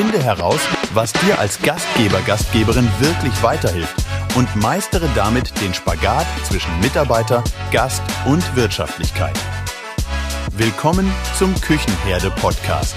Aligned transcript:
Finde 0.00 0.22
heraus, 0.22 0.60
was 0.94 1.12
dir 1.12 1.40
als 1.40 1.60
Gastgeber, 1.60 2.20
Gastgeberin 2.20 2.88
wirklich 3.00 3.42
weiterhilft 3.42 3.96
und 4.36 4.54
meistere 4.54 5.08
damit 5.16 5.60
den 5.60 5.74
Spagat 5.74 6.24
zwischen 6.44 6.70
Mitarbeiter, 6.78 7.42
Gast 7.72 8.00
und 8.24 8.54
Wirtschaftlichkeit. 8.54 9.36
Willkommen 10.52 11.12
zum 11.36 11.52
Küchenherde 11.60 12.30
Podcast. 12.30 12.94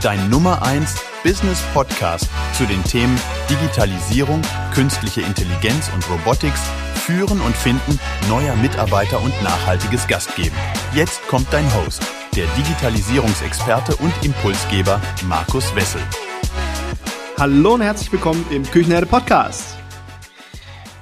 Dein 0.00 0.30
Nummer 0.30 0.62
1 0.62 0.94
Business 1.24 1.60
Podcast 1.74 2.28
zu 2.56 2.66
den 2.66 2.84
Themen 2.84 3.18
Digitalisierung, 3.50 4.42
künstliche 4.72 5.22
Intelligenz 5.22 5.90
und 5.92 6.08
Robotics, 6.08 6.60
Führen 7.04 7.40
und 7.40 7.56
Finden 7.56 7.98
neuer 8.28 8.54
Mitarbeiter 8.54 9.20
und 9.20 9.34
nachhaltiges 9.42 10.06
Gastgeben. 10.06 10.56
Jetzt 10.94 11.26
kommt 11.26 11.52
dein 11.52 11.66
Host, 11.74 12.04
der 12.36 12.46
Digitalisierungsexperte 12.56 13.94
und 13.96 14.12
Impulsgeber 14.22 15.02
Markus 15.26 15.74
Wessel. 15.74 16.00
Hallo 17.38 17.74
und 17.74 17.82
herzlich 17.82 18.10
willkommen 18.10 18.42
im 18.50 18.62
Küchenherde 18.62 19.06
Podcast. 19.06 19.76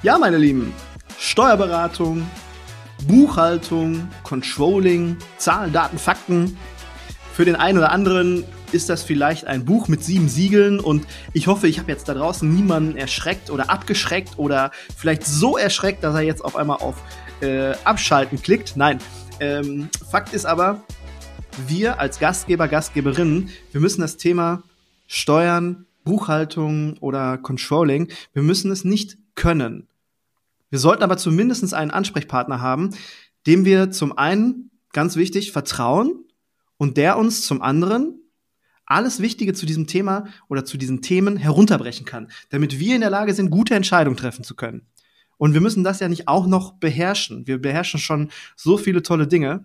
Ja, 0.03 0.19
meine 0.19 0.39
Lieben, 0.39 0.75
Steuerberatung, 1.19 2.29
Buchhaltung, 3.07 4.09
Controlling, 4.25 5.19
Zahlen, 5.37 5.73
Daten, 5.73 5.99
Fakten. 5.99 6.59
Für 7.33 7.45
den 7.45 7.55
einen 7.55 7.79
oder 7.79 7.93
anderen 7.93 8.45
ist 8.73 8.89
das 8.89 9.05
vielleicht 9.05 9.47
ein 9.47 9.65
Buch 9.65 9.87
mit 9.87 10.03
sieben 10.03 10.29
Siegeln 10.29 10.81
und 10.81 11.07
ich 11.33 11.47
hoffe, 11.47 11.69
ich 11.69 11.79
habe 11.79 11.93
jetzt 11.93 12.09
da 12.09 12.15
draußen 12.15 12.53
niemanden 12.53 12.97
erschreckt 12.97 13.51
oder 13.51 13.71
abgeschreckt 13.71 14.37
oder 14.37 14.73
vielleicht 14.97 15.25
so 15.25 15.57
erschreckt, 15.57 16.03
dass 16.03 16.13
er 16.17 16.23
jetzt 16.23 16.45
auf 16.45 16.57
einmal 16.57 16.79
auf 16.79 16.97
äh, 17.41 17.75
Abschalten 17.85 18.43
klickt. 18.43 18.73
Nein, 18.75 18.99
ähm, 19.39 19.89
Fakt 20.11 20.35
ist 20.35 20.45
aber, 20.45 20.83
wir 21.67 22.01
als 22.01 22.19
Gastgeber, 22.19 22.69
Gastgeberinnen, 22.69 23.51
wir 23.73 23.81
müssen 23.81 24.01
das 24.01 24.17
Thema 24.17 24.63
Steuern, 25.07 25.87
Buchhaltung 26.05 26.97
oder 26.99 27.39
Controlling, 27.39 28.09
wir 28.33 28.43
müssen 28.43 28.71
es 28.71 28.85
nicht 28.85 29.19
können. 29.35 29.89
Wir 30.71 30.79
sollten 30.79 31.03
aber 31.03 31.17
zumindest 31.17 31.75
einen 31.75 31.91
Ansprechpartner 31.91 32.61
haben, 32.61 32.91
dem 33.47 33.65
wir 33.65 33.91
zum 33.91 34.17
einen, 34.17 34.71
ganz 34.93 35.17
wichtig, 35.17 35.53
vertrauen 35.53 36.25
und 36.77 36.97
der 36.97 37.19
uns 37.19 37.47
zum 37.47 37.63
anderen 37.63 38.21
alles 38.87 39.21
Wichtige 39.21 39.55
zu 39.55 39.67
diesem 39.67 39.87
Thema 39.87 40.27
oder 40.49 40.65
zu 40.65 40.77
diesen 40.77 41.01
Themen 41.01 41.37
herunterbrechen 41.37 42.05
kann, 42.05 42.29
damit 42.51 42.81
wir 42.81 42.97
in 42.97 43.01
der 43.01 43.11
Lage 43.11 43.35
sind, 43.35 43.51
gute 43.51 43.75
Entscheidungen 43.75 44.17
treffen 44.17 44.43
zu 44.43 44.57
können. 44.57 44.87
Und 45.39 45.55
wir 45.55 45.61
müssen 45.61 45.85
das 45.85 46.01
ja 46.01 46.09
nicht 46.09 46.29
auch 46.29 46.47
noch 46.47 46.73
beherrschen. 46.73 47.47
Wir 47.47 47.63
beherrschen 47.63 48.01
schon 48.01 48.31
so 48.57 48.77
viele 48.77 49.03
tolle 49.03 49.27
Dinge. 49.27 49.65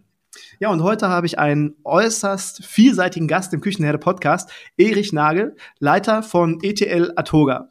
Ja, 0.59 0.69
und 0.69 0.83
heute 0.83 1.09
habe 1.09 1.27
ich 1.27 1.39
einen 1.39 1.75
äußerst 1.83 2.65
vielseitigen 2.65 3.27
Gast 3.27 3.53
im 3.53 3.61
Küchenherde 3.61 3.97
Podcast, 3.97 4.49
Erich 4.77 5.13
Nagel, 5.13 5.55
Leiter 5.79 6.23
von 6.23 6.59
ETL 6.61 7.13
Atoga. 7.15 7.69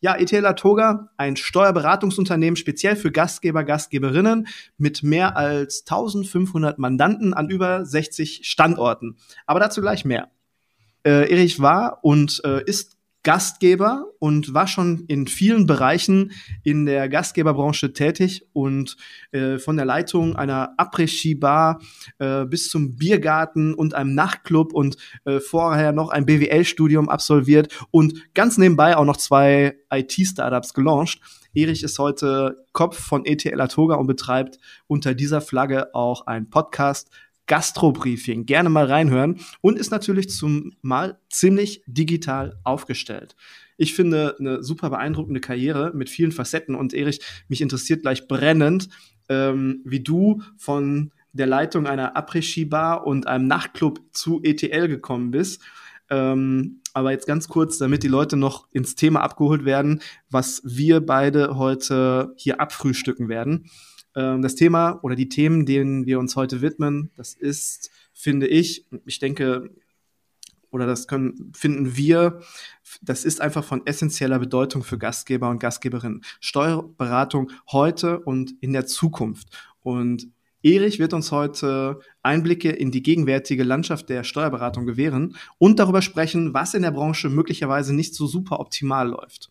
Ja, 0.00 0.16
ETL 0.16 0.46
Atoga, 0.46 1.10
ein 1.16 1.36
Steuerberatungsunternehmen 1.36 2.56
speziell 2.56 2.96
für 2.96 3.12
Gastgeber, 3.12 3.62
Gastgeberinnen 3.62 4.48
mit 4.76 5.04
mehr 5.04 5.36
als 5.36 5.82
1500 5.82 6.78
Mandanten 6.78 7.34
an 7.34 7.48
über 7.48 7.84
60 7.84 8.40
Standorten. 8.42 9.16
Aber 9.46 9.60
dazu 9.60 9.80
gleich 9.80 10.04
mehr. 10.04 10.32
Äh, 11.04 11.30
Erich 11.30 11.60
war 11.60 12.00
und 12.02 12.40
äh, 12.44 12.64
ist 12.64 12.96
Gastgeber 13.22 14.06
und 14.18 14.52
war 14.52 14.66
schon 14.66 15.04
in 15.06 15.26
vielen 15.26 15.66
Bereichen 15.66 16.32
in 16.64 16.86
der 16.86 17.08
Gastgeberbranche 17.08 17.92
tätig 17.92 18.46
und 18.52 18.96
äh, 19.30 19.58
von 19.58 19.76
der 19.76 19.86
Leitung 19.86 20.34
einer 20.34 20.74
Après-Ski-Bar 20.76 21.80
äh, 22.18 22.44
bis 22.46 22.68
zum 22.68 22.96
Biergarten 22.96 23.74
und 23.74 23.94
einem 23.94 24.14
Nachtclub 24.14 24.72
und 24.72 24.96
äh, 25.24 25.38
vorher 25.38 25.92
noch 25.92 26.10
ein 26.10 26.26
BWL-Studium 26.26 27.08
absolviert 27.08 27.72
und 27.90 28.34
ganz 28.34 28.58
nebenbei 28.58 28.96
auch 28.96 29.04
noch 29.04 29.16
zwei 29.16 29.76
IT-Startups 29.90 30.74
gelauncht. 30.74 31.20
Erich 31.54 31.82
ist 31.82 31.98
heute 31.98 32.64
Kopf 32.72 32.98
von 32.98 33.26
ETL 33.26 33.60
Atoga 33.60 33.96
und 33.96 34.06
betreibt 34.06 34.58
unter 34.86 35.14
dieser 35.14 35.40
Flagge 35.40 35.94
auch 35.94 36.26
einen 36.26 36.48
Podcast 36.48 37.10
Gastrobriefing. 37.52 38.46
Gerne 38.46 38.70
mal 38.70 38.86
reinhören 38.86 39.38
und 39.60 39.78
ist 39.78 39.90
natürlich 39.90 40.30
zum 40.30 40.72
Mal 40.80 41.18
ziemlich 41.28 41.82
digital 41.86 42.58
aufgestellt. 42.64 43.36
Ich 43.76 43.92
finde 43.92 44.36
eine 44.40 44.62
super 44.62 44.88
beeindruckende 44.88 45.40
Karriere 45.40 45.92
mit 45.94 46.08
vielen 46.08 46.32
Facetten 46.32 46.74
und 46.74 46.94
Erich, 46.94 47.20
mich 47.48 47.60
interessiert 47.60 48.00
gleich 48.00 48.26
brennend, 48.26 48.88
ähm, 49.28 49.82
wie 49.84 50.00
du 50.00 50.40
von 50.56 51.12
der 51.34 51.46
Leitung 51.46 51.86
einer 51.86 52.16
Après-Ski-Bar 52.16 53.06
und 53.06 53.26
einem 53.26 53.48
Nachtclub 53.48 54.00
zu 54.12 54.40
ETL 54.42 54.88
gekommen 54.88 55.30
bist. 55.30 55.60
Ähm, 56.08 56.80
aber 56.94 57.10
jetzt 57.10 57.26
ganz 57.26 57.48
kurz, 57.48 57.76
damit 57.76 58.02
die 58.02 58.08
Leute 58.08 58.38
noch 58.38 58.66
ins 58.72 58.94
Thema 58.94 59.20
abgeholt 59.20 59.66
werden, 59.66 60.00
was 60.30 60.62
wir 60.64 61.04
beide 61.04 61.58
heute 61.58 62.32
hier 62.38 62.62
abfrühstücken 62.62 63.28
werden. 63.28 63.68
Ähm, 64.14 64.42
das 64.42 64.54
Thema 64.54 64.98
oder 65.02 65.14
die 65.14 65.28
Themen, 65.28 65.66
denen 65.66 66.06
wir 66.06 66.18
uns 66.18 66.36
heute 66.36 66.60
widmen, 66.60 67.10
das 67.16 67.34
ist, 67.34 67.90
finde 68.12 68.46
ich, 68.46 68.86
ich 69.06 69.18
denke, 69.18 69.70
oder 70.70 70.86
das 70.86 71.06
können, 71.06 71.52
finden 71.54 71.96
wir, 71.96 72.40
das 73.02 73.24
ist 73.24 73.40
einfach 73.40 73.62
von 73.62 73.86
essentieller 73.86 74.38
Bedeutung 74.38 74.82
für 74.82 74.98
Gastgeber 74.98 75.50
und 75.50 75.60
Gastgeberinnen. 75.60 76.22
Steuerberatung 76.40 77.50
heute 77.70 78.20
und 78.20 78.54
in 78.60 78.72
der 78.72 78.86
Zukunft. 78.86 79.48
Und 79.82 80.28
Erich 80.62 80.98
wird 80.98 81.12
uns 81.12 81.32
heute 81.32 82.00
Einblicke 82.22 82.70
in 82.70 82.90
die 82.90 83.02
gegenwärtige 83.02 83.64
Landschaft 83.64 84.08
der 84.08 84.24
Steuerberatung 84.24 84.86
gewähren 84.86 85.36
und 85.58 85.78
darüber 85.78 86.02
sprechen, 86.02 86.54
was 86.54 86.74
in 86.74 86.82
der 86.82 86.92
Branche 86.92 87.28
möglicherweise 87.28 87.94
nicht 87.94 88.14
so 88.14 88.26
super 88.26 88.60
optimal 88.60 89.08
läuft. 89.08 89.50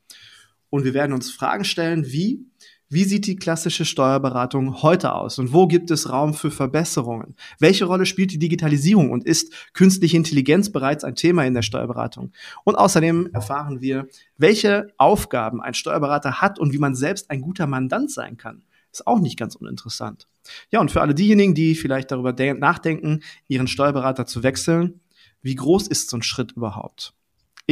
Und 0.70 0.86
wir 0.86 0.94
werden 0.94 1.14
uns 1.14 1.30
Fragen 1.30 1.66
stellen, 1.66 2.06
wie 2.08 2.46
wie 2.92 3.06
sieht 3.06 3.26
die 3.26 3.38
klassische 3.38 3.86
Steuerberatung 3.86 4.82
heute 4.82 5.14
aus 5.14 5.40
und 5.40 5.54
wo 5.54 5.66
gibt 5.66 5.92
es 5.92 6.10
Raum 6.10 6.34
für 6.34 6.52
Verbesserungen? 6.52 7.36
Welche 7.58 7.86
Rolle 7.86 8.06
spielt 8.06 8.32
die 8.34 8.38
Digitalisierung 8.38 9.12
und 9.12 9.24
ist 9.24 9.54
künstliche 9.74 10.18
Intelligenz 10.18 10.74
bereits 10.74 11.06
ein 11.06 11.16
Thema 11.16 11.46
in 11.46 11.54
der 11.54 11.62
Steuerberatung? 11.62 12.34
Und 12.66 12.76
außerdem 12.76 13.30
erfahren 13.32 13.80
wir, 13.80 14.10
welche 14.38 14.92
Aufgaben 14.98 15.62
ein 15.62 15.74
Steuerberater 15.74 16.42
hat 16.42 16.60
und 16.60 16.74
wie 16.74 16.80
man 16.80 16.94
selbst 16.94 17.32
ein 17.32 17.40
guter 17.40 17.66
Mandant 17.66 18.12
sein 18.12 18.36
kann. 18.36 18.64
Ist 18.92 19.08
auch 19.08 19.22
nicht 19.22 19.40
ganz 19.40 19.56
uninteressant. 19.56 20.28
Ja, 20.70 20.82
und 20.82 20.92
für 20.92 21.00
alle 21.00 21.16
diejenigen, 21.16 21.56
die 21.56 21.76
vielleicht 21.76 22.12
darüber 22.12 22.34
nachdenken, 22.56 23.22
ihren 23.48 23.68
Steuerberater 23.68 24.26
zu 24.26 24.44
wechseln, 24.44 25.00
wie 25.42 25.56
groß 25.56 25.88
ist 25.88 26.10
so 26.10 26.18
ein 26.18 26.24
Schritt 26.24 26.52
überhaupt? 26.52 27.14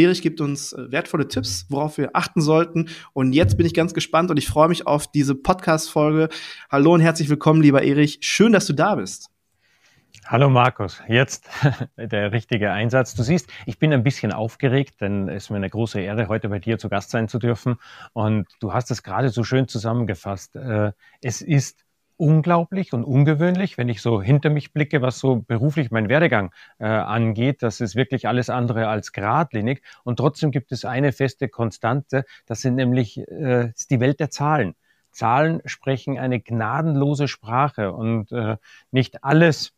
Erich 0.04 0.22
gibt 0.22 0.42
uns 0.42 0.74
äh, 0.74 0.92
wertvolle 0.92 1.28
Tipps, 1.28 1.66
worauf 1.70 1.98
wir 1.98 2.12
achten 2.14 2.42
sollten. 2.42 2.90
Und 3.14 3.34
jetzt 3.34 3.58
bin 3.58 3.66
ich 3.66 3.74
ganz 3.74 3.94
gespannt 3.94 4.32
und 4.32 4.38
ich 4.38 4.48
freue 4.48 4.70
mich 4.70 4.88
auf 4.88 5.12
diese 5.12 5.36
Podcast-Folge. 5.36 6.30
Hallo 6.70 6.94
und 6.94 7.02
herzlich 7.02 7.30
willkommen, 7.30 7.62
lieber 7.62 7.84
Erich. 7.84 8.20
Schön, 8.22 8.54
dass 8.54 8.66
du 8.66 8.74
da 8.74 8.96
bist. 8.96 9.30
Hallo 10.26 10.50
Markus, 10.50 11.02
jetzt 11.08 11.50
der 11.98 12.32
richtige 12.32 12.72
Einsatz. 12.72 13.16
Du 13.16 13.24
siehst, 13.24 13.50
ich 13.66 13.80
bin 13.80 13.92
ein 13.92 14.04
bisschen 14.04 14.32
aufgeregt, 14.32 15.02
denn 15.02 15.28
es 15.28 15.46
ist 15.46 15.50
mir 15.50 15.58
eine 15.58 15.70
große 15.70 16.00
Ehre, 16.00 16.28
heute 16.28 16.50
bei 16.50 16.60
dir 16.60 16.78
zu 16.78 16.88
Gast 16.88 17.10
sein 17.10 17.28
zu 17.28 17.40
dürfen. 17.40 17.78
Und 18.14 18.48
du 18.60 18.72
hast 18.72 18.92
es 18.92 19.02
gerade 19.02 19.30
so 19.30 19.44
schön 19.44 19.68
zusammengefasst. 19.68 20.56
Äh, 20.56 20.92
es 21.22 21.42
ist 21.42 21.84
unglaublich 22.20 22.92
und 22.92 23.04
ungewöhnlich, 23.06 23.78
wenn 23.78 23.88
ich 23.88 24.02
so 24.02 24.22
hinter 24.22 24.50
mich 24.50 24.74
blicke, 24.74 25.02
was 25.02 25.20
so 25.20 25.38
beruflich 25.38 25.90
mein 25.90 26.10
Werdegang 26.10 26.52
äh, 26.78 26.86
angeht. 26.86 27.64
Das 27.64 27.80
ist 27.80 27.96
wirklich 27.96 28.28
alles 28.28 28.50
andere 28.50 28.90
als 28.90 29.14
geradlinig. 29.14 29.82
Und 30.04 30.18
trotzdem 30.18 30.52
gibt 30.52 30.72
es 30.72 30.84
eine 30.84 31.14
feste 31.14 31.48
Konstante, 31.48 32.26
das 32.46 32.62
sind 32.62 32.76
nämlich 32.76 33.18
äh, 33.30 33.72
die 33.90 34.00
Welt 34.00 34.20
der 34.20 34.30
Zahlen. 34.30 34.76
Zahlen 35.12 35.62
sprechen 35.66 36.20
eine 36.20 36.40
gnadenlose 36.40 37.28
Sprache 37.28 37.94
und 37.94 38.32
äh, 38.32 38.58
nicht 38.92 39.24
alles 39.24 39.74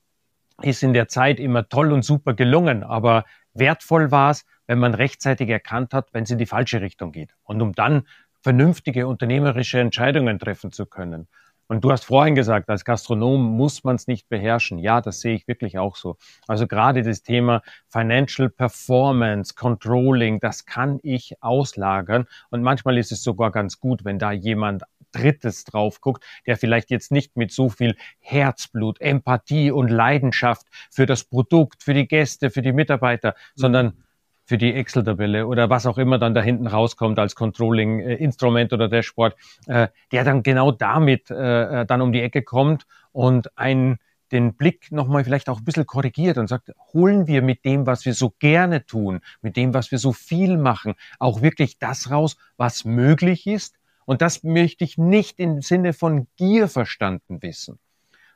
ist 0.62 0.84
in 0.84 0.94
der 0.94 1.08
Zeit 1.08 1.40
immer 1.40 1.70
toll 1.70 1.92
und 1.92 2.04
super 2.04 2.34
gelungen, 2.34 2.84
aber 2.84 3.24
wertvoll 3.54 4.12
war 4.12 4.32
es, 4.32 4.46
wenn 4.68 4.80
man 4.80 4.94
rechtzeitig 4.94 5.50
erkannt 5.50 5.94
hat, 5.94 6.14
wenn 6.14 6.24
es 6.24 6.32
in 6.32 6.38
die 6.38 6.46
falsche 6.46 6.82
Richtung 6.82 7.12
geht 7.12 7.36
und 7.44 7.62
um 7.62 7.74
dann 7.74 8.08
vernünftige 8.42 9.08
unternehmerische 9.08 9.80
Entscheidungen 9.80 10.40
treffen 10.40 10.72
zu 10.72 10.86
können. 10.86 11.28
Und 11.72 11.86
du 11.86 11.92
hast 11.94 12.04
vorhin 12.04 12.36
gesagt, 12.36 12.70
als 12.70 12.84
Gastronom 12.84 13.56
muss 13.56 13.86
man 13.86 13.96
es 13.96 14.06
nicht 14.06 14.28
beherrschen. 14.28 14.78
Ja, 14.78 15.00
das 15.00 15.22
sehe 15.22 15.36
ich 15.36 15.48
wirklich 15.48 15.78
auch 15.78 15.96
so. 15.96 16.18
Also 16.46 16.68
gerade 16.68 17.02
das 17.02 17.24
Thema 17.24 17.62
Financial 17.88 18.50
Performance, 18.50 19.54
Controlling, 19.56 20.42
das 20.42 20.66
kann 20.66 21.00
ich 21.02 21.42
auslagern. 21.42 22.28
Und 22.50 22.62
manchmal 22.62 22.98
ist 22.98 23.14
es 23.14 23.24
sogar 23.24 23.52
ganz 23.52 23.80
gut, 23.80 24.04
wenn 24.04 24.20
da 24.20 24.34
jemand 24.34 24.84
Drittes 25.14 25.64
drauf 25.64 26.02
guckt, 26.02 26.26
der 26.46 26.58
vielleicht 26.58 26.92
jetzt 26.92 27.10
nicht 27.10 27.38
mit 27.38 27.54
so 27.54 27.70
viel 27.70 27.96
Herzblut, 28.20 29.00
Empathie 29.00 29.72
und 29.72 29.88
Leidenschaft 29.88 30.68
für 30.90 31.06
das 31.06 31.24
Produkt, 31.24 31.84
für 31.84 31.94
die 31.94 32.06
Gäste, 32.06 32.50
für 32.50 32.62
die 32.62 32.74
Mitarbeiter, 32.74 33.30
mhm. 33.30 33.34
sondern 33.56 34.04
für 34.52 34.58
die 34.58 34.74
Excel-Tabelle 34.74 35.48
oder 35.48 35.70
was 35.70 35.86
auch 35.86 35.98
immer 35.98 36.20
dann 36.20 36.36
da 36.36 36.42
hinten 36.42 36.68
rauskommt 36.68 37.18
als 37.20 37.36
Controlling-Instrument 37.36 38.74
oder 38.74 38.90
Dashboard, 38.90 39.34
äh, 39.68 39.88
der 40.12 40.26
dann 40.26 40.44
genau 40.44 40.74
damit 40.74 41.32
äh, 41.32 41.84
äh, 41.84 41.86
dann 41.86 42.02
um 42.02 42.12
die 42.12 42.20
Ecke 42.22 42.42
kommt 42.42 42.86
und 43.14 43.58
ein 43.58 43.98
den 44.34 44.56
Blick 44.56 44.92
nochmal 44.92 45.24
vielleicht 45.24 45.48
auch 45.48 45.60
ein 45.60 45.64
bisschen 45.64 45.86
korrigiert 45.86 46.38
und 46.38 46.48
sagt, 46.48 46.74
holen 46.92 47.28
wir 47.28 47.42
mit 47.42 47.64
dem, 47.64 47.86
was 47.86 48.04
wir 48.04 48.14
so 48.14 48.34
gerne 48.40 48.86
tun, 48.86 49.22
mit 49.42 49.56
dem, 49.56 49.74
was 49.74 49.90
wir 49.92 50.00
so 50.00 50.12
viel 50.12 50.58
machen, 50.58 50.96
auch 51.18 51.42
wirklich 51.42 51.80
das 51.80 52.12
raus, 52.12 52.36
was 52.58 52.84
möglich 52.84 53.48
ist? 53.48 53.76
Und 54.04 54.22
das 54.22 54.44
möchte 54.44 54.84
ich 54.84 54.98
nicht 54.98 55.40
im 55.40 55.62
Sinne 55.62 55.94
von 55.94 56.28
Gier 56.36 56.68
verstanden 56.68 57.42
wissen, 57.42 57.80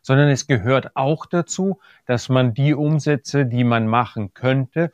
sondern 0.01 0.29
es 0.29 0.47
gehört 0.47 0.95
auch 0.95 1.25
dazu, 1.25 1.79
dass 2.05 2.29
man 2.29 2.53
die 2.53 2.73
Umsätze, 2.73 3.45
die 3.45 3.65
man 3.65 3.85
machen 3.85 4.33
könnte, 4.33 4.93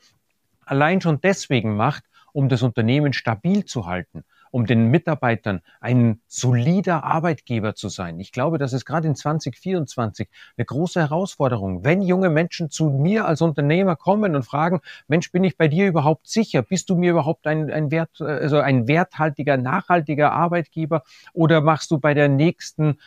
allein 0.65 1.01
schon 1.01 1.21
deswegen 1.21 1.75
macht, 1.75 2.03
um 2.33 2.49
das 2.49 2.61
Unternehmen 2.61 3.13
stabil 3.13 3.65
zu 3.65 3.87
halten, 3.87 4.23
um 4.51 4.65
den 4.65 4.87
Mitarbeitern 4.87 5.61
ein 5.79 6.21
solider 6.27 7.03
Arbeitgeber 7.03 7.75
zu 7.75 7.89
sein. 7.89 8.19
Ich 8.19 8.31
glaube, 8.31 8.57
das 8.57 8.73
ist 8.73 8.85
gerade 8.85 9.07
in 9.07 9.15
2024 9.15 10.27
eine 10.57 10.65
große 10.65 10.99
Herausforderung. 10.99 11.83
Wenn 11.83 12.01
junge 12.01 12.29
Menschen 12.29 12.69
zu 12.69 12.89
mir 12.89 13.25
als 13.25 13.41
Unternehmer 13.41 13.95
kommen 13.95 14.35
und 14.35 14.43
fragen, 14.43 14.81
Mensch, 15.07 15.31
bin 15.31 15.43
ich 15.43 15.57
bei 15.57 15.67
dir 15.67 15.87
überhaupt 15.87 16.27
sicher? 16.27 16.61
Bist 16.61 16.89
du 16.89 16.95
mir 16.95 17.11
überhaupt 17.11 17.47
ein, 17.47 17.71
ein 17.71 17.91
Wert, 17.91 18.21
also 18.21 18.59
ein 18.59 18.87
werthaltiger, 18.87 19.57
nachhaltiger 19.57 20.31
Arbeitgeber? 20.31 21.03
Oder 21.33 21.61
machst 21.61 21.91
du 21.91 21.99
bei 21.99 22.13
der 22.13 22.29
nächsten 22.29 22.97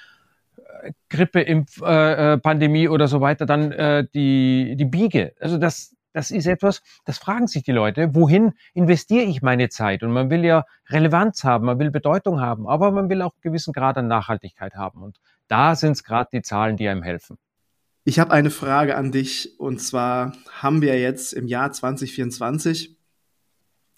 äh, 0.82 0.92
Grippe-Pandemie 1.10 2.84
äh, 2.84 2.86
äh 2.86 2.88
oder 2.88 3.08
so 3.08 3.20
weiter 3.20 3.46
dann 3.46 3.72
äh, 3.72 4.06
die, 4.14 4.76
die 4.76 4.84
Biege? 4.86 5.34
Also 5.40 5.58
das, 5.58 5.94
das 6.14 6.30
ist 6.30 6.46
etwas, 6.46 6.80
das 7.04 7.18
fragen 7.18 7.48
sich 7.48 7.64
die 7.64 7.72
Leute, 7.72 8.14
wohin 8.14 8.52
investiere 8.72 9.24
ich 9.24 9.42
meine 9.42 9.68
Zeit? 9.68 10.02
Und 10.02 10.12
man 10.12 10.30
will 10.30 10.44
ja 10.44 10.64
Relevanz 10.88 11.44
haben, 11.44 11.66
man 11.66 11.78
will 11.78 11.90
Bedeutung 11.90 12.40
haben, 12.40 12.66
aber 12.66 12.92
man 12.92 13.10
will 13.10 13.20
auch 13.20 13.34
einen 13.34 13.42
gewissen 13.42 13.72
Grad 13.72 13.98
an 13.98 14.06
Nachhaltigkeit 14.06 14.74
haben. 14.74 15.02
Und 15.02 15.18
da 15.48 15.74
sind 15.74 15.92
es 15.92 16.04
gerade 16.04 16.30
die 16.32 16.42
Zahlen, 16.42 16.76
die 16.76 16.88
einem 16.88 17.02
helfen. 17.02 17.36
Ich 18.04 18.18
habe 18.18 18.32
eine 18.32 18.50
Frage 18.50 18.96
an 18.96 19.12
dich 19.12 19.58
und 19.58 19.80
zwar 19.80 20.32
haben 20.52 20.82
wir 20.82 20.98
jetzt 21.00 21.32
im 21.32 21.46
Jahr 21.46 21.72
2024 21.72 22.96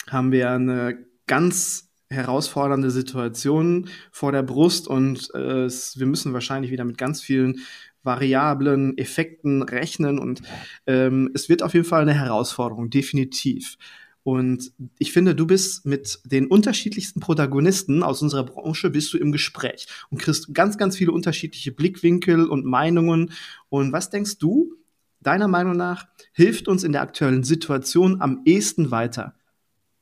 haben 0.08 0.32
wir 0.32 0.50
eine 0.50 1.04
ganz 1.26 1.90
herausfordernde 2.08 2.92
Situation 2.92 3.88
vor 4.12 4.30
der 4.30 4.44
Brust 4.44 4.86
und 4.86 5.28
äh, 5.34 5.68
wir 5.68 6.06
müssen 6.06 6.32
wahrscheinlich 6.32 6.70
wieder 6.70 6.84
mit 6.84 6.98
ganz 6.98 7.20
vielen 7.20 7.58
variablen 8.06 8.96
Effekten 8.96 9.62
rechnen 9.62 10.18
und 10.18 10.42
ähm, 10.86 11.30
es 11.34 11.48
wird 11.48 11.62
auf 11.62 11.74
jeden 11.74 11.84
Fall 11.84 12.02
eine 12.02 12.14
Herausforderung, 12.14 12.88
definitiv. 12.88 13.76
Und 14.22 14.72
ich 14.98 15.12
finde, 15.12 15.36
du 15.36 15.46
bist 15.46 15.86
mit 15.86 16.18
den 16.24 16.48
unterschiedlichsten 16.48 17.20
Protagonisten 17.20 18.02
aus 18.02 18.22
unserer 18.22 18.44
Branche 18.44 18.90
bist 18.90 19.12
du 19.12 19.18
im 19.18 19.30
Gespräch 19.30 19.86
und 20.10 20.18
kriegst 20.18 20.52
ganz, 20.52 20.78
ganz 20.78 20.96
viele 20.96 21.12
unterschiedliche 21.12 21.70
Blickwinkel 21.70 22.48
und 22.48 22.64
Meinungen. 22.64 23.30
Und 23.68 23.92
was 23.92 24.10
denkst 24.10 24.38
du, 24.38 24.74
deiner 25.20 25.46
Meinung 25.46 25.76
nach, 25.76 26.08
hilft 26.32 26.66
uns 26.66 26.82
in 26.82 26.90
der 26.90 27.02
aktuellen 27.02 27.44
Situation 27.44 28.20
am 28.20 28.42
ehesten 28.44 28.90
weiter? 28.90 29.36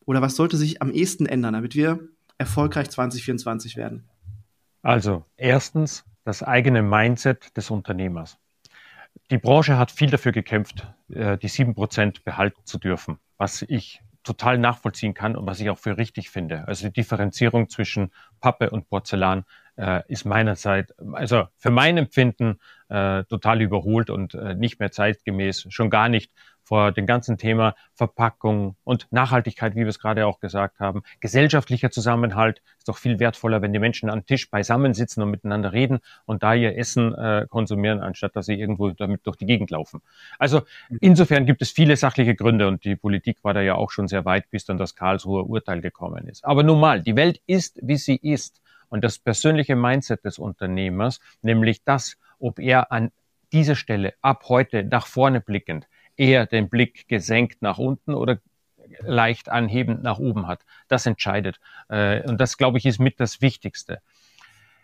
Oder 0.06 0.22
was 0.22 0.36
sollte 0.36 0.56
sich 0.56 0.80
am 0.80 0.90
ehesten 0.90 1.26
ändern, 1.26 1.52
damit 1.52 1.74
wir 1.74 2.08
erfolgreich 2.38 2.88
2024 2.88 3.76
werden? 3.76 4.08
Also, 4.80 5.26
erstens, 5.36 6.04
das 6.24 6.42
eigene 6.42 6.82
Mindset 6.82 7.56
des 7.56 7.70
Unternehmers. 7.70 8.38
Die 9.30 9.38
Branche 9.38 9.78
hat 9.78 9.90
viel 9.90 10.10
dafür 10.10 10.32
gekämpft, 10.32 10.86
äh, 11.12 11.38
die 11.38 11.48
sieben 11.48 11.74
Prozent 11.74 12.24
behalten 12.24 12.62
zu 12.64 12.78
dürfen, 12.78 13.18
was 13.38 13.62
ich 13.62 14.02
total 14.22 14.58
nachvollziehen 14.58 15.12
kann 15.12 15.36
und 15.36 15.46
was 15.46 15.60
ich 15.60 15.68
auch 15.68 15.78
für 15.78 15.98
richtig 15.98 16.30
finde. 16.30 16.66
Also 16.66 16.86
die 16.86 16.94
Differenzierung 16.94 17.68
zwischen 17.68 18.10
Pappe 18.40 18.70
und 18.70 18.88
Porzellan 18.88 19.44
äh, 19.76 20.02
ist 20.08 20.24
meinerseits, 20.24 20.94
also 21.12 21.44
für 21.58 21.70
mein 21.70 21.98
Empfinden 21.98 22.58
äh, 22.88 23.24
total 23.24 23.60
überholt 23.60 24.08
und 24.08 24.34
nicht 24.56 24.80
mehr 24.80 24.90
zeitgemäß, 24.92 25.66
schon 25.68 25.90
gar 25.90 26.08
nicht 26.08 26.32
vor 26.64 26.92
dem 26.92 27.06
ganzen 27.06 27.38
Thema 27.38 27.74
Verpackung 27.94 28.74
und 28.84 29.06
Nachhaltigkeit, 29.10 29.74
wie 29.74 29.80
wir 29.80 29.88
es 29.88 29.98
gerade 29.98 30.26
auch 30.26 30.40
gesagt 30.40 30.80
haben. 30.80 31.02
Gesellschaftlicher 31.20 31.90
Zusammenhalt 31.90 32.62
ist 32.78 32.88
doch 32.88 32.96
viel 32.96 33.20
wertvoller, 33.20 33.62
wenn 33.62 33.72
die 33.72 33.78
Menschen 33.78 34.10
am 34.10 34.26
Tisch 34.26 34.50
beisammen 34.50 34.94
sitzen 34.94 35.22
und 35.22 35.30
miteinander 35.30 35.72
reden 35.72 36.00
und 36.24 36.42
da 36.42 36.54
ihr 36.54 36.76
Essen 36.76 37.14
äh, 37.14 37.46
konsumieren, 37.48 38.00
anstatt 38.00 38.34
dass 38.34 38.46
sie 38.46 38.58
irgendwo 38.58 38.90
damit 38.90 39.26
durch 39.26 39.36
die 39.36 39.46
Gegend 39.46 39.70
laufen. 39.70 40.00
Also 40.38 40.62
insofern 41.00 41.46
gibt 41.46 41.62
es 41.62 41.70
viele 41.70 41.96
sachliche 41.96 42.34
Gründe 42.34 42.66
und 42.66 42.84
die 42.84 42.96
Politik 42.96 43.38
war 43.42 43.54
da 43.54 43.60
ja 43.60 43.74
auch 43.74 43.90
schon 43.90 44.08
sehr 44.08 44.24
weit, 44.24 44.50
bis 44.50 44.64
dann 44.64 44.78
das 44.78 44.94
Karlsruher 44.94 45.48
Urteil 45.48 45.80
gekommen 45.80 46.26
ist. 46.28 46.44
Aber 46.44 46.62
nun 46.62 46.80
mal, 46.80 47.02
die 47.02 47.16
Welt 47.16 47.40
ist, 47.46 47.78
wie 47.82 47.96
sie 47.96 48.16
ist. 48.16 48.60
Und 48.88 49.02
das 49.02 49.18
persönliche 49.18 49.74
Mindset 49.74 50.24
des 50.24 50.38
Unternehmers, 50.38 51.18
nämlich 51.42 51.82
das, 51.84 52.16
ob 52.38 52.60
er 52.60 52.92
an 52.92 53.10
dieser 53.52 53.76
Stelle 53.76 54.14
ab 54.20 54.44
heute 54.48 54.84
nach 54.84 55.06
vorne 55.06 55.40
blickend 55.40 55.88
eher 56.16 56.46
den 56.46 56.68
Blick 56.68 57.08
gesenkt 57.08 57.62
nach 57.62 57.78
unten 57.78 58.14
oder 58.14 58.38
leicht 59.00 59.48
anhebend 59.48 60.02
nach 60.02 60.18
oben 60.18 60.46
hat. 60.46 60.64
Das 60.88 61.06
entscheidet. 61.06 61.60
Äh, 61.88 62.22
und 62.28 62.40
das, 62.40 62.56
glaube 62.56 62.78
ich, 62.78 62.86
ist 62.86 62.98
mit 62.98 63.20
das 63.20 63.40
Wichtigste. 63.40 64.00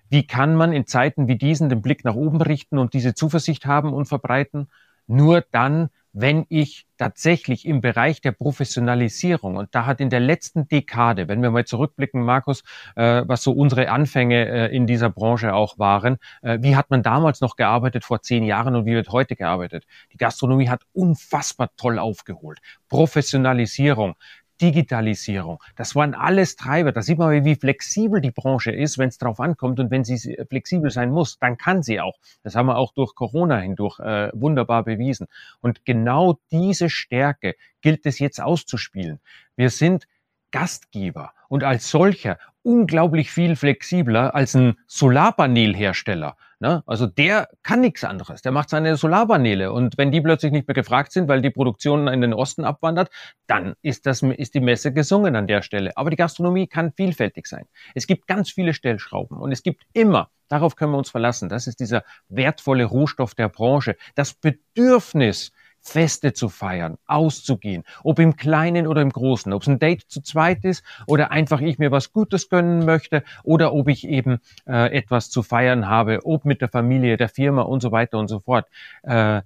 Wie 0.09 0.27
kann 0.27 0.57
man 0.57 0.73
in 0.73 0.87
Zeiten 0.87 1.29
wie 1.29 1.37
diesen 1.37 1.69
den 1.69 1.83
Blick 1.83 2.05
nach 2.05 2.17
oben 2.17 2.41
richten 2.43 2.79
und 2.79 2.95
diese 2.95 3.15
Zuversicht 3.15 3.67
haben 3.67 3.93
und 3.93 4.07
verbreiten? 4.07 4.69
Nur 5.07 5.45
dann, 5.53 5.91
wenn 6.13 6.45
ich 6.49 6.87
tatsächlich 6.99 7.67
im 7.67 7.81
Bereich 7.81 8.21
der 8.21 8.33
Professionalisierung, 8.33 9.57
und 9.57 9.75
da 9.75 9.87
hat 9.87 10.01
in 10.01 10.11
der 10.11 10.21
letzten 10.21 10.69
Dekade, 10.69 11.29
wenn 11.29 11.43
wir 11.43 11.51
mal 11.51 11.65
zurückblicken, 11.65 12.23
Markus, 12.23 12.63
äh, 12.97 13.23
was 13.27 13.43
so 13.43 13.53
unsere 13.53 13.91
Anfänge 13.91 14.49
äh, 14.49 14.77
in 14.77 14.87
dieser 14.87 15.09
Branche 15.09 15.55
auch 15.55 15.79
waren, 15.79 16.19
äh, 16.43 16.59
wie 16.61 16.77
hat 16.77 16.91
man 16.91 17.03
damals 17.03 17.41
noch 17.41 17.57
gearbeitet 17.57 18.05
vor 18.05 18.23
zehn 18.23 18.45
Jahren 18.45 18.77
und 18.77 18.87
wie 18.87 18.95
wird 18.95 19.11
heute 19.11 19.37
gearbeitet? 19.37 19.85
Die 20.13 20.19
Gastronomie 20.19 20.69
hat 20.69 20.83
unfassbar 20.93 21.71
toll 21.77 21.99
aufgeholt. 21.99 22.59
Professionalisierung, 22.89 24.17
Digitalisierung. 24.61 25.63
Das 25.77 25.95
waren 25.95 26.15
alles 26.15 26.57
Treiber. 26.57 26.93
Da 26.93 27.03
sieht 27.03 27.19
man, 27.19 27.45
wie 27.45 27.55
flexibel 27.55 28.21
die 28.21 28.31
Branche 28.31 28.71
ist, 28.71 28.99
wenn 28.99 29.09
es 29.09 29.19
drauf 29.19 29.41
ankommt 29.41 29.81
und 29.81 29.91
wenn 29.91 30.05
sie 30.05 30.37
flexibel 30.49 30.91
sein 30.91 31.11
muss, 31.11 31.39
dann 31.39 31.57
kann 31.57 31.83
sie 31.83 32.01
auch. 32.01 32.19
Das 32.43 32.55
haben 32.55 32.67
wir 32.67 32.77
auch 32.77 32.93
durch 32.93 33.15
Corona 33.15 33.59
hindurch 33.59 33.99
äh, 34.01 34.31
wunderbar 34.35 34.85
bewiesen. 34.85 35.27
Und 35.61 35.85
genau 35.85 36.39
diese 36.51 36.91
Stärke 36.91 37.57
gilt 37.81 38.05
es 38.07 38.19
jetzt 38.19 38.41
auszuspielen. 38.41 39.21
Wir 39.57 39.71
sind 39.71 40.07
Gastgeber 40.51 41.33
und 41.49 41.65
als 41.65 41.91
solcher 41.91 42.39
unglaublich 42.63 43.31
viel 43.31 43.57
flexibler 43.57 44.35
als 44.35 44.55
ein 44.55 44.77
Solarpanelhersteller. 44.87 46.37
Ne? 46.61 46.83
Also 46.87 47.07
der 47.07 47.49
kann 47.63 47.81
nichts 47.81 48.05
anderes. 48.05 48.43
Der 48.43 48.53
macht 48.53 48.69
seine 48.69 48.97
Solarpaneele. 48.97 49.73
Und 49.73 49.97
wenn 49.97 50.13
die 50.13 50.21
plötzlich 50.21 50.53
nicht 50.53 50.69
mehr 50.69 50.75
gefragt 50.75 51.11
sind, 51.11 51.27
weil 51.27 51.41
die 51.41 51.51
Produktion 51.51 52.07
in 52.07 52.21
den 52.21 52.35
Osten 52.35 52.65
abwandert, 52.65 53.11
dann 53.47 53.75
ist, 53.81 54.05
das, 54.05 54.23
ist 54.23 54.55
die 54.55 54.61
Messe 54.61 54.93
gesungen 54.93 55.37
an 55.37 55.47
der 55.47 55.63
Stelle. 55.63 55.97
Aber 55.97 56.11
die 56.11 56.17
Gastronomie 56.17 56.67
kann 56.67 56.93
vielfältig 56.93 57.47
sein. 57.47 57.65
Es 57.95 58.07
gibt 58.07 58.27
ganz 58.27 58.51
viele 58.51 58.75
Stellschrauben 58.75 59.39
und 59.39 59.53
es 59.53 59.63
gibt 59.63 59.85
immer, 59.95 60.31
darauf 60.49 60.77
können 60.77 60.93
wir 60.93 60.99
uns 60.99 61.11
verlassen, 61.11 61.49
das 61.49 61.67
ist 61.67 61.81
dieser 61.81 62.05
wertvolle 62.29 62.85
Rohstoff 62.85 63.35
der 63.35 63.49
Branche, 63.49 63.97
das 64.15 64.35
Bedürfnis, 64.35 65.53
Feste 65.81 66.33
zu 66.33 66.49
feiern, 66.49 66.99
auszugehen, 67.07 67.85
ob 68.05 68.19
im 68.19 68.37
Kleinen 68.37 68.87
oder 68.87 69.03
im 69.03 69.11
Großen, 69.11 69.53
ob 69.53 69.63
es 69.63 69.69
ein 69.69 69.79
Date 69.79 70.03
zu 70.03 70.21
zweit 70.21 70.65
ist 70.65 70.85
oder 71.07 71.31
einfach 71.31 71.61
ich 71.61 71.79
mir 71.79 71.91
was 71.91 72.13
Gutes 72.13 72.49
gönnen 72.49 72.85
möchte 72.85 73.25
oder 73.43 73.73
ob 73.73 73.89
ich 73.89 74.07
eben 74.07 74.39
äh, 74.67 74.97
etwas 74.97 75.31
zu 75.31 75.43
feiern 75.43 75.89
habe, 75.89 76.21
ob 76.25 76.45
mit 76.45 76.61
der 76.61 76.69
Familie, 76.69 77.17
der 77.17 77.29
Firma 77.29 77.63
und 77.63 77.81
so 77.81 77.93
weiter 77.93 78.19
und 78.19 78.29
so 78.29 78.41
fort. 78.41 78.67
Äh, 79.03 79.43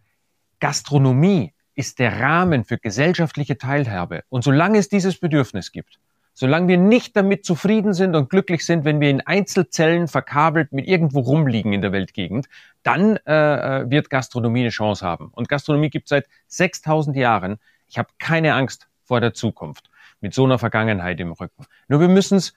Gastronomie 0.61 1.53
ist 1.75 1.99
der 1.99 2.21
Rahmen 2.21 2.65
für 2.65 2.79
gesellschaftliche 2.79 3.59
Teilhabe. 3.59 4.23
Und 4.29 4.45
solange 4.45 4.79
es 4.79 4.89
dieses 4.89 5.19
Bedürfnis 5.19 5.73
gibt, 5.73 5.99
Solange 6.35 6.67
wir 6.67 6.79
nicht 6.79 7.17
damit 7.17 7.45
zufrieden 7.45 7.95
sind 7.95 8.17
und 8.17 8.29
glücklich 8.29 8.67
sind, 8.67 8.85
wenn 8.85 9.01
wir 9.01 9.09
in 9.09 9.21
Einzelzellen 9.21 10.09
verkabelt 10.09 10.73
mit 10.73 10.87
irgendwo 10.87 11.21
rumliegen 11.21 11.73
in 11.73 11.81
der 11.81 11.93
Weltgegend, 11.93 12.49
dann 12.83 13.17
äh, 13.27 13.83
äh 13.83 13.91
wird 13.91 14.11
Gastronomie 14.11 14.61
eine 14.61 14.71
Chance 14.71 15.07
haben. 15.07 15.29
Und 15.29 15.49
Gastronomie 15.49 15.91
gibt 15.91 16.09
seit 16.09 16.27
6000 16.49 17.17
Jahren. 17.17 17.59
Ich 17.87 17.99
habe 17.99 18.09
keine 18.19 18.55
Angst 18.55 18.89
vor 19.05 19.21
der 19.21 19.33
Zukunft 19.33 19.91
mit 20.21 20.35
so 20.35 20.45
einer 20.45 20.59
Vergangenheit 20.59 21.21
im 21.21 21.33
Rücken. 21.33 21.67
Nur 21.87 22.01
wir 22.01 22.09
müssen 22.09 22.39
es 22.39 22.55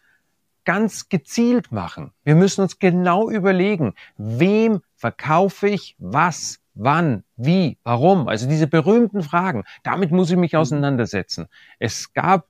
ganz 0.66 1.08
gezielt 1.08 1.72
machen. 1.72 2.12
Wir 2.24 2.36
müssen 2.36 2.62
uns 2.62 2.80
genau 2.80 3.30
überlegen, 3.30 3.94
wem 4.18 4.82
verkaufe 4.96 5.70
ich 5.70 5.96
was, 5.98 6.60
wann, 6.74 7.24
wie, 7.36 7.78
warum. 7.84 8.28
Also 8.28 8.50
diese 8.50 8.68
berühmten 8.68 9.24
Fragen. 9.24 9.64
Damit 9.84 10.12
muss 10.12 10.32
ich 10.32 10.36
mich 10.36 10.58
auseinandersetzen. 10.58 11.48
Es 11.80 12.14
gab 12.14 12.48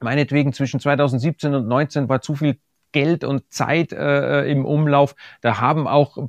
meinetwegen 0.00 0.52
zwischen 0.52 0.80
2017 0.80 1.54
und 1.54 1.62
2019 1.62 2.08
war 2.08 2.20
zu 2.20 2.34
viel 2.34 2.58
Geld 2.92 3.24
und 3.24 3.52
Zeit 3.52 3.92
äh, 3.92 4.44
im 4.44 4.64
Umlauf. 4.64 5.14
Da 5.40 5.60
haben 5.60 5.86
auch 5.86 6.28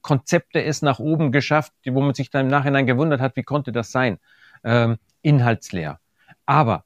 Konzepte 0.00 0.62
es 0.62 0.82
nach 0.82 0.98
oben 0.98 1.32
geschafft, 1.32 1.72
wo 1.86 2.00
man 2.00 2.14
sich 2.14 2.30
dann 2.30 2.46
im 2.46 2.50
Nachhinein 2.50 2.86
gewundert 2.86 3.20
hat, 3.20 3.36
wie 3.36 3.42
konnte 3.42 3.72
das 3.72 3.90
sein? 3.90 4.18
Ähm, 4.64 4.98
inhaltsleer. 5.22 5.98
Aber 6.46 6.84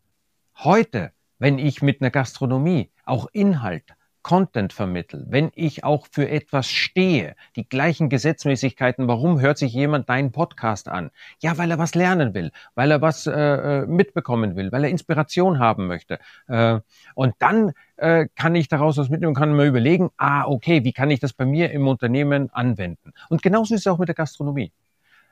heute, 0.59 1.13
wenn 1.39 1.59
ich 1.59 1.83
mit 1.83 2.01
einer 2.01 2.11
Gastronomie 2.11 2.91
auch 3.05 3.27
Inhalt, 3.33 3.96
Content 4.27 4.73
vermittle, 4.73 5.25
wenn 5.29 5.53
ich 5.55 5.85
auch 5.85 6.09
für 6.11 6.29
etwas 6.29 6.69
stehe, 6.69 7.37
die 7.55 7.69
gleichen 7.69 8.09
Gesetzmäßigkeiten, 8.09 9.07
warum 9.07 9.39
hört 9.39 9.57
sich 9.57 9.73
jemand 9.73 10.09
deinen 10.09 10.33
Podcast 10.33 10.89
an? 10.89 11.13
Ja, 11.39 11.59
weil 11.59 11.71
er 11.71 11.79
was 11.79 11.95
lernen 11.95 12.35
will, 12.35 12.51
weil 12.75 12.91
er 12.91 13.01
was 13.01 13.29
äh, 13.29 13.31
äh 13.31 13.87
mitbekommen 13.87 14.57
will, 14.57 14.73
weil 14.73 14.83
er 14.83 14.91
Inspiration 14.91 15.61
haben 15.61 15.87
möchte. 15.87 16.19
Äh, 16.49 16.81
und 17.15 17.37
dann 17.39 17.71
äh, 17.99 18.27
kann 18.35 18.57
ich 18.57 18.67
daraus 18.67 18.97
was 18.97 19.11
mitnehmen 19.11 19.29
und 19.29 19.39
kann 19.39 19.55
mir 19.55 19.65
überlegen, 19.65 20.11
ah, 20.17 20.45
okay, 20.47 20.83
wie 20.83 20.93
kann 20.93 21.13
ich 21.13 21.21
das 21.21 21.33
bei 21.33 21.45
mir 21.45 21.71
im 21.71 21.87
Unternehmen 21.87 22.51
anwenden? 22.51 23.13
Und 23.29 23.43
genauso 23.43 23.77
ist 23.77 23.83
es 23.83 23.87
auch 23.87 23.99
mit 23.99 24.09
der 24.09 24.17
Gastronomie. 24.17 24.73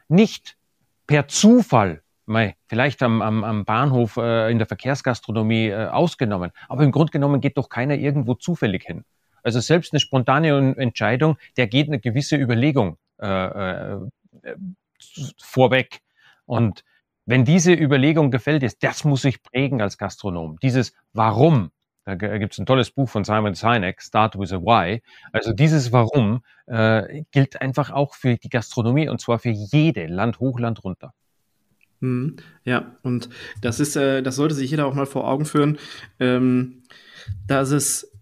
Nicht 0.06 0.56
per 1.08 1.26
Zufall 1.26 2.03
mei, 2.26 2.56
vielleicht 2.66 3.02
am, 3.02 3.22
am, 3.22 3.44
am 3.44 3.64
Bahnhof 3.64 4.16
äh, 4.16 4.50
in 4.50 4.58
der 4.58 4.66
Verkehrsgastronomie 4.66 5.68
äh, 5.68 5.86
ausgenommen. 5.86 6.50
Aber 6.68 6.84
im 6.84 6.92
Grunde 6.92 7.10
genommen 7.10 7.40
geht 7.40 7.56
doch 7.56 7.68
keiner 7.68 7.94
irgendwo 7.94 8.34
zufällig 8.34 8.84
hin. 8.84 9.04
Also 9.42 9.60
selbst 9.60 9.92
eine 9.92 10.00
spontane 10.00 10.74
Entscheidung, 10.76 11.36
der 11.56 11.66
geht 11.66 11.88
eine 11.88 12.00
gewisse 12.00 12.36
Überlegung 12.36 12.96
äh, 13.20 13.94
äh, 13.94 14.00
vorweg. 15.38 16.00
Und 16.46 16.82
wenn 17.26 17.44
diese 17.44 17.72
Überlegung 17.72 18.30
gefällt 18.30 18.62
ist, 18.62 18.82
das 18.82 19.04
muss 19.04 19.24
ich 19.24 19.42
prägen 19.42 19.80
als 19.80 19.98
Gastronom. 19.98 20.58
Dieses 20.62 20.94
Warum, 21.12 21.70
da 22.04 22.14
gibt 22.14 22.52
es 22.52 22.58
ein 22.58 22.66
tolles 22.66 22.90
Buch 22.90 23.08
von 23.08 23.24
Simon 23.24 23.54
Sinek, 23.54 24.02
Start 24.02 24.38
with 24.38 24.52
a 24.52 24.60
Why. 24.60 25.02
Also 25.32 25.52
dieses 25.52 25.92
Warum 25.92 26.42
äh, 26.66 27.22
gilt 27.30 27.60
einfach 27.60 27.90
auch 27.90 28.14
für 28.14 28.36
die 28.36 28.48
Gastronomie 28.48 29.08
und 29.08 29.20
zwar 29.20 29.38
für 29.38 29.50
jede, 29.50 30.06
Land 30.06 30.38
hoch, 30.38 30.58
Land 30.58 30.84
runter. 30.84 31.12
Mhm. 32.04 32.36
Ja, 32.64 32.96
und 33.02 33.30
das 33.62 33.80
ist, 33.80 33.96
äh, 33.96 34.22
das 34.22 34.36
sollte 34.36 34.54
sich 34.54 34.70
jeder 34.70 34.86
auch 34.86 34.94
mal 34.94 35.06
vor 35.06 35.26
Augen 35.26 35.46
führen, 35.46 35.78
ähm, 36.20 36.82
dass 37.46 37.70
es 37.70 38.12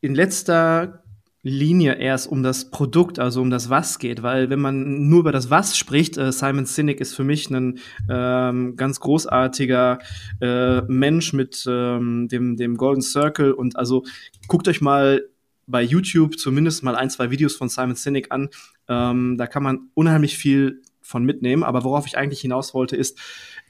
in 0.00 0.14
letzter 0.14 1.04
Linie 1.42 1.94
erst 1.94 2.30
um 2.30 2.42
das 2.42 2.70
Produkt, 2.70 3.18
also 3.18 3.40
um 3.40 3.48
das 3.50 3.70
Was 3.70 3.98
geht, 3.98 4.22
weil 4.22 4.50
wenn 4.50 4.60
man 4.60 5.08
nur 5.08 5.20
über 5.20 5.32
das 5.32 5.48
Was 5.48 5.78
spricht, 5.78 6.18
äh, 6.18 6.32
Simon 6.32 6.66
Sinek 6.66 7.00
ist 7.00 7.14
für 7.14 7.24
mich 7.24 7.48
ein 7.50 7.78
ähm, 8.10 8.76
ganz 8.76 9.00
großartiger 9.00 10.00
äh, 10.40 10.82
Mensch 10.82 11.32
mit 11.32 11.64
ähm, 11.68 12.28
dem, 12.28 12.56
dem 12.56 12.76
Golden 12.76 13.00
Circle 13.00 13.52
und 13.52 13.76
also 13.76 14.04
guckt 14.48 14.68
euch 14.68 14.80
mal 14.80 15.22
bei 15.66 15.82
YouTube 15.82 16.36
zumindest 16.36 16.82
mal 16.82 16.96
ein, 16.96 17.10
zwei 17.10 17.30
Videos 17.30 17.54
von 17.54 17.68
Simon 17.68 17.94
Sinek 17.94 18.26
an. 18.30 18.48
Ähm, 18.88 19.38
da 19.38 19.46
kann 19.46 19.62
man 19.62 19.88
unheimlich 19.94 20.36
viel 20.36 20.82
von 21.10 21.24
mitnehmen. 21.24 21.62
Aber 21.62 21.84
worauf 21.84 22.06
ich 22.06 22.16
eigentlich 22.16 22.40
hinaus 22.40 22.72
wollte, 22.72 22.96
ist, 22.96 23.18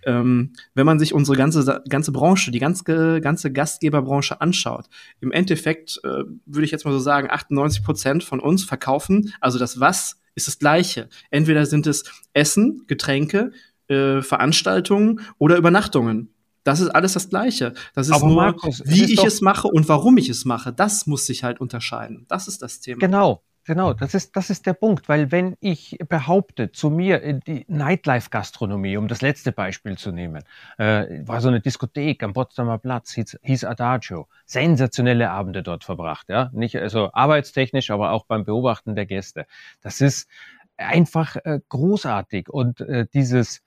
ähm, 0.04 0.52
wenn 0.74 0.86
man 0.86 0.98
sich 0.98 1.12
unsere 1.12 1.36
ganze, 1.36 1.82
ganze 1.88 2.12
Branche, 2.12 2.50
die 2.50 2.58
ganze, 2.58 3.20
ganze 3.20 3.52
Gastgeberbranche 3.52 4.40
anschaut, 4.40 4.86
im 5.20 5.32
Endeffekt 5.32 6.00
äh, 6.04 6.24
würde 6.46 6.64
ich 6.64 6.70
jetzt 6.70 6.84
mal 6.84 6.92
so 6.92 7.00
sagen, 7.00 7.28
98 7.30 7.82
Prozent 7.82 8.24
von 8.24 8.40
uns 8.40 8.64
verkaufen, 8.64 9.32
also 9.40 9.58
das 9.58 9.80
Was 9.80 10.20
ist 10.34 10.46
das 10.46 10.58
Gleiche. 10.58 11.08
Entweder 11.30 11.66
sind 11.66 11.86
es 11.86 12.04
Essen, 12.32 12.84
Getränke, 12.86 13.50
äh, 13.88 14.22
Veranstaltungen 14.22 15.20
oder 15.38 15.56
Übernachtungen. 15.56 16.32
Das 16.62 16.80
ist 16.80 16.90
alles 16.90 17.14
das 17.14 17.28
Gleiche. 17.30 17.74
Das 17.94 18.08
ist 18.08 18.12
Aber 18.12 18.26
nur, 18.26 18.36
Markus, 18.36 18.82
wie 18.84 19.02
ist 19.02 19.10
ich 19.10 19.24
es 19.24 19.40
mache 19.40 19.66
und 19.66 19.88
warum 19.88 20.18
ich 20.18 20.28
es 20.28 20.44
mache. 20.44 20.72
Das 20.72 21.06
muss 21.06 21.26
sich 21.26 21.42
halt 21.42 21.60
unterscheiden. 21.60 22.26
Das 22.28 22.48
ist 22.48 22.62
das 22.62 22.80
Thema. 22.80 23.00
Genau. 23.00 23.42
Genau, 23.66 23.92
das 23.92 24.14
ist, 24.14 24.36
das 24.36 24.48
ist 24.48 24.64
der 24.66 24.72
Punkt, 24.72 25.08
weil 25.08 25.30
wenn 25.30 25.54
ich 25.60 25.98
behaupte, 26.08 26.72
zu 26.72 26.88
mir 26.88 27.34
die 27.34 27.66
Nightlife-Gastronomie, 27.68 28.96
um 28.96 29.06
das 29.06 29.20
letzte 29.20 29.52
Beispiel 29.52 29.98
zu 29.98 30.12
nehmen, 30.12 30.42
äh, 30.78 31.26
war 31.26 31.40
so 31.42 31.48
eine 31.48 31.60
Diskothek 31.60 32.22
am 32.22 32.32
Potsdamer 32.32 32.78
Platz, 32.78 33.12
hieß, 33.12 33.38
hieß 33.42 33.64
Adagio, 33.64 34.28
sensationelle 34.46 35.30
Abende 35.30 35.62
dort 35.62 35.84
verbracht, 35.84 36.30
ja, 36.30 36.50
nicht 36.54 36.76
also 36.76 37.10
arbeitstechnisch, 37.12 37.90
aber 37.90 38.12
auch 38.12 38.24
beim 38.24 38.44
Beobachten 38.44 38.94
der 38.96 39.04
Gäste. 39.06 39.46
Das 39.82 40.00
ist 40.00 40.26
einfach 40.78 41.36
äh, 41.44 41.60
großartig. 41.68 42.48
Und 42.48 42.80
äh, 42.80 43.06
dieses 43.12 43.62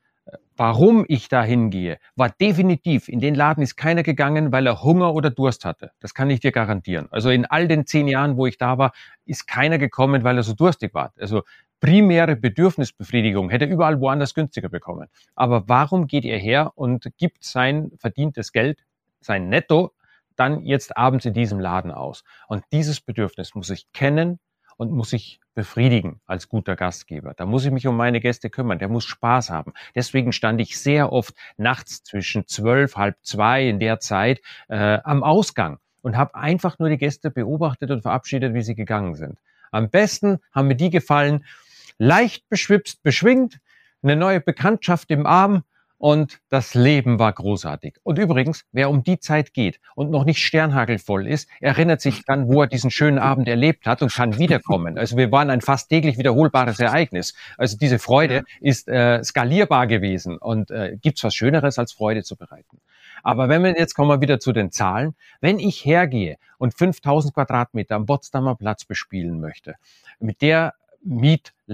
warum 0.56 1.06
ich 1.08 1.30
da 1.30 1.44
hingehe, 1.44 1.98
war 2.16 2.30
definitiv, 2.30 3.10
in 3.10 3.20
den 3.20 3.36
Laden 3.36 3.64
ist 3.64 3.76
keiner 3.76 4.04
gegangen, 4.04 4.52
weil 4.52 4.68
er 4.68 4.84
Hunger 4.84 5.14
oder 5.14 5.30
Durst 5.30 5.66
hatte. 5.66 5.92
Das 6.00 6.14
kann 6.14 6.30
ich 6.30 6.40
dir 6.40 6.52
garantieren. 6.52 7.08
Also 7.12 7.30
in 7.30 7.46
all 7.46 7.68
den 7.68 7.86
zehn 7.86 8.08
Jahren, 8.08 8.38
wo 8.38 8.46
ich 8.46 8.58
da 8.58 8.78
war, 8.78 8.92
ist 9.26 9.48
keiner 9.48 9.78
gekommen, 9.78 10.24
weil 10.24 10.38
er 10.38 10.44
so 10.44 10.54
durstig 10.54 10.94
war. 10.94 11.14
Also 11.20 11.44
primäre 11.80 12.36
Bedürfnisbefriedigung 12.36 13.50
hätte 13.50 13.66
überall 13.66 14.00
woanders 14.00 14.34
günstiger 14.34 14.70
bekommen. 14.70 15.10
Aber 15.36 15.68
warum 15.68 16.08
geht 16.08 16.24
ihr 16.24 16.38
her 16.38 16.72
und 16.76 17.08
gibt 17.18 17.44
sein 17.44 17.92
verdientes 17.98 18.52
Geld, 18.52 18.84
sein 19.20 19.50
Netto, 19.50 19.92
dann 20.36 20.66
jetzt 20.66 20.96
abends 20.98 21.26
in 21.26 21.34
diesem 21.34 21.60
Laden 21.60 21.92
aus? 21.92 22.24
Und 22.48 22.64
dieses 22.72 23.02
Bedürfnis 23.02 23.54
muss 23.56 23.70
ich 23.70 23.92
kennen, 23.92 24.40
und 24.78 24.92
muss 24.92 25.14
ich 25.14 25.40
befriedigen 25.56 26.20
als 26.26 26.50
guter 26.50 26.76
Gastgeber. 26.76 27.34
Da 27.36 27.46
muss 27.46 27.66
ich 27.66 27.72
mich 27.72 27.88
um 27.88 27.96
meine 27.96 28.20
Gäste 28.20 28.50
kümmern. 28.50 28.80
Der 28.80 28.90
muss 28.90 29.06
Spaß 29.06 29.50
haben. 29.50 29.74
Deswegen 29.96 30.32
stand 30.32 30.60
ich 30.62 30.80
sehr 30.80 31.12
oft 31.12 31.36
nachts 31.58 32.04
zwischen 32.04 32.48
zwölf, 32.48 32.96
halb 32.96 33.18
zwei 33.22 33.68
in 33.68 33.80
der 33.80 34.00
Zeit 34.00 34.42
äh, 34.68 35.00
am 35.04 35.24
Ausgang 35.24 35.80
und 36.02 36.18
habe 36.18 36.36
einfach 36.36 36.80
nur 36.80 36.90
die 36.90 36.98
Gäste 36.98 37.32
beobachtet 37.32 37.92
und 37.92 38.02
verabschiedet, 38.02 38.54
wie 38.54 38.62
sie 38.62 38.76
gegangen 38.76 39.16
sind. 39.16 39.38
Am 39.72 39.90
besten 39.90 40.40
haben 40.52 40.68
mir 40.68 40.76
die 40.76 40.90
gefallen, 40.90 41.46
leicht 41.98 42.48
beschwipst, 42.50 43.02
beschwingt, 43.04 43.60
eine 44.02 44.16
neue 44.16 44.42
Bekanntschaft 44.42 45.10
im 45.12 45.26
Arm 45.26 45.64
und 46.04 46.42
das 46.50 46.74
Leben 46.74 47.18
war 47.18 47.32
großartig. 47.32 47.96
Und 48.04 48.20
übrigens, 48.20 48.66
wer 48.74 48.90
um 48.90 49.04
die 49.04 49.20
Zeit 49.20 49.54
geht 49.54 49.80
und 49.96 50.12
noch 50.12 50.26
nicht 50.26 50.40
sternhagelvoll 50.40 51.26
ist, 51.26 51.48
erinnert 51.62 52.02
sich 52.02 52.26
dann, 52.26 52.50
wo 52.50 52.64
er 52.64 52.68
diesen 52.68 52.92
schönen 52.92 53.20
Abend 53.20 53.48
erlebt 53.48 53.86
hat 53.86 54.02
und 54.02 54.14
kann 54.14 54.38
wiederkommen. 54.38 54.98
Also 54.98 55.16
wir 55.16 55.32
waren 55.32 55.50
ein 55.50 55.62
fast 55.62 55.88
täglich 55.88 56.18
wiederholbares 56.18 56.82
Ereignis. 56.82 57.36
Also 57.58 57.78
diese 57.78 58.00
Freude 58.00 58.44
ist 58.60 58.90
äh, 58.90 59.24
skalierbar 59.24 59.88
gewesen 59.88 60.38
und 60.40 60.72
äh, 60.72 60.98
gibt's 61.02 61.24
was 61.24 61.36
Schöneres 61.36 61.80
als 61.80 61.94
Freude 61.94 62.24
zu 62.24 62.36
bereiten. 62.36 62.82
Aber 63.24 63.48
wenn 63.48 63.64
wir 63.64 63.74
jetzt 63.78 63.94
kommen 63.94 64.10
wir 64.10 64.20
wieder 64.20 64.42
zu 64.42 64.52
den 64.52 64.74
Zahlen, 64.74 65.16
wenn 65.40 65.58
ich 65.58 65.86
hergehe 65.86 66.36
und 66.58 66.74
5000 66.74 67.34
Quadratmeter 67.34 67.96
am 67.96 68.08
Potsdamer 68.08 68.56
Platz 68.56 68.84
bespielen 68.84 69.40
möchte, 69.40 69.76
mit 70.20 70.42
der 70.42 70.74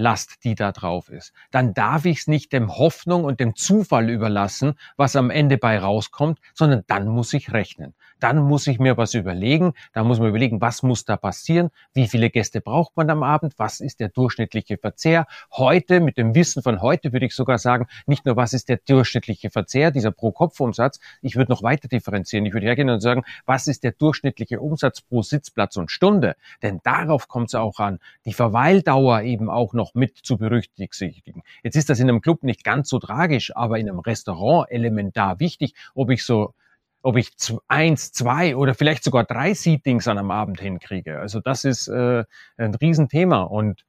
Mietlast, 0.00 0.44
die 0.44 0.54
da 0.54 0.72
drauf 0.72 1.10
ist, 1.10 1.34
dann 1.50 1.74
darf 1.74 2.06
ich 2.06 2.20
es 2.20 2.26
nicht 2.26 2.54
dem 2.54 2.74
Hoffnung 2.74 3.24
und 3.24 3.38
dem 3.38 3.54
Zufall 3.54 4.08
überlassen, 4.08 4.72
was 4.96 5.14
am 5.14 5.28
Ende 5.28 5.58
bei 5.58 5.78
rauskommt, 5.78 6.38
sondern 6.54 6.84
dann 6.86 7.06
muss 7.06 7.34
ich 7.34 7.52
rechnen 7.52 7.94
dann 8.20 8.38
muss 8.38 8.66
ich 8.66 8.78
mir 8.78 8.96
was 8.96 9.14
überlegen. 9.14 9.72
Da 9.92 10.04
muss 10.04 10.18
man 10.18 10.28
überlegen, 10.28 10.60
was 10.60 10.82
muss 10.82 11.04
da 11.04 11.16
passieren? 11.16 11.70
Wie 11.94 12.06
viele 12.06 12.30
Gäste 12.30 12.60
braucht 12.60 12.96
man 12.96 13.10
am 13.10 13.22
Abend? 13.22 13.54
Was 13.56 13.80
ist 13.80 14.00
der 14.00 14.08
durchschnittliche 14.08 14.78
Verzehr? 14.78 15.26
Heute, 15.52 16.00
mit 16.00 16.18
dem 16.18 16.34
Wissen 16.34 16.62
von 16.62 16.82
heute, 16.82 17.12
würde 17.12 17.26
ich 17.26 17.34
sogar 17.34 17.58
sagen, 17.58 17.86
nicht 18.06 18.26
nur, 18.26 18.36
was 18.36 18.52
ist 18.52 18.68
der 18.68 18.78
durchschnittliche 18.78 19.50
Verzehr, 19.50 19.90
dieser 19.90 20.12
Pro-Kopf-Umsatz. 20.12 21.00
Ich 21.22 21.36
würde 21.36 21.50
noch 21.50 21.62
weiter 21.62 21.88
differenzieren. 21.88 22.46
Ich 22.46 22.52
würde 22.52 22.66
hergehen 22.66 22.90
und 22.90 23.00
sagen, 23.00 23.22
was 23.46 23.66
ist 23.66 23.84
der 23.84 23.92
durchschnittliche 23.92 24.60
Umsatz 24.60 25.00
pro 25.00 25.22
Sitzplatz 25.22 25.76
und 25.76 25.90
Stunde? 25.90 26.36
Denn 26.62 26.80
darauf 26.82 27.28
kommt 27.28 27.48
es 27.48 27.54
auch 27.54 27.78
an, 27.78 27.98
die 28.24 28.32
Verweildauer 28.32 29.22
eben 29.22 29.50
auch 29.50 29.72
noch 29.72 29.94
mit 29.94 30.18
zu 30.18 30.36
berücksichtigen. 30.36 31.42
Jetzt 31.62 31.76
ist 31.76 31.90
das 31.90 32.00
in 32.00 32.08
einem 32.08 32.20
Club 32.20 32.42
nicht 32.42 32.64
ganz 32.64 32.88
so 32.88 32.98
tragisch, 32.98 33.54
aber 33.56 33.78
in 33.78 33.88
einem 33.88 34.00
Restaurant 34.00 34.70
elementar 34.70 35.40
wichtig, 35.40 35.74
ob 35.94 36.10
ich 36.10 36.24
so 36.24 36.54
ob 37.02 37.16
ich 37.16 37.30
eins, 37.68 38.12
zwei 38.12 38.56
oder 38.56 38.74
vielleicht 38.74 39.04
sogar 39.04 39.24
drei 39.24 39.54
Seatings 39.54 40.06
an 40.08 40.18
einem 40.18 40.30
Abend 40.30 40.60
hinkriege. 40.60 41.18
Also 41.18 41.40
das 41.40 41.64
ist 41.64 41.88
äh, 41.88 42.24
ein 42.56 42.74
Riesenthema. 42.74 43.42
Und 43.42 43.84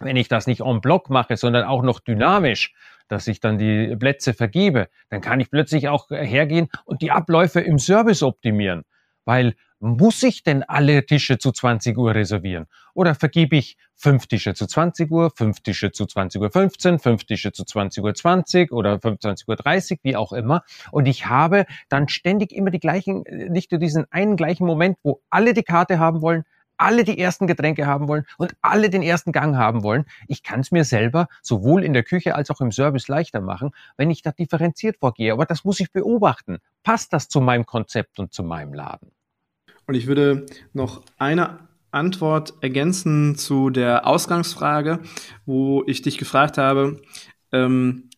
wenn 0.00 0.16
ich 0.16 0.28
das 0.28 0.46
nicht 0.46 0.60
en 0.60 0.80
bloc 0.80 1.10
mache, 1.10 1.36
sondern 1.36 1.64
auch 1.64 1.82
noch 1.82 2.00
dynamisch, 2.00 2.74
dass 3.08 3.26
ich 3.26 3.40
dann 3.40 3.58
die 3.58 3.96
Plätze 3.96 4.34
vergebe, 4.34 4.88
dann 5.08 5.20
kann 5.20 5.40
ich 5.40 5.50
plötzlich 5.50 5.88
auch 5.88 6.08
hergehen 6.10 6.68
und 6.84 7.02
die 7.02 7.10
Abläufe 7.10 7.60
im 7.60 7.78
Service 7.78 8.22
optimieren. 8.22 8.84
Weil 9.24 9.54
muss 9.80 10.22
ich 10.22 10.42
denn 10.42 10.62
alle 10.62 11.06
Tische 11.06 11.38
zu 11.38 11.52
20 11.52 11.96
Uhr 11.96 12.14
reservieren? 12.14 12.66
Oder 12.94 13.14
vergebe 13.14 13.56
ich 13.56 13.76
fünf 13.94 14.26
Tische 14.26 14.54
zu 14.54 14.66
20 14.66 15.10
Uhr, 15.10 15.30
fünf 15.34 15.60
Tische 15.60 15.92
zu 15.92 16.06
20 16.06 16.40
Uhr 16.40 16.50
15, 16.50 16.98
fünf 16.98 17.24
Tische 17.24 17.52
zu 17.52 17.64
20 17.64 18.02
Uhr 18.02 18.14
20 18.14 18.72
oder 18.72 19.00
25 19.00 19.48
Uhr 19.48 19.56
30, 19.56 20.00
wie 20.02 20.16
auch 20.16 20.32
immer. 20.32 20.62
Und 20.90 21.06
ich 21.06 21.26
habe 21.26 21.66
dann 21.88 22.08
ständig 22.08 22.52
immer 22.52 22.70
die 22.70 22.80
gleichen, 22.80 23.24
nicht 23.28 23.70
nur 23.70 23.78
diesen 23.78 24.06
einen 24.10 24.36
gleichen 24.36 24.66
Moment, 24.66 24.98
wo 25.02 25.20
alle 25.30 25.54
die 25.54 25.62
Karte 25.62 25.98
haben 25.98 26.22
wollen, 26.22 26.44
alle 26.78 27.04
die 27.04 27.18
ersten 27.18 27.46
Getränke 27.46 27.86
haben 27.86 28.08
wollen 28.08 28.24
und 28.38 28.54
alle 28.62 28.88
den 28.88 29.02
ersten 29.02 29.32
Gang 29.32 29.56
haben 29.56 29.82
wollen. 29.82 30.04
Ich 30.28 30.42
kann 30.42 30.60
es 30.60 30.70
mir 30.70 30.84
selber 30.84 31.26
sowohl 31.42 31.84
in 31.84 31.92
der 31.92 32.04
Küche 32.04 32.34
als 32.34 32.50
auch 32.50 32.60
im 32.60 32.72
Service 32.72 33.08
leichter 33.08 33.40
machen, 33.40 33.72
wenn 33.96 34.10
ich 34.10 34.22
da 34.22 34.30
differenziert 34.32 34.96
vorgehe. 34.98 35.32
Aber 35.32 35.44
das 35.44 35.64
muss 35.64 35.80
ich 35.80 35.92
beobachten. 35.92 36.58
Passt 36.84 37.12
das 37.12 37.28
zu 37.28 37.40
meinem 37.40 37.66
Konzept 37.66 38.20
und 38.20 38.32
zu 38.32 38.44
meinem 38.44 38.74
Laden? 38.74 39.10
Und 39.88 39.94
ich 39.94 40.06
würde 40.06 40.44
noch 40.74 41.02
eine 41.16 41.60
Antwort 41.90 42.52
ergänzen 42.60 43.36
zu 43.36 43.70
der 43.70 44.06
Ausgangsfrage, 44.06 45.00
wo 45.46 45.82
ich 45.86 46.02
dich 46.02 46.18
gefragt 46.18 46.58
habe, 46.58 47.00
ähm, 47.52 48.10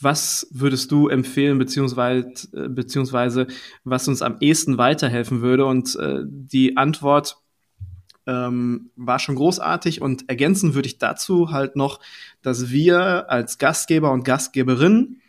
was 0.00 0.48
würdest 0.50 0.90
du 0.90 1.06
empfehlen, 1.06 1.56
beziehungsweise, 1.56 2.26
beziehungsweise 2.68 3.46
was 3.84 4.08
uns 4.08 4.22
am 4.22 4.38
ehesten 4.40 4.76
weiterhelfen 4.76 5.40
würde? 5.40 5.66
Und 5.66 5.94
äh, 5.94 6.22
die 6.26 6.76
Antwort 6.76 7.36
ähm, 8.26 8.90
war 8.96 9.20
schon 9.20 9.36
großartig 9.36 10.02
und 10.02 10.28
ergänzen 10.28 10.74
würde 10.74 10.88
ich 10.88 10.98
dazu 10.98 11.52
halt 11.52 11.76
noch, 11.76 12.00
dass 12.42 12.70
wir 12.70 13.30
als 13.30 13.58
Gastgeber 13.58 14.10
und 14.10 14.24
Gastgeberin 14.24 15.20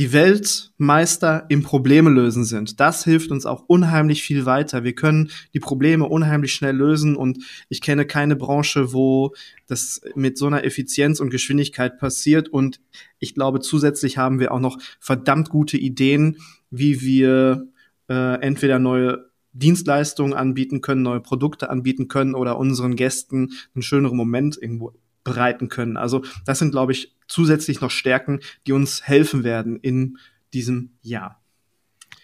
die 0.00 0.14
Weltmeister 0.14 1.44
im 1.50 1.62
Probleme 1.62 2.08
lösen 2.08 2.46
sind. 2.46 2.80
Das 2.80 3.04
hilft 3.04 3.30
uns 3.30 3.44
auch 3.44 3.64
unheimlich 3.66 4.22
viel 4.22 4.46
weiter. 4.46 4.82
Wir 4.82 4.94
können 4.94 5.30
die 5.52 5.60
Probleme 5.60 6.08
unheimlich 6.08 6.54
schnell 6.54 6.74
lösen 6.74 7.16
und 7.16 7.44
ich 7.68 7.82
kenne 7.82 8.06
keine 8.06 8.34
Branche, 8.34 8.94
wo 8.94 9.34
das 9.66 10.00
mit 10.14 10.38
so 10.38 10.46
einer 10.46 10.64
Effizienz 10.64 11.20
und 11.20 11.28
Geschwindigkeit 11.28 11.98
passiert 11.98 12.48
und 12.48 12.80
ich 13.18 13.34
glaube 13.34 13.60
zusätzlich 13.60 14.16
haben 14.16 14.40
wir 14.40 14.52
auch 14.52 14.60
noch 14.60 14.78
verdammt 15.00 15.50
gute 15.50 15.76
Ideen, 15.76 16.38
wie 16.70 17.02
wir 17.02 17.68
äh, 18.08 18.40
entweder 18.40 18.78
neue 18.78 19.28
Dienstleistungen 19.52 20.32
anbieten 20.32 20.80
können, 20.80 21.02
neue 21.02 21.20
Produkte 21.20 21.68
anbieten 21.68 22.08
können 22.08 22.34
oder 22.34 22.58
unseren 22.58 22.96
Gästen 22.96 23.50
einen 23.74 23.82
schöneren 23.82 24.16
Moment 24.16 24.56
irgendwo 24.56 24.94
bereiten 25.24 25.68
können. 25.68 25.96
Also 25.96 26.22
das 26.46 26.58
sind, 26.58 26.70
glaube 26.70 26.92
ich, 26.92 27.16
zusätzlich 27.26 27.80
noch 27.80 27.90
Stärken, 27.90 28.40
die 28.66 28.72
uns 28.72 29.06
helfen 29.06 29.44
werden 29.44 29.78
in 29.78 30.18
diesem 30.52 30.96
Jahr. 31.02 31.40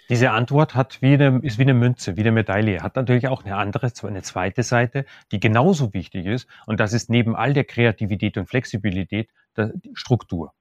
Diese 0.08 0.30
Antwort 0.30 0.74
hat 0.74 1.02
wie 1.02 1.14
eine, 1.14 1.40
ist 1.42 1.58
wie 1.58 1.62
eine 1.62 1.74
Münze, 1.74 2.16
wie 2.16 2.20
eine 2.20 2.30
Medaille, 2.30 2.80
hat 2.80 2.94
natürlich 2.94 3.26
auch 3.26 3.44
eine 3.44 3.56
andere, 3.56 3.90
eine 4.02 4.22
zweite 4.22 4.62
Seite, 4.62 5.04
die 5.32 5.40
genauso 5.40 5.92
wichtig 5.94 6.26
ist. 6.26 6.48
Und 6.66 6.78
das 6.78 6.92
ist 6.92 7.10
neben 7.10 7.34
all 7.34 7.54
der 7.54 7.64
Kreativität 7.64 8.36
und 8.36 8.48
Flexibilität 8.48 9.30
die 9.56 9.90
Struktur. 9.94 10.52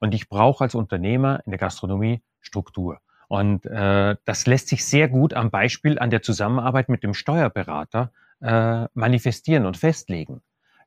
Und 0.00 0.14
ich 0.14 0.28
brauche 0.28 0.64
als 0.64 0.74
Unternehmer 0.74 1.40
in 1.44 1.50
der 1.50 1.58
Gastronomie 1.58 2.22
Struktur. 2.40 3.00
Und 3.28 3.64
äh, 3.66 4.16
das 4.24 4.46
lässt 4.46 4.68
sich 4.68 4.84
sehr 4.84 5.08
gut 5.08 5.34
am 5.34 5.50
Beispiel 5.50 5.98
an 5.98 6.10
der 6.10 6.22
Zusammenarbeit 6.22 6.88
mit 6.88 7.02
dem 7.02 7.14
Steuerberater 7.14 8.12
äh, 8.40 8.86
manifestieren 8.94 9.66
und 9.66 9.76
festlegen. 9.76 10.42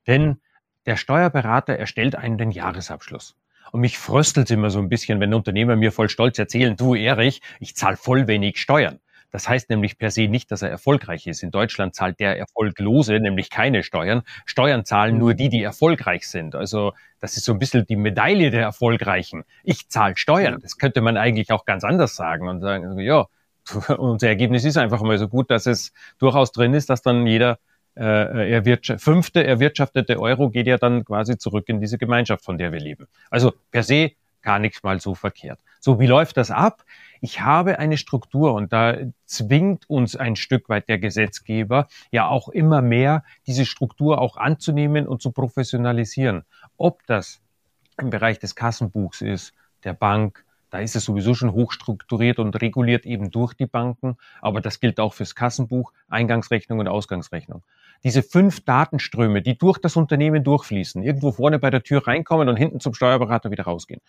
Denn 0.08 0.40
der 0.88 0.96
Steuerberater 0.96 1.74
erstellt 1.74 2.16
einen 2.16 2.38
den 2.38 2.50
Jahresabschluss. 2.50 3.36
Und 3.72 3.82
mich 3.82 3.98
fröstelt 3.98 4.50
immer 4.50 4.70
so 4.70 4.80
ein 4.80 4.90
bisschen, 4.90 5.20
wenn 5.20 5.34
Unternehmer 5.34 5.76
mir 5.76 5.92
voll 5.92 6.10
stolz 6.10 6.40
erzählen, 6.40 6.76
du 6.76 6.96
Erich, 6.96 7.42
ich 7.60 7.76
zahle 7.76 7.98
voll 7.98 8.28
wenig 8.28 8.60
Steuern. 8.60 9.00
Das 9.30 9.50
heißt 9.50 9.70
nämlich 9.70 9.98
per 9.98 10.10
se 10.10 10.30
nicht, 10.30 10.50
dass 10.52 10.62
er 10.62 10.70
erfolgreich 10.70 11.28
ist. 11.28 11.44
In 11.44 11.52
Deutschland 11.52 11.94
zahlt 11.94 12.22
der 12.22 12.40
Erfolglose 12.40 13.20
nämlich 13.20 13.50
keine 13.50 13.84
Steuern. 13.84 14.22
Steuern 14.46 14.86
zahlen 14.86 15.18
nur 15.18 15.34
die, 15.34 15.50
die 15.50 15.62
erfolgreich 15.62 16.30
sind. 16.30 16.56
Also 16.56 16.94
das 17.20 17.36
ist 17.36 17.44
so 17.44 17.52
ein 17.52 17.60
bisschen 17.60 17.86
die 17.86 17.98
Medaille 17.98 18.52
der 18.52 18.62
Erfolgreichen. 18.62 19.44
Ich 19.64 19.90
zahle 19.90 20.16
Steuern. 20.16 20.60
Das 20.62 20.78
könnte 20.78 21.02
man 21.02 21.18
eigentlich 21.18 21.52
auch 21.52 21.66
ganz 21.66 21.84
anders 21.84 22.16
sagen 22.16 22.48
und 22.48 22.62
sagen, 22.62 22.98
ja, 23.00 23.28
unser 23.98 24.30
Ergebnis 24.30 24.64
ist 24.64 24.78
einfach 24.78 25.02
mal 25.02 25.18
so 25.18 25.28
gut, 25.28 25.52
dass 25.52 25.66
es 25.66 25.92
durchaus 26.20 26.54
drin 26.54 26.74
ist, 26.74 26.90
dass 26.90 27.02
dann 27.02 27.28
jeder 27.28 27.60
äh, 27.98 28.52
erwirtschaft 28.52 29.04
fünfte 29.04 29.44
erwirtschaftete 29.44 30.20
Euro 30.20 30.50
geht 30.50 30.68
ja 30.68 30.78
dann 30.78 31.04
quasi 31.06 31.38
zurück 31.38 31.70
in 31.70 31.82
diese 31.82 31.98
Gemeinschaft, 31.98 32.44
von 32.44 32.58
der 32.58 32.72
wir 32.72 32.80
leben. 32.80 33.08
Also 33.30 33.54
per 33.72 33.84
se 33.84 34.12
gar 34.42 34.60
nichts 34.60 34.84
mal 34.84 35.00
so 35.02 35.16
verkehrt. 35.16 35.60
So, 35.80 36.00
wie 36.00 36.08
läuft 36.08 36.38
das 36.38 36.52
ab? 36.52 36.84
Ich 37.22 37.42
habe 37.42 37.80
eine 37.80 37.98
Struktur 37.98 38.54
und 38.54 38.72
da 38.72 38.96
zwingt 39.26 39.90
uns 39.90 40.16
ein 40.16 40.36
Stück 40.36 40.70
weit 40.70 40.88
der 40.88 41.00
Gesetzgeber 41.00 41.88
ja 42.12 42.28
auch 42.28 42.48
immer 42.50 42.82
mehr, 42.82 43.24
diese 43.46 43.66
Struktur 43.66 44.22
auch 44.22 44.38
anzunehmen 44.38 45.08
und 45.08 45.22
zu 45.22 45.32
professionalisieren. 45.32 46.46
Ob 46.78 47.06
das 47.08 47.42
im 48.00 48.10
Bereich 48.10 48.40
des 48.40 48.56
Kassenbuchs 48.56 49.22
ist, 49.22 49.54
der 49.84 49.94
Bank, 49.94 50.46
da 50.70 50.80
ist 50.80 50.96
es 50.96 51.06
sowieso 51.06 51.34
schon 51.34 51.54
hochstrukturiert 51.54 52.40
und 52.40 52.62
reguliert 52.62 53.06
eben 53.06 53.32
durch 53.32 53.54
die 53.54 53.66
Banken. 53.66 54.18
Aber 54.42 54.62
das 54.62 54.80
gilt 54.80 55.00
auch 55.00 55.14
fürs 55.14 55.34
Kassenbuch, 55.34 55.94
Eingangsrechnung 56.10 56.80
und 56.80 56.88
Ausgangsrechnung. 56.88 57.64
Diese 58.04 58.24
fünf 58.24 58.64
Datenströme, 58.64 59.42
die 59.42 59.58
durch 59.58 59.80
das 59.80 59.96
Unternehmen 59.96 60.44
durchfließen, 60.44 61.04
irgendwo 61.04 61.32
vorne 61.32 61.60
bei 61.60 61.70
der 61.70 61.84
Tür 61.84 62.08
reinkommen 62.08 62.50
und 62.50 62.58
hinten 62.58 62.80
zum 62.80 62.94
Steuerberater 62.94 63.52
wieder 63.52 63.64
rausgehen. 63.64 64.02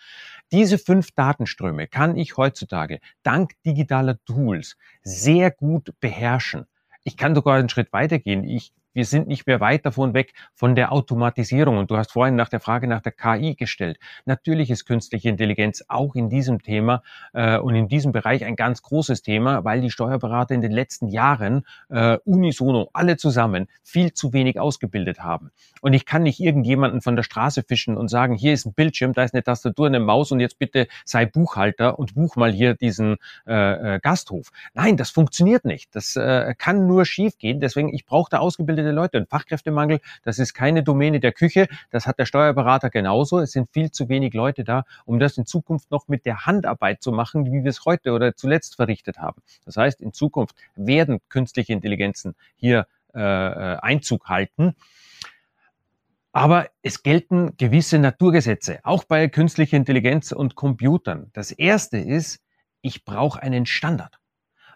Diese 0.52 0.78
fünf 0.78 1.12
Datenströme 1.12 1.86
kann 1.86 2.16
ich 2.16 2.36
heutzutage 2.36 3.00
dank 3.22 3.52
digitaler 3.64 4.22
Tools 4.24 4.76
sehr 5.02 5.50
gut 5.50 5.92
beherrschen. 6.00 6.66
Ich 7.04 7.16
kann 7.16 7.34
sogar 7.34 7.56
einen 7.56 7.68
Schritt 7.68 7.92
weitergehen. 7.92 8.44
Ich 8.44 8.72
wir 8.98 9.04
sind 9.04 9.28
nicht 9.28 9.46
mehr 9.46 9.60
weit 9.60 9.86
davon 9.86 10.12
weg 10.12 10.32
von 10.54 10.74
der 10.74 10.90
Automatisierung. 10.90 11.78
Und 11.78 11.88
du 11.88 11.96
hast 11.96 12.10
vorhin 12.10 12.34
nach 12.34 12.48
der 12.48 12.58
Frage 12.58 12.88
nach 12.88 13.00
der 13.00 13.12
KI 13.12 13.54
gestellt. 13.54 14.00
Natürlich 14.24 14.70
ist 14.70 14.86
künstliche 14.86 15.28
Intelligenz 15.28 15.84
auch 15.86 16.16
in 16.16 16.28
diesem 16.28 16.62
Thema 16.62 17.04
äh, 17.32 17.58
und 17.58 17.76
in 17.76 17.86
diesem 17.86 18.10
Bereich 18.10 18.44
ein 18.44 18.56
ganz 18.56 18.82
großes 18.82 19.22
Thema, 19.22 19.64
weil 19.64 19.82
die 19.82 19.92
Steuerberater 19.92 20.52
in 20.52 20.62
den 20.62 20.72
letzten 20.72 21.06
Jahren 21.06 21.64
äh, 21.90 22.18
unisono 22.24 22.90
alle 22.92 23.16
zusammen 23.16 23.68
viel 23.84 24.14
zu 24.14 24.32
wenig 24.32 24.58
ausgebildet 24.58 25.20
haben. 25.20 25.52
Und 25.80 25.92
ich 25.92 26.04
kann 26.04 26.24
nicht 26.24 26.40
irgendjemanden 26.40 27.00
von 27.00 27.14
der 27.14 27.22
Straße 27.22 27.62
fischen 27.62 27.96
und 27.96 28.08
sagen, 28.08 28.34
hier 28.34 28.52
ist 28.52 28.66
ein 28.66 28.74
Bildschirm, 28.74 29.12
da 29.12 29.22
ist 29.22 29.32
eine 29.32 29.44
Tastatur, 29.44 29.86
eine 29.86 30.00
Maus 30.00 30.32
und 30.32 30.40
jetzt 30.40 30.58
bitte 30.58 30.88
sei 31.04 31.24
Buchhalter 31.24 32.00
und 32.00 32.16
buch 32.16 32.34
mal 32.34 32.50
hier 32.50 32.74
diesen 32.74 33.18
äh, 33.46 33.94
äh 33.94 34.00
Gasthof. 34.00 34.48
Nein, 34.74 34.96
das 34.96 35.10
funktioniert 35.10 35.64
nicht. 35.64 35.94
Das 35.94 36.16
äh, 36.16 36.56
kann 36.58 36.88
nur 36.88 37.04
schiefgehen. 37.04 37.60
Deswegen, 37.60 37.94
ich 37.94 38.04
brauche 38.04 38.30
da 38.30 38.38
ausgebildete 38.38 38.87
ausgebildete 38.88 38.92
Leute. 38.92 39.18
Und 39.18 39.28
Fachkräftemangel, 39.28 40.00
das 40.24 40.38
ist 40.38 40.54
keine 40.54 40.82
Domäne 40.82 41.20
der 41.20 41.32
Küche, 41.32 41.68
das 41.90 42.06
hat 42.06 42.18
der 42.18 42.26
Steuerberater 42.26 42.90
genauso. 42.90 43.38
Es 43.38 43.52
sind 43.52 43.68
viel 43.70 43.90
zu 43.90 44.08
wenig 44.08 44.34
Leute 44.34 44.64
da, 44.64 44.84
um 45.04 45.18
das 45.18 45.38
in 45.38 45.46
Zukunft 45.46 45.90
noch 45.90 46.08
mit 46.08 46.26
der 46.26 46.46
Handarbeit 46.46 47.02
zu 47.02 47.12
machen, 47.12 47.46
wie 47.46 47.64
wir 47.64 47.70
es 47.70 47.84
heute 47.84 48.12
oder 48.12 48.34
zuletzt 48.34 48.76
verrichtet 48.76 49.18
haben. 49.18 49.42
Das 49.64 49.76
heißt, 49.76 50.00
in 50.00 50.12
Zukunft 50.12 50.56
werden 50.76 51.20
künstliche 51.28 51.72
Intelligenzen 51.72 52.34
hier 52.56 52.86
äh, 53.14 53.20
äh 53.20 53.76
Einzug 53.80 54.28
halten. 54.28 54.74
Aber 56.32 56.68
es 56.82 57.02
gelten 57.02 57.56
gewisse 57.56 57.98
Naturgesetze, 57.98 58.80
auch 58.84 59.04
bei 59.04 59.28
künstlicher 59.28 59.76
Intelligenz 59.76 60.30
und 60.30 60.54
Computern. 60.54 61.30
Das 61.32 61.50
erste 61.50 61.98
ist, 61.98 62.40
ich 62.80 63.04
brauche 63.04 63.42
einen 63.42 63.66
Standard. 63.66 64.18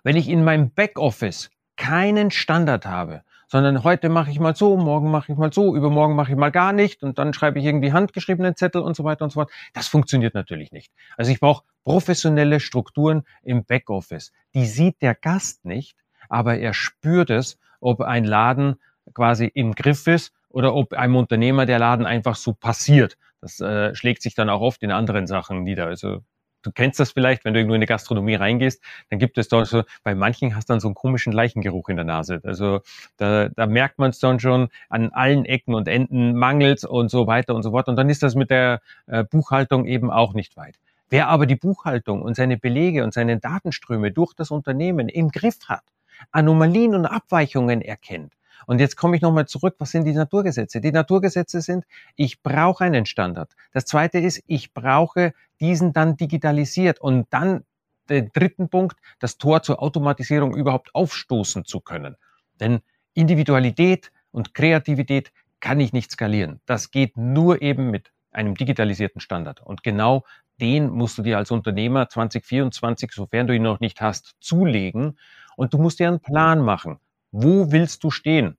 Wenn 0.03 0.17
ich 0.17 0.29
in 0.29 0.43
meinem 0.43 0.73
Backoffice 0.73 1.51
keinen 1.77 2.31
Standard 2.31 2.87
habe, 2.87 3.23
sondern 3.53 3.85
heute 3.85 4.09
mache 4.09 4.31
ich 4.31 4.41
mal 4.41 4.57
so, 4.57 4.79
morgen 4.79 5.11
mache 5.11 5.31
ich 5.31 5.37
mal 5.37 5.53
so, 5.53 5.77
übermorgen 5.77 6.17
mache 6.17 6.33
ich 6.33 6.39
mal 6.39 6.49
gar 6.49 6.73
nicht 6.73 7.03
und 7.03 7.19
dann 7.19 7.35
schreibe 7.35 7.59
ich 7.59 7.67
irgendwie 7.67 7.93
handgeschriebene 7.93 8.55
Zettel 8.55 8.81
und 8.81 8.97
so 8.97 9.05
weiter 9.05 9.25
und 9.25 9.31
so 9.31 9.41
fort. 9.41 9.51
Das 9.75 9.89
funktioniert 9.89 10.33
natürlich 10.33 10.73
nicht. 10.73 10.91
Also 11.19 11.33
ich 11.33 11.39
brauche 11.39 11.63
professionelle 11.85 12.61
Strukturen 12.61 13.25
im 13.43 13.67
Backoffice. 13.67 14.33
Die 14.55 14.65
sieht 14.65 15.03
der 15.03 15.15
Gast 15.15 15.67
nicht, 15.67 15.99
aber 16.31 16.57
er 16.57 16.73
spürt 16.73 17.29
es, 17.29 17.59
ob 17.81 18.01
ein 18.01 18.25
Laden 18.25 18.77
quasi 19.13 19.51
im 19.53 19.75
Griff 19.75 20.07
ist 20.07 20.33
oder 20.49 20.75
ob 20.75 20.95
einem 20.95 21.17
Unternehmer 21.17 21.67
der 21.67 21.79
Laden 21.79 22.07
einfach 22.07 22.37
so 22.37 22.55
passiert. 22.55 23.19
Das 23.43 23.61
äh, 23.61 23.95
schlägt 23.95 24.23
sich 24.23 24.35
dann 24.35 24.49
auch 24.49 24.63
oft 24.63 24.83
in 24.83 24.91
anderen 24.91 25.27
Sachen 25.27 25.63
nieder. 25.63 25.89
Also 25.89 26.23
du 26.63 26.73
kennst 26.73 27.01
das 27.01 27.13
vielleicht, 27.13 27.45
wenn 27.45 27.55
du 27.55 27.61
irgendwo 27.61 27.75
in 27.75 27.79
eine 27.79 27.87
Gastronomie 27.87 28.35
reingehst, 28.35 28.83
dann 29.11 29.19
gibt 29.19 29.39
es 29.39 29.49
da 29.49 29.65
so, 29.65 29.83
bei 30.03 30.15
manchen 30.15 30.55
hast 30.57 30.69
du 30.69 30.75
dann 30.75 30.81
so 30.81 30.89
einen 30.89 30.95
komischen 30.95 31.33
Leichengeruch 31.33 31.89
in 31.89 31.97
der 31.97 32.05
Nase. 32.05 32.41
Also 32.45 32.81
da, 33.17 33.49
da 33.49 33.67
merkt 33.67 33.99
man 33.99 34.11
es 34.11 34.19
dann 34.19 34.41
schon 34.41 34.69
an 34.89 35.11
allen 35.11 35.45
Ecken 35.45 35.75
und 35.75 35.89
Enden, 35.89 36.35
mangelt 36.35 36.85
und 36.85 37.11
so 37.11 37.27
weiter 37.27 37.55
und 37.55 37.63
so 37.63 37.71
fort. 37.71 37.89
Und 37.89 37.97
dann 37.97 38.09
ist 38.09 38.23
das 38.23 38.35
mit 38.35 38.51
der 38.51 38.81
äh, 39.07 39.25
Buchhaltung 39.25 39.87
eben 39.87 40.11
auch 40.11 40.35
nicht 40.35 40.57
weit. 40.57 40.77
Wer 41.11 41.29
aber 41.29 41.45
die 41.45 41.57
Buchhaltung 41.57 42.23
und 42.23 42.37
seine 42.37 42.57
Belege 42.57 43.05
und 43.05 43.13
seine 43.13 43.39
Datenströme 43.39 44.13
durch 44.13 44.33
das 44.33 44.51
Unternehmen 44.51 45.09
im 45.11 45.29
Griff 45.29 45.59
hat, 45.69 45.85
Anomalien 46.31 46.95
und 46.95 47.05
Abweichungen 47.05 47.83
erkennt, 47.83 48.33
und 48.67 48.81
jetzt 48.81 48.97
komme 48.97 49.17
ich 49.17 49.23
nochmal 49.23 49.47
zurück, 49.47 49.77
was 49.79 49.91
sind 49.91 50.05
die 50.05 50.13
Naturgesetze? 50.13 50.81
Die 50.81 50.93
Naturgesetze 50.93 51.61
sind, 51.61 51.85
ich 52.17 52.43
brauche 52.43 52.85
einen 52.85 53.07
Standard. 53.07 53.53
Das 53.73 53.85
zweite 53.85 54.19
ist, 54.19 54.43
ich 54.47 54.73
brauche 54.73 55.33
diesen 55.61 55.93
dann 55.93 56.17
digitalisiert 56.17 57.01
und 57.01 57.27
dann 57.31 57.65
den 58.09 58.31
dritten 58.33 58.69
Punkt, 58.69 58.99
das 59.19 59.39
Tor 59.39 59.63
zur 59.63 59.83
Automatisierung 59.83 60.55
überhaupt 60.55 60.95
aufstoßen 60.95 61.65
zu 61.65 61.81
können. 61.81 62.17
Denn 62.61 62.81
Individualität 63.15 64.11
und 64.31 64.55
Kreativität 64.55 65.33
kann 65.61 65.81
ich 65.81 65.93
nicht 65.93 66.11
skalieren. 66.11 66.61
Das 66.67 66.91
geht 66.91 67.17
nur 67.17 67.63
eben 67.63 67.91
mit 67.91 68.13
einem 68.33 68.55
digitalisierten 68.55 69.21
Standard. 69.21 69.61
Und 69.61 69.83
genau 69.83 70.25
den 70.61 70.91
musst 70.91 71.19
du 71.19 71.23
dir 71.23 71.39
als 71.39 71.51
Unternehmer 71.51 72.09
2024, 72.09 73.13
sofern 73.13 73.47
du 73.47 73.55
ihn 73.55 73.63
noch 73.63 73.81
nicht 73.81 74.01
hast, 74.01 74.37
zulegen. 74.41 75.19
Und 75.57 75.75
du 75.75 75.79
musst 75.79 75.99
dir 75.99 76.09
einen 76.09 76.21
Plan 76.21 76.61
machen. 76.61 76.99
Wo 77.33 77.73
willst 77.73 78.05
du 78.05 78.11
stehen? 78.11 78.59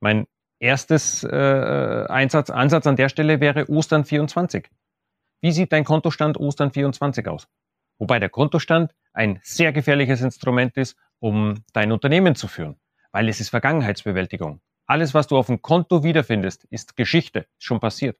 Mein 0.00 0.26
erstes 0.58 1.24
äh, 1.24 2.06
Einsatz, 2.08 2.50
Ansatz 2.50 2.86
an 2.86 2.96
der 2.96 3.10
Stelle 3.10 3.40
wäre 3.40 3.68
Ostern 3.68 4.04
24. 4.04 4.70
Wie 5.42 5.52
sieht 5.52 5.72
dein 5.72 5.84
Kontostand 5.84 6.38
Ostern 6.38 6.72
24 6.72 7.28
aus? 7.28 7.46
Wobei 7.98 8.18
der 8.18 8.30
Kontostand 8.30 8.94
ein 9.12 9.40
sehr 9.42 9.72
gefährliches 9.72 10.22
Instrument 10.22 10.76
ist, 10.76 10.96
um 11.20 11.62
dein 11.74 11.92
Unternehmen 11.92 12.34
zu 12.34 12.48
führen, 12.48 12.76
weil 13.12 13.28
es 13.28 13.40
ist 13.40 13.50
Vergangenheitsbewältigung. 13.50 14.60
Alles, 14.86 15.12
was 15.14 15.26
du 15.26 15.36
auf 15.36 15.46
dem 15.46 15.62
Konto 15.62 16.02
wiederfindest, 16.02 16.64
ist 16.64 16.96
Geschichte, 16.96 17.40
ist 17.40 17.64
schon 17.64 17.80
passiert. 17.80 18.18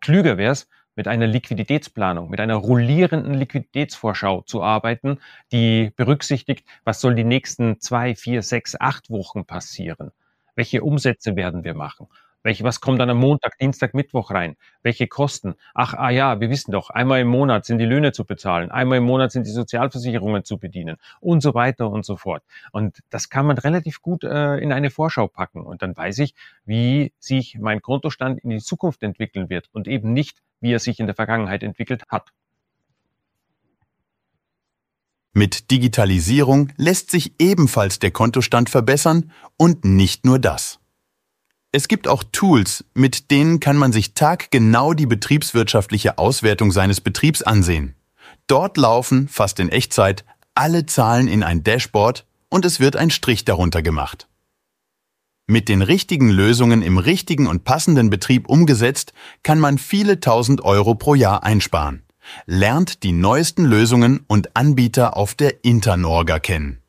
Klüger 0.00 0.36
wäre 0.36 0.52
es, 0.52 0.68
mit 0.96 1.06
einer 1.06 1.26
Liquiditätsplanung, 1.26 2.30
mit 2.30 2.40
einer 2.40 2.56
rollierenden 2.56 3.34
Liquiditätsvorschau 3.34 4.42
zu 4.42 4.62
arbeiten, 4.62 5.18
die 5.52 5.92
berücksichtigt, 5.94 6.66
was 6.84 7.00
soll 7.00 7.14
die 7.14 7.24
nächsten 7.24 7.80
zwei, 7.80 8.14
vier, 8.14 8.42
sechs, 8.42 8.74
acht 8.78 9.10
Wochen 9.10 9.44
passieren. 9.44 10.10
Welche 10.56 10.82
Umsätze 10.82 11.36
werden 11.36 11.62
wir 11.64 11.74
machen? 11.74 12.08
Welche, 12.46 12.62
was 12.62 12.80
kommt 12.80 13.00
dann 13.00 13.10
am 13.10 13.18
Montag, 13.18 13.58
Dienstag, 13.58 13.92
Mittwoch 13.92 14.30
rein? 14.30 14.54
Welche 14.84 15.08
Kosten? 15.08 15.56
Ach, 15.74 15.94
ah 15.94 16.10
ja, 16.10 16.38
wir 16.40 16.48
wissen 16.48 16.70
doch, 16.70 16.90
einmal 16.90 17.20
im 17.20 17.26
Monat 17.26 17.64
sind 17.64 17.78
die 17.78 17.84
Löhne 17.84 18.12
zu 18.12 18.24
bezahlen, 18.24 18.70
einmal 18.70 18.98
im 18.98 19.04
Monat 19.04 19.32
sind 19.32 19.48
die 19.48 19.50
Sozialversicherungen 19.50 20.44
zu 20.44 20.56
bedienen 20.56 20.96
und 21.18 21.40
so 21.40 21.54
weiter 21.54 21.90
und 21.90 22.04
so 22.06 22.16
fort. 22.16 22.44
Und 22.70 23.02
das 23.10 23.30
kann 23.30 23.46
man 23.46 23.58
relativ 23.58 24.00
gut 24.00 24.22
äh, 24.22 24.58
in 24.58 24.72
eine 24.72 24.90
Vorschau 24.90 25.26
packen. 25.26 25.62
Und 25.62 25.82
dann 25.82 25.96
weiß 25.96 26.20
ich, 26.20 26.36
wie 26.64 27.12
sich 27.18 27.58
mein 27.58 27.82
Kontostand 27.82 28.38
in 28.38 28.50
die 28.50 28.60
Zukunft 28.60 29.02
entwickeln 29.02 29.50
wird 29.50 29.68
und 29.72 29.88
eben 29.88 30.12
nicht, 30.12 30.40
wie 30.60 30.72
er 30.72 30.78
sich 30.78 31.00
in 31.00 31.06
der 31.06 31.14
Vergangenheit 31.14 31.62
entwickelt 31.62 32.04
hat. 32.08 32.30
Mit 35.32 35.70
Digitalisierung 35.70 36.72
lässt 36.76 37.10
sich 37.10 37.34
ebenfalls 37.38 37.98
der 37.98 38.10
Kontostand 38.10 38.70
verbessern 38.70 39.32
und 39.58 39.84
nicht 39.84 40.24
nur 40.24 40.38
das. 40.38 40.78
Es 41.72 41.88
gibt 41.88 42.08
auch 42.08 42.24
Tools, 42.32 42.86
mit 42.94 43.30
denen 43.30 43.60
kann 43.60 43.76
man 43.76 43.92
sich 43.92 44.14
taggenau 44.14 44.94
die 44.94 45.04
betriebswirtschaftliche 45.04 46.16
Auswertung 46.16 46.72
seines 46.72 47.02
Betriebs 47.02 47.42
ansehen. 47.42 47.94
Dort 48.46 48.78
laufen, 48.78 49.28
fast 49.28 49.60
in 49.60 49.68
Echtzeit, 49.68 50.24
alle 50.54 50.86
Zahlen 50.86 51.28
in 51.28 51.42
ein 51.42 51.62
Dashboard 51.62 52.24
und 52.48 52.64
es 52.64 52.80
wird 52.80 52.96
ein 52.96 53.10
Strich 53.10 53.44
darunter 53.44 53.82
gemacht. 53.82 54.28
Mit 55.46 55.68
den 55.68 55.82
richtigen 55.82 56.30
Lösungen 56.30 56.82
im 56.82 56.98
richtigen 56.98 57.46
und 57.46 57.64
passenden 57.64 58.10
Betrieb 58.10 58.48
umgesetzt, 58.48 59.12
kann 59.42 59.60
man 59.60 59.78
viele 59.78 60.20
tausend 60.20 60.64
Euro 60.64 60.94
pro 60.94 61.14
Jahr 61.14 61.44
einsparen. 61.44 62.02
Lernt 62.46 63.04
die 63.04 63.12
neuesten 63.12 63.64
Lösungen 63.64 64.24
und 64.26 64.56
Anbieter 64.56 65.16
auf 65.16 65.34
der 65.34 65.64
Internorga 65.64 66.40
kennen 66.40 66.82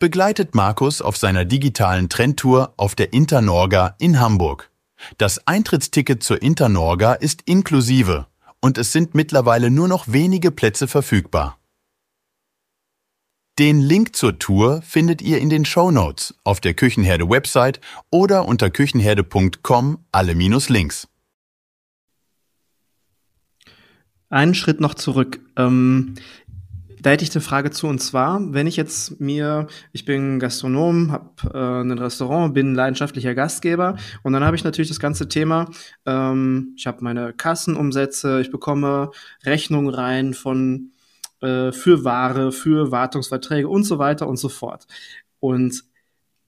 begleitet 0.00 0.54
Markus 0.54 1.02
auf 1.02 1.18
seiner 1.18 1.44
digitalen 1.44 2.08
Trendtour 2.08 2.72
auf 2.78 2.94
der 2.94 3.12
Internorga 3.12 3.94
in 3.98 4.18
Hamburg. 4.18 4.70
Das 5.18 5.46
Eintrittsticket 5.46 6.22
zur 6.22 6.42
Internorga 6.42 7.12
ist 7.12 7.42
inklusive 7.44 8.26
und 8.60 8.78
es 8.78 8.92
sind 8.92 9.14
mittlerweile 9.14 9.70
nur 9.70 9.88
noch 9.88 10.08
wenige 10.08 10.50
Plätze 10.50 10.88
verfügbar. 10.88 11.59
Den 13.60 13.82
Link 13.82 14.16
zur 14.16 14.38
Tour 14.38 14.80
findet 14.80 15.20
ihr 15.20 15.36
in 15.36 15.50
den 15.50 15.66
Show 15.66 15.90
Notes 15.90 16.34
auf 16.44 16.60
der 16.60 16.72
Küchenherde 16.72 17.28
Website 17.28 17.78
oder 18.08 18.48
unter 18.48 18.70
küchenherde.com 18.70 19.98
alle 20.12 20.34
minus 20.34 20.70
Links. 20.70 21.06
Einen 24.30 24.54
Schritt 24.54 24.80
noch 24.80 24.94
zurück. 24.94 25.40
Ähm, 25.56 26.14
da 27.02 27.10
hätte 27.10 27.22
ich 27.22 27.34
eine 27.34 27.42
Frage 27.42 27.70
zu, 27.70 27.86
und 27.86 27.98
zwar, 27.98 28.40
wenn 28.54 28.66
ich 28.66 28.76
jetzt 28.76 29.20
mir, 29.20 29.66
ich 29.92 30.06
bin 30.06 30.38
Gastronom, 30.38 31.12
habe 31.12 31.50
äh, 31.52 31.82
ein 31.82 31.98
Restaurant, 31.98 32.54
bin 32.54 32.74
leidenschaftlicher 32.74 33.34
Gastgeber 33.34 33.98
und 34.22 34.32
dann 34.32 34.42
habe 34.42 34.56
ich 34.56 34.64
natürlich 34.64 34.88
das 34.88 35.00
ganze 35.00 35.28
Thema, 35.28 35.70
ähm, 36.06 36.72
ich 36.78 36.86
habe 36.86 37.04
meine 37.04 37.34
Kassenumsätze, 37.34 38.40
ich 38.40 38.50
bekomme 38.50 39.10
Rechnungen 39.44 39.92
rein 39.92 40.32
von 40.32 40.92
äh, 41.40 41.72
für 41.72 42.04
Ware, 42.04 42.52
für 42.52 42.90
Wartungsverträge 42.90 43.68
und 43.68 43.84
so 43.84 43.98
weiter 43.98 44.28
und 44.28 44.36
so 44.36 44.48
fort. 44.48 44.86
Und 45.38 45.84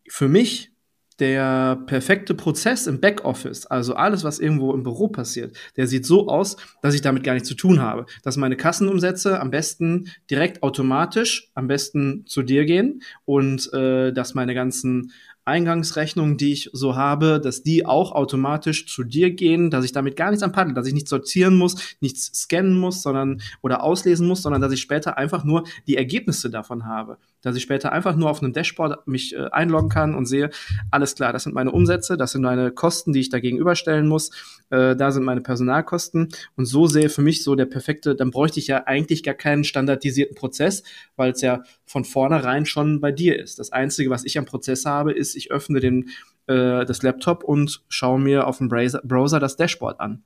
für 0.08 0.28
mich 0.28 0.72
der 1.18 1.76
perfekte 1.86 2.34
Prozess 2.34 2.86
im 2.86 3.00
Backoffice, 3.00 3.66
also 3.66 3.94
alles, 3.94 4.24
was 4.24 4.38
irgendwo 4.38 4.72
im 4.72 4.82
Büro 4.82 5.08
passiert, 5.08 5.56
der 5.76 5.86
sieht 5.86 6.06
so 6.06 6.28
aus, 6.28 6.56
dass 6.82 6.94
ich 6.94 7.00
damit 7.00 7.22
gar 7.22 7.34
nichts 7.34 7.48
zu 7.48 7.54
tun 7.54 7.80
habe. 7.80 8.06
Dass 8.22 8.36
meine 8.36 8.56
Kassenumsätze 8.56 9.40
am 9.40 9.50
besten 9.50 10.10
direkt 10.30 10.62
automatisch, 10.62 11.50
am 11.54 11.68
besten 11.68 12.24
zu 12.26 12.42
dir 12.42 12.64
gehen 12.64 13.02
und 13.24 13.72
äh, 13.72 14.12
dass 14.12 14.34
meine 14.34 14.54
ganzen 14.54 15.12
Eingangsrechnungen, 15.44 16.36
die 16.36 16.52
ich 16.52 16.70
so 16.72 16.94
habe, 16.94 17.40
dass 17.40 17.62
die 17.62 17.84
auch 17.84 18.12
automatisch 18.12 18.86
zu 18.86 19.02
dir 19.02 19.30
gehen, 19.30 19.70
dass 19.70 19.84
ich 19.84 19.92
damit 19.92 20.16
gar 20.16 20.30
nichts 20.30 20.42
anpaddle, 20.42 20.74
dass 20.74 20.86
ich 20.86 20.94
nichts 20.94 21.10
sortieren 21.10 21.56
muss, 21.56 21.96
nichts 22.00 22.26
scannen 22.34 22.78
muss, 22.78 23.02
sondern 23.02 23.40
oder 23.60 23.82
auslesen 23.82 24.28
muss, 24.28 24.42
sondern 24.42 24.60
dass 24.62 24.72
ich 24.72 24.80
später 24.80 25.18
einfach 25.18 25.44
nur 25.44 25.64
die 25.86 25.96
Ergebnisse 25.96 26.50
davon 26.50 26.86
habe. 26.86 27.18
Dass 27.42 27.56
ich 27.56 27.62
später 27.62 27.92
einfach 27.92 28.16
nur 28.16 28.30
auf 28.30 28.42
einem 28.42 28.52
Dashboard 28.52 29.06
mich 29.06 29.34
äh, 29.34 29.48
einloggen 29.50 29.88
kann 29.88 30.14
und 30.14 30.26
sehe, 30.26 30.50
alles 30.90 31.14
klar, 31.14 31.32
das 31.32 31.42
sind 31.42 31.54
meine 31.54 31.72
Umsätze, 31.72 32.16
das 32.16 32.32
sind 32.32 32.42
meine 32.42 32.70
Kosten, 32.70 33.12
die 33.12 33.20
ich 33.20 33.30
da 33.30 33.40
gegenüberstellen 33.40 34.08
muss, 34.08 34.30
äh, 34.70 34.96
da 34.96 35.10
sind 35.10 35.24
meine 35.24 35.40
Personalkosten 35.40 36.28
und 36.56 36.64
so 36.66 36.86
sehe 36.86 37.08
für 37.08 37.22
mich 37.22 37.42
so 37.44 37.54
der 37.54 37.66
perfekte, 37.66 38.14
dann 38.14 38.30
bräuchte 38.30 38.60
ich 38.60 38.68
ja 38.68 38.84
eigentlich 38.86 39.22
gar 39.22 39.34
keinen 39.34 39.64
standardisierten 39.64 40.36
Prozess, 40.36 40.82
weil 41.16 41.32
es 41.32 41.40
ja 41.40 41.62
von 41.84 42.04
vornherein 42.04 42.64
schon 42.64 43.00
bei 43.00 43.12
dir 43.12 43.38
ist. 43.38 43.58
Das 43.58 43.72
Einzige, 43.72 44.10
was 44.10 44.24
ich 44.24 44.38
am 44.38 44.44
Prozess 44.44 44.84
habe, 44.84 45.12
ist, 45.12 45.34
ich 45.34 45.50
öffne 45.50 45.80
den, 45.80 46.10
äh, 46.46 46.84
das 46.84 47.02
Laptop 47.02 47.44
und 47.44 47.82
schaue 47.88 48.20
mir 48.20 48.46
auf 48.46 48.58
dem 48.58 48.68
Browser 48.68 49.40
das 49.40 49.56
Dashboard 49.56 50.00
an. 50.00 50.22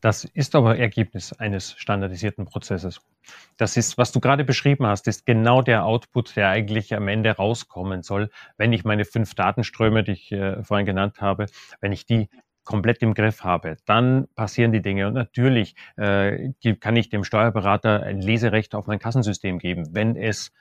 Das 0.00 0.24
ist 0.24 0.54
aber 0.54 0.78
Ergebnis 0.78 1.32
eines 1.34 1.74
standardisierten 1.76 2.46
Prozesses. 2.46 3.00
Das 3.56 3.76
ist, 3.76 3.98
was 3.98 4.12
du 4.12 4.20
gerade 4.20 4.44
beschrieben 4.44 4.86
hast, 4.86 5.06
ist 5.08 5.26
genau 5.26 5.60
der 5.60 5.84
Output, 5.84 6.36
der 6.36 6.48
eigentlich 6.48 6.94
am 6.94 7.08
Ende 7.08 7.30
rauskommen 7.32 8.02
soll, 8.02 8.30
wenn 8.56 8.72
ich 8.72 8.84
meine 8.84 9.04
fünf 9.04 9.34
Datenströme, 9.34 10.02
die 10.02 10.12
ich 10.12 10.32
äh, 10.32 10.62
vorhin 10.64 10.86
genannt 10.86 11.20
habe, 11.20 11.46
wenn 11.80 11.92
ich 11.92 12.06
die 12.06 12.28
komplett 12.64 13.02
im 13.02 13.14
Griff 13.14 13.42
habe, 13.42 13.76
dann 13.84 14.28
passieren 14.34 14.72
die 14.72 14.82
Dinge. 14.82 15.08
Und 15.08 15.14
natürlich 15.14 15.74
äh, 15.96 16.52
kann 16.78 16.96
ich 16.96 17.08
dem 17.08 17.24
Steuerberater 17.24 18.02
ein 18.02 18.20
Leserecht 18.20 18.74
auf 18.74 18.86
mein 18.86 18.98
Kassensystem 18.98 19.58
geben, 19.58 19.94
wenn 19.94 20.16
es 20.16 20.52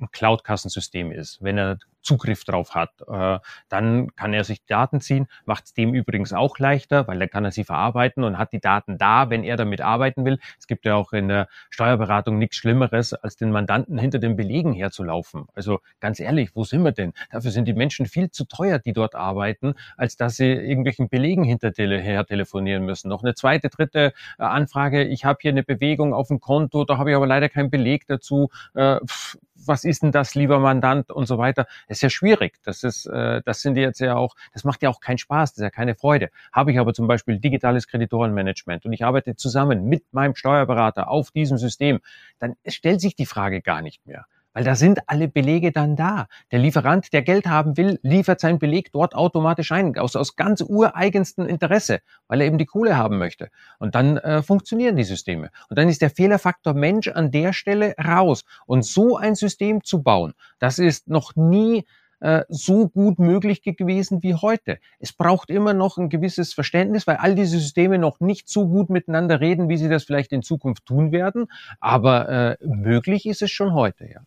ein 0.00 0.10
Cloud-Kassensystem 0.10 1.10
ist, 1.10 1.42
wenn 1.42 1.58
er 1.58 1.78
Zugriff 2.04 2.44
drauf 2.44 2.74
hat, 2.74 2.90
äh, 3.08 3.38
dann 3.68 4.14
kann 4.14 4.32
er 4.32 4.44
sich 4.44 4.64
Daten 4.66 5.00
ziehen, 5.00 5.26
macht 5.44 5.64
es 5.64 5.74
dem 5.74 5.94
übrigens 5.94 6.32
auch 6.32 6.58
leichter, 6.58 7.08
weil 7.08 7.18
dann 7.18 7.30
kann 7.30 7.44
er 7.44 7.50
sie 7.50 7.64
verarbeiten 7.64 8.22
und 8.22 8.38
hat 8.38 8.52
die 8.52 8.60
Daten 8.60 8.98
da, 8.98 9.30
wenn 9.30 9.42
er 9.42 9.56
damit 9.56 9.80
arbeiten 9.80 10.24
will. 10.24 10.38
Es 10.58 10.66
gibt 10.66 10.84
ja 10.84 10.94
auch 10.94 11.12
in 11.12 11.28
der 11.28 11.48
Steuerberatung 11.70 12.38
nichts 12.38 12.56
Schlimmeres, 12.56 13.14
als 13.14 13.36
den 13.36 13.50
Mandanten 13.50 13.98
hinter 13.98 14.18
den 14.18 14.36
Belegen 14.36 14.72
herzulaufen. 14.72 15.46
Also 15.54 15.80
ganz 16.00 16.20
ehrlich, 16.20 16.50
wo 16.54 16.64
sind 16.64 16.82
wir 16.82 16.92
denn? 16.92 17.12
Dafür 17.30 17.50
sind 17.50 17.66
die 17.66 17.74
Menschen 17.74 18.06
viel 18.06 18.30
zu 18.30 18.44
teuer, 18.44 18.78
die 18.78 18.92
dort 18.92 19.14
arbeiten, 19.14 19.74
als 19.96 20.16
dass 20.16 20.36
sie 20.36 20.52
irgendwelchen 20.52 21.08
Belegen 21.08 21.44
hinterher 21.44 22.24
telefonieren 22.26 22.84
müssen. 22.84 23.08
Noch 23.08 23.22
eine 23.22 23.34
zweite, 23.34 23.70
dritte 23.70 24.12
äh, 24.38 24.42
Anfrage, 24.42 25.04
ich 25.04 25.24
habe 25.24 25.38
hier 25.40 25.50
eine 25.50 25.62
Bewegung 25.62 26.14
auf 26.14 26.28
dem 26.28 26.40
Konto, 26.40 26.84
da 26.84 26.98
habe 26.98 27.10
ich 27.10 27.16
aber 27.16 27.26
leider 27.26 27.48
keinen 27.48 27.70
Beleg 27.70 28.06
dazu. 28.06 28.50
Äh, 28.74 28.98
pff, 29.06 29.38
was 29.54 29.84
ist 29.84 30.02
denn 30.02 30.12
das, 30.12 30.34
lieber 30.34 30.58
Mandant 30.58 31.10
und 31.10 31.26
so 31.26 31.38
weiter. 31.38 31.66
Das 31.88 31.98
ist 31.98 32.02
ja 32.02 32.10
schwierig. 32.10 32.58
Das 32.64 32.82
ist, 32.82 33.06
äh, 33.06 33.42
das 33.44 33.60
sind 33.60 33.76
jetzt 33.76 34.00
ja 34.00 34.16
auch, 34.16 34.34
das 34.52 34.64
macht 34.64 34.82
ja 34.82 34.90
auch 34.90 35.00
keinen 35.00 35.18
Spaß, 35.18 35.52
das 35.52 35.58
ist 35.58 35.62
ja 35.62 35.70
keine 35.70 35.94
Freude. 35.94 36.30
Habe 36.52 36.72
ich 36.72 36.78
aber 36.78 36.94
zum 36.94 37.06
Beispiel 37.06 37.38
digitales 37.38 37.86
Kreditorenmanagement 37.86 38.84
und 38.84 38.92
ich 38.92 39.04
arbeite 39.04 39.36
zusammen 39.36 39.84
mit 39.84 40.12
meinem 40.12 40.34
Steuerberater 40.34 41.08
auf 41.08 41.30
diesem 41.30 41.58
System, 41.58 42.00
dann 42.38 42.56
stellt 42.66 43.00
sich 43.00 43.16
die 43.16 43.26
Frage 43.26 43.62
gar 43.62 43.82
nicht 43.82 44.06
mehr. 44.06 44.26
Weil 44.54 44.64
da 44.64 44.76
sind 44.76 45.00
alle 45.08 45.28
Belege 45.28 45.72
dann 45.72 45.96
da. 45.96 46.28
Der 46.52 46.60
Lieferant, 46.60 47.12
der 47.12 47.22
Geld 47.22 47.46
haben 47.46 47.76
will, 47.76 47.98
liefert 48.02 48.40
seinen 48.40 48.58
Beleg 48.58 48.92
dort 48.92 49.14
automatisch 49.14 49.72
ein, 49.72 49.98
aus, 49.98 50.16
aus 50.16 50.36
ganz 50.36 50.62
ureigensten 50.62 51.46
Interesse, 51.46 52.00
weil 52.28 52.40
er 52.40 52.46
eben 52.46 52.58
die 52.58 52.66
Kohle 52.66 52.96
haben 52.96 53.18
möchte. 53.18 53.50
Und 53.78 53.94
dann 53.94 54.16
äh, 54.16 54.42
funktionieren 54.42 54.96
die 54.96 55.04
Systeme. 55.04 55.50
Und 55.68 55.78
dann 55.78 55.88
ist 55.88 56.00
der 56.00 56.10
Fehlerfaktor 56.10 56.72
Mensch 56.72 57.08
an 57.08 57.30
der 57.30 57.52
Stelle 57.52 57.94
raus. 58.02 58.44
Und 58.64 58.84
so 58.84 59.16
ein 59.16 59.34
System 59.34 59.82
zu 59.82 60.02
bauen, 60.02 60.34
das 60.60 60.78
ist 60.78 61.08
noch 61.08 61.34
nie 61.34 61.84
äh, 62.20 62.44
so 62.48 62.88
gut 62.88 63.18
möglich 63.18 63.62
gewesen 63.62 64.22
wie 64.22 64.34
heute. 64.34 64.78
Es 64.98 65.12
braucht 65.12 65.50
immer 65.50 65.74
noch 65.74 65.98
ein 65.98 66.08
gewisses 66.08 66.54
Verständnis, 66.54 67.06
weil 67.06 67.16
all 67.16 67.34
diese 67.34 67.58
Systeme 67.58 67.98
noch 67.98 68.20
nicht 68.20 68.48
so 68.48 68.68
gut 68.68 68.88
miteinander 68.88 69.40
reden, 69.40 69.68
wie 69.68 69.76
sie 69.76 69.88
das 69.88 70.04
vielleicht 70.04 70.32
in 70.32 70.42
Zukunft 70.42 70.86
tun 70.86 71.12
werden. 71.12 71.46
Aber 71.80 72.28
äh, 72.28 72.56
möglich 72.64 73.26
ist 73.26 73.42
es 73.42 73.50
schon 73.50 73.74
heute, 73.74 74.06
ja. 74.06 74.20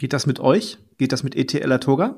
Geht 0.00 0.14
das 0.14 0.24
mit 0.24 0.40
euch? 0.40 0.78
Geht 0.96 1.12
das 1.12 1.24
mit 1.24 1.36
ETL 1.36 1.78
Toga? 1.78 2.16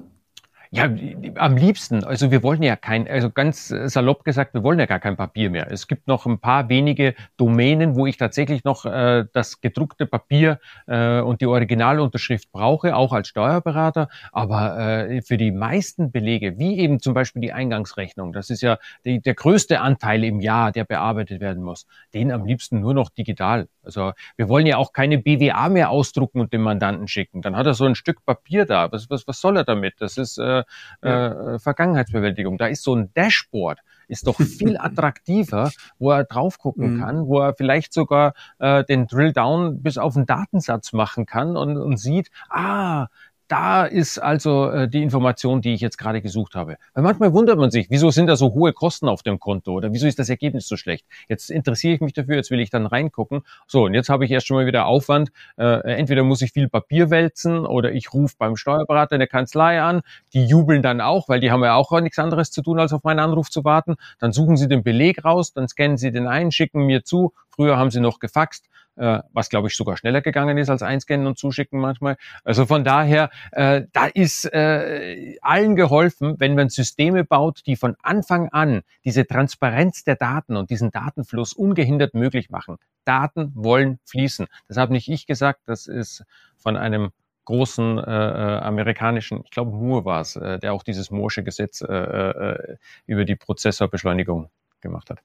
Ja, 0.75 0.89
am 1.37 1.57
liebsten. 1.59 2.03
Also 2.03 2.31
wir 2.31 2.43
wollen 2.43 2.63
ja 2.63 2.77
kein, 2.77 3.07
also 3.07 3.29
ganz 3.29 3.69
salopp 3.69 4.25
gesagt, 4.25 4.55
wir 4.55 4.63
wollen 4.63 4.79
ja 4.79 4.87
gar 4.87 5.01
kein 5.01 5.19
Papier 5.19 5.51
mehr. 5.51 5.71
Es 5.71 5.87
gibt 5.87 6.09
noch 6.09 6.25
ein 6.25 6.39
paar 6.39 6.71
wenige 6.71 7.15
Domänen, 7.37 7.95
wo 7.95 8.07
ich 8.07 8.17
tatsächlich 8.17 8.65
noch 8.65 8.87
äh, 8.87 9.27
das 9.35 9.61
gedruckte 9.61 10.07
Papier 10.07 10.61
äh, 10.87 11.21
und 11.21 11.43
die 11.43 11.47
Originalunterschrift 11.47 12.51
brauche, 12.53 12.97
auch 12.97 13.13
als 13.13 13.29
Steuerberater. 13.29 14.09
Aber 14.33 14.79
äh, 14.79 15.21
für 15.21 15.37
die 15.37 15.53
meisten 15.53 16.11
Belege, 16.11 16.59
wie 16.59 16.79
eben 16.79 17.01
zum 17.01 17.13
Beispiel 17.13 17.43
die 17.43 17.53
Eingangsrechnung, 17.53 18.33
das 18.33 18.49
ist 18.49 18.63
ja 18.63 18.79
die, 19.05 19.21
der 19.21 19.35
größte 19.35 19.79
Anteil 19.79 20.25
im 20.25 20.41
Jahr, 20.41 20.73
der 20.73 20.85
bearbeitet 20.85 21.43
werden 21.43 21.63
muss, 21.63 21.87
den 22.15 22.33
am 22.33 22.47
liebsten 22.47 22.81
nur 22.81 22.95
noch 22.95 23.11
digital. 23.11 23.69
Also 23.83 24.13
wir 24.37 24.49
wollen 24.49 24.67
ja 24.67 24.79
auch 24.79 24.95
keine 24.95 25.19
BWA 25.19 25.69
mehr 25.69 25.91
ausdrucken 25.91 26.41
und 26.41 26.55
dem 26.55 26.63
Mandanten 26.63 27.09
schicken. 27.09 27.43
Dann 27.43 27.57
hat 27.57 27.67
er 27.67 27.75
so 27.75 27.85
ein 27.85 27.95
Stück 27.95 28.25
Papier 28.25 28.65
da. 28.65 28.91
Was, 28.91 29.11
was, 29.11 29.27
was 29.27 29.39
soll 29.39 29.59
er 29.59 29.65
damit? 29.65 29.97
Das 29.99 30.17
ist 30.17 30.39
äh, 30.39 30.62
ja. 31.03 31.55
äh, 31.55 31.59
Vergangenheitsbewältigung. 31.59 32.59
Da 32.59 32.67
ist 32.67 32.83
so 32.83 32.95
ein 32.95 33.13
Dashboard 33.15 33.81
ist 34.09 34.27
doch 34.27 34.37
viel 34.37 34.77
attraktiver, 34.79 35.71
wo 35.99 36.11
er 36.11 36.25
drauf 36.25 36.59
gucken 36.59 36.97
mhm. 36.97 37.01
kann, 37.01 37.27
wo 37.27 37.41
er 37.41 37.55
vielleicht 37.55 37.93
sogar 37.93 38.35
äh, 38.59 38.85
den 38.85 39.07
Drill 39.07 39.33
Down 39.33 39.83
bis 39.83 39.99
auf 39.99 40.15
den 40.15 40.27
Datensatz 40.27 40.93
machen 40.93 41.27
kann 41.27 41.57
und, 41.57 41.77
und 41.77 41.97
sieht, 41.97 42.31
ah, 42.51 43.07
da 43.53 43.85
ist 43.85 44.19
also 44.19 44.71
äh, 44.71 44.89
die 44.89 45.03
Information, 45.03 45.61
die 45.61 45.75
ich 45.75 45.83
jetzt 45.83 45.99
gerade 45.99 46.23
gesucht 46.23 46.55
habe. 46.55 46.79
Weil 46.95 47.05
manchmal 47.05 47.35
wundert 47.35 47.59
man 47.59 47.71
sich, 47.71 47.91
wieso 47.91 48.11
sind 48.11 48.29
da 48.29 48.35
so 48.35 48.55
hohe 48.55 48.73
Kosten 48.73 49.11
auf 49.11 49.23
dem 49.23 49.39
Konto 49.39 49.73
oder 49.73 49.93
wieso 49.93 50.07
ist 50.07 50.19
das 50.19 50.31
Ergebnis 50.31 50.67
so 50.67 50.79
schlecht? 50.79 51.05
Jetzt 51.29 51.51
interessiere 51.51 51.93
ich 51.93 52.01
mich 52.01 52.15
dafür, 52.15 52.37
jetzt 52.37 52.51
will 52.51 52.61
ich 52.61 52.71
dann 52.71 52.87
reingucken. 52.87 53.43
So, 53.67 53.85
und 53.85 53.93
jetzt 53.93 54.09
habe 54.09 54.25
ich 54.25 54.31
erst 54.31 54.47
schon 54.47 54.57
mal 54.57 54.65
wieder 54.65 54.87
Aufwand. 54.87 55.33
Äh, 55.59 55.81
entweder 55.99 56.25
muss 56.25 56.41
ich 56.41 56.53
viel 56.53 56.71
Papier 56.71 57.11
wälzen 57.11 57.67
oder 57.67 57.93
ich 57.93 58.15
rufe 58.15 58.37
beim 58.39 58.57
Steuerberater 58.57 59.17
in 59.17 59.21
der 59.21 59.29
Kanzlei 59.29 59.83
an. 59.83 60.01
Die 60.33 60.47
jubeln 60.47 60.81
dann 60.81 61.03
auch, 61.03 61.29
weil 61.29 61.41
die 61.41 61.51
haben 61.51 61.63
ja 61.63 61.75
auch 61.75 61.93
nichts 62.01 62.19
anderes 62.19 62.53
zu 62.53 62.63
tun, 62.63 62.81
als 62.81 62.95
auf 62.95 63.05
meinen 63.05 63.21
Anruf 63.21 63.51
zu 63.51 63.65
warten. 63.65 63.97
Dann 64.19 64.33
suchen 64.33 64.57
sie 64.57 64.67
den 64.67 64.83
Beleg 64.83 65.27
raus, 65.27 65.53
dann 65.53 65.69
scannen 65.69 65.99
sie 65.99 66.11
den 66.11 66.27
ein, 66.27 66.53
schicken 66.53 66.87
mir 66.87 67.05
zu. 67.05 67.35
Früher 67.51 67.77
haben 67.77 67.91
sie 67.91 68.01
noch 68.01 68.19
gefaxt 68.19 68.71
was 68.97 69.49
glaube 69.49 69.69
ich 69.69 69.77
sogar 69.77 69.97
schneller 69.97 70.21
gegangen 70.21 70.59
ist 70.59 70.69
als 70.69 70.83
einscannen 70.83 71.27
und 71.27 71.39
zuschicken 71.39 71.81
manchmal. 71.81 72.17
Also 72.45 72.67
von 72.67 72.85
daher, 72.85 73.31
äh, 73.53 73.83
da 73.93 74.07
ist 74.07 74.45
äh, 74.53 75.37
allen 75.41 75.77
geholfen, 75.77 76.37
wenn 76.39 76.55
man 76.55 76.69
Systeme 76.69 77.25
baut, 77.25 77.63
die 77.67 77.77
von 77.77 77.97
Anfang 78.03 78.49
an 78.51 78.83
diese 79.05 79.27
Transparenz 79.27 80.05
der 80.05 80.17
Daten 80.17 80.57
und 80.57 80.71
diesen 80.71 80.91
Datenfluss 80.91 81.53
ungehindert 81.53 82.15
möglich 82.15 82.51
machen. 82.51 82.77
Daten 83.05 83.53
wollen 83.55 83.99
fließen. 84.05 84.47
Das 84.69 84.77
habe 84.77 84.93
nicht 84.93 85.09
ich 85.09 85.27
gesagt, 85.27 85.61
das 85.67 85.87
ist 85.87 86.25
von 86.57 86.77
einem 86.77 87.11
großen 87.45 87.99
äh, 87.99 88.03
äh 88.03 88.59
amerikanischen, 88.59 89.43
ich 89.45 89.51
glaube 89.51 89.73
Moore 89.73 90.05
war 90.05 90.21
es, 90.21 90.37
äh, 90.37 90.59
der 90.59 90.73
auch 90.73 90.85
dieses 90.85 91.11
Moore'sche 91.11 91.43
Gesetz 91.43 91.81
äh, 91.81 91.93
äh, 91.93 92.77
über 93.07 93.25
die 93.25 93.35
Prozessorbeschleunigung 93.35 94.49
gemacht 94.81 95.11
hat. 95.11 95.19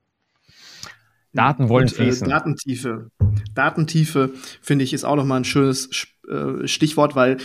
Daten 1.38 1.70
wollen 1.70 1.88
äh, 1.88 1.92
fließen. 1.92 2.28
Datentiefe. 2.28 3.10
Datentiefe, 3.54 4.32
finde 4.62 4.84
ich, 4.84 4.94
ist 4.94 5.04
auch 5.04 5.16
nochmal 5.16 5.42
ein 5.42 5.46
schönes 5.46 5.90
äh, 6.28 6.68
Stichwort, 6.68 7.16
weil 7.16 7.38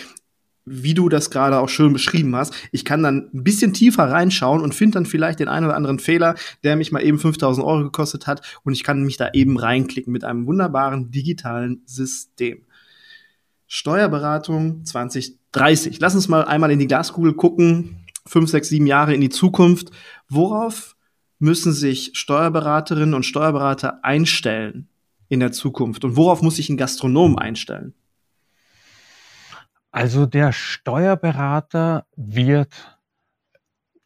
wie 0.65 0.95
du 0.95 1.09
das 1.09 1.31
gerade 1.31 1.59
auch 1.59 1.69
schön 1.69 1.93
beschrieben 1.93 2.37
hast, 2.37 2.55
ich 2.71 2.85
kann 2.85 3.03
dann 3.03 3.31
ein 3.35 3.43
bisschen 3.43 3.73
tiefer 3.73 4.05
reinschauen 4.05 4.63
und 4.63 4.75
finde 4.75 4.95
dann 4.95 5.07
vielleicht 5.07 5.41
den 5.41 5.49
einen 5.49 5.67
oder 5.67 5.75
anderen 5.75 5.99
Fehler, 5.99 6.37
der 6.63 6.77
mich 6.77 6.93
mal 6.93 7.03
eben 7.03 7.19
5000 7.19 7.67
Euro 7.67 7.83
gekostet 7.83 8.27
hat 8.27 8.61
und 8.63 8.73
ich 8.73 8.85
kann 8.85 9.03
mich 9.03 9.17
da 9.17 9.31
eben 9.33 9.59
reinklicken 9.59 10.13
mit 10.13 10.23
einem 10.23 10.47
wunderbaren 10.47 11.11
digitalen 11.11 11.83
System. 11.85 12.65
Steuerberatung 13.67 14.85
2030. 14.85 15.99
Lass 15.99 16.15
uns 16.15 16.29
mal 16.29 16.45
einmal 16.45 16.71
in 16.71 16.79
die 16.79 16.87
Glaskugel 16.87 17.33
gucken, 17.33 18.07
fünf, 18.27 18.51
sechs, 18.51 18.69
sieben 18.69 18.87
Jahre 18.87 19.15
in 19.15 19.21
die 19.21 19.31
Zukunft. 19.31 19.91
Worauf 20.29 20.95
müssen 21.43 21.73
sich 21.73 22.13
Steuerberaterinnen 22.15 23.15
und 23.15 23.25
Steuerberater 23.25 24.05
einstellen 24.05 24.89
in 25.29 25.41
der 25.41 25.53
Zukunft? 25.53 26.05
Und 26.05 26.17
worauf 26.17 26.41
muss 26.41 26.57
sich 26.57 26.71
ein 26.71 26.77
Gastronom 26.77 27.37
einstellen? 27.37 27.95
Also 29.91 30.25
der 30.25 30.53
Steuerberater 30.53 32.07
wird, 32.17 32.99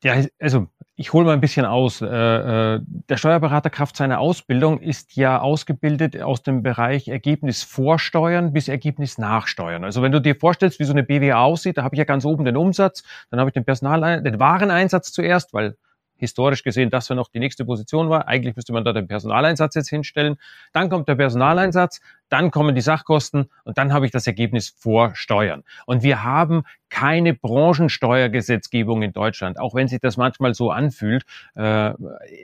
ja, 0.03 0.25
also 0.41 0.67
ich 0.97 1.13
hole 1.13 1.27
mal 1.27 1.35
ein 1.35 1.41
bisschen 1.41 1.67
aus. 1.67 2.01
Äh, 2.01 2.07
äh, 2.07 2.81
der 2.83 3.17
Steuerberater 3.19 3.69
Kraft 3.69 3.97
seiner 3.97 4.19
Ausbildung 4.19 4.81
ist 4.81 5.15
ja 5.15 5.39
ausgebildet 5.39 6.21
aus 6.23 6.43
dem 6.43 6.63
Bereich 6.63 7.07
Ergebnis 7.07 7.63
vorsteuern 7.63 8.55
bis 8.55 8.69
Ergebnis 8.69 9.19
nachsteuern. 9.19 9.85
Also 9.85 10.01
wenn 10.01 10.11
du 10.11 10.21
dir 10.21 10.35
vorstellst, 10.37 10.81
wie 10.81 10.85
so 10.85 10.93
eine 10.93 11.03
BWA 11.03 11.43
aussieht, 11.43 11.77
da 11.77 11.85
habe 11.85 11.95
ich 11.95 11.99
ja 11.99 12.05
ganz 12.05 12.25
oben 12.25 12.47
den 12.47 12.57
Umsatz, 12.57 13.05
dann 13.31 13.39
habe 13.39 13.51
ich 13.51 13.55
den 13.55 13.67
Personal, 13.67 14.23
den 14.23 14.41
Wareneinsatz 14.41 15.13
zuerst, 15.13 15.53
weil 15.53 15.77
historisch 16.17 16.63
gesehen 16.63 16.91
das 16.91 17.09
wäre 17.11 17.17
noch 17.17 17.29
die 17.29 17.39
nächste 17.39 17.65
Position 17.65 18.09
war. 18.09 18.29
Eigentlich 18.29 18.57
müsste 18.57 18.73
man 18.73 18.85
da 18.85 18.93
den 18.93 19.07
Personaleinsatz 19.07 19.75
jetzt 19.75 19.91
hinstellen. 19.91 20.37
Dann 20.73 20.89
kommt 20.89 21.09
der 21.09 21.15
Personaleinsatz, 21.15 22.01
dann 22.29 22.51
kommen 22.51 22.75
die 22.75 22.81
Sachkosten 22.81 23.51
und 23.65 23.79
dann 23.79 23.93
habe 23.93 24.07
ich 24.07 24.13
das 24.13 24.27
Ergebnis 24.27 24.69
vor 24.69 25.15
Steuern. 25.15 25.63
Und 25.87 26.03
wir 26.03 26.25
haben 26.25 26.63
keine 26.89 27.35
Branchensteuergesetzgebung 27.35 29.03
in 29.03 29.13
Deutschland, 29.13 29.59
auch 29.59 29.75
wenn 29.75 29.89
sich 29.89 30.01
das 30.01 30.17
manchmal 30.17 30.55
so 30.55 30.71
anfühlt. 30.71 31.25
Äh, 31.55 31.93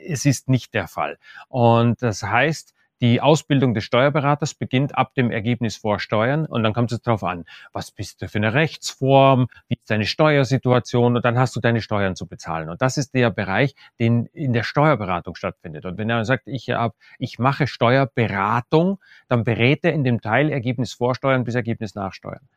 es 0.07 0.25
ist 0.25 0.49
nicht 0.49 0.73
der 0.73 0.87
Fall. 0.87 1.17
Und 1.47 2.01
das 2.01 2.23
heißt, 2.23 2.73
die 3.01 3.21
Ausbildung 3.21 3.73
des 3.73 3.83
Steuerberaters 3.83 4.53
beginnt 4.53 4.97
ab 4.97 5.13
dem 5.15 5.31
Ergebnis 5.31 5.75
vor 5.77 5.99
Steuern 5.99 6.45
und 6.45 6.63
dann 6.63 6.73
kommt 6.73 6.91
es 6.91 7.01
darauf 7.01 7.23
an, 7.23 7.45
was 7.71 7.91
bist 7.91 8.21
du 8.21 8.27
für 8.27 8.37
eine 8.37 8.53
Rechtsform, 8.53 9.47
wie 9.67 9.75
ist 9.75 9.89
deine 9.89 10.05
Steuersituation 10.05 11.15
und 11.15 11.25
dann 11.25 11.37
hast 11.37 11.55
du 11.55 11.59
deine 11.59 11.81
Steuern 11.81 12.15
zu 12.15 12.27
bezahlen. 12.27 12.69
Und 12.69 12.81
das 12.81 12.97
ist 12.97 13.13
der 13.13 13.29
Bereich, 13.29 13.75
den 13.99 14.27
in 14.27 14.53
der 14.53 14.63
Steuerberatung 14.63 15.35
stattfindet. 15.35 15.85
Und 15.85 15.97
wenn 15.97 16.09
er 16.09 16.23
sagt, 16.25 16.47
ich, 16.47 16.69
hab, 16.69 16.95
ich 17.19 17.39
mache 17.39 17.67
Steuerberatung, 17.67 18.99
dann 19.27 19.43
berät 19.43 19.83
er 19.83 19.93
in 19.93 20.03
dem 20.03 20.21
Teil 20.21 20.49
Ergebnis 20.49 20.93
vorsteuern 20.93 21.43
bis 21.43 21.55
Ergebnis 21.55 21.95
nachsteuern. 21.95 22.47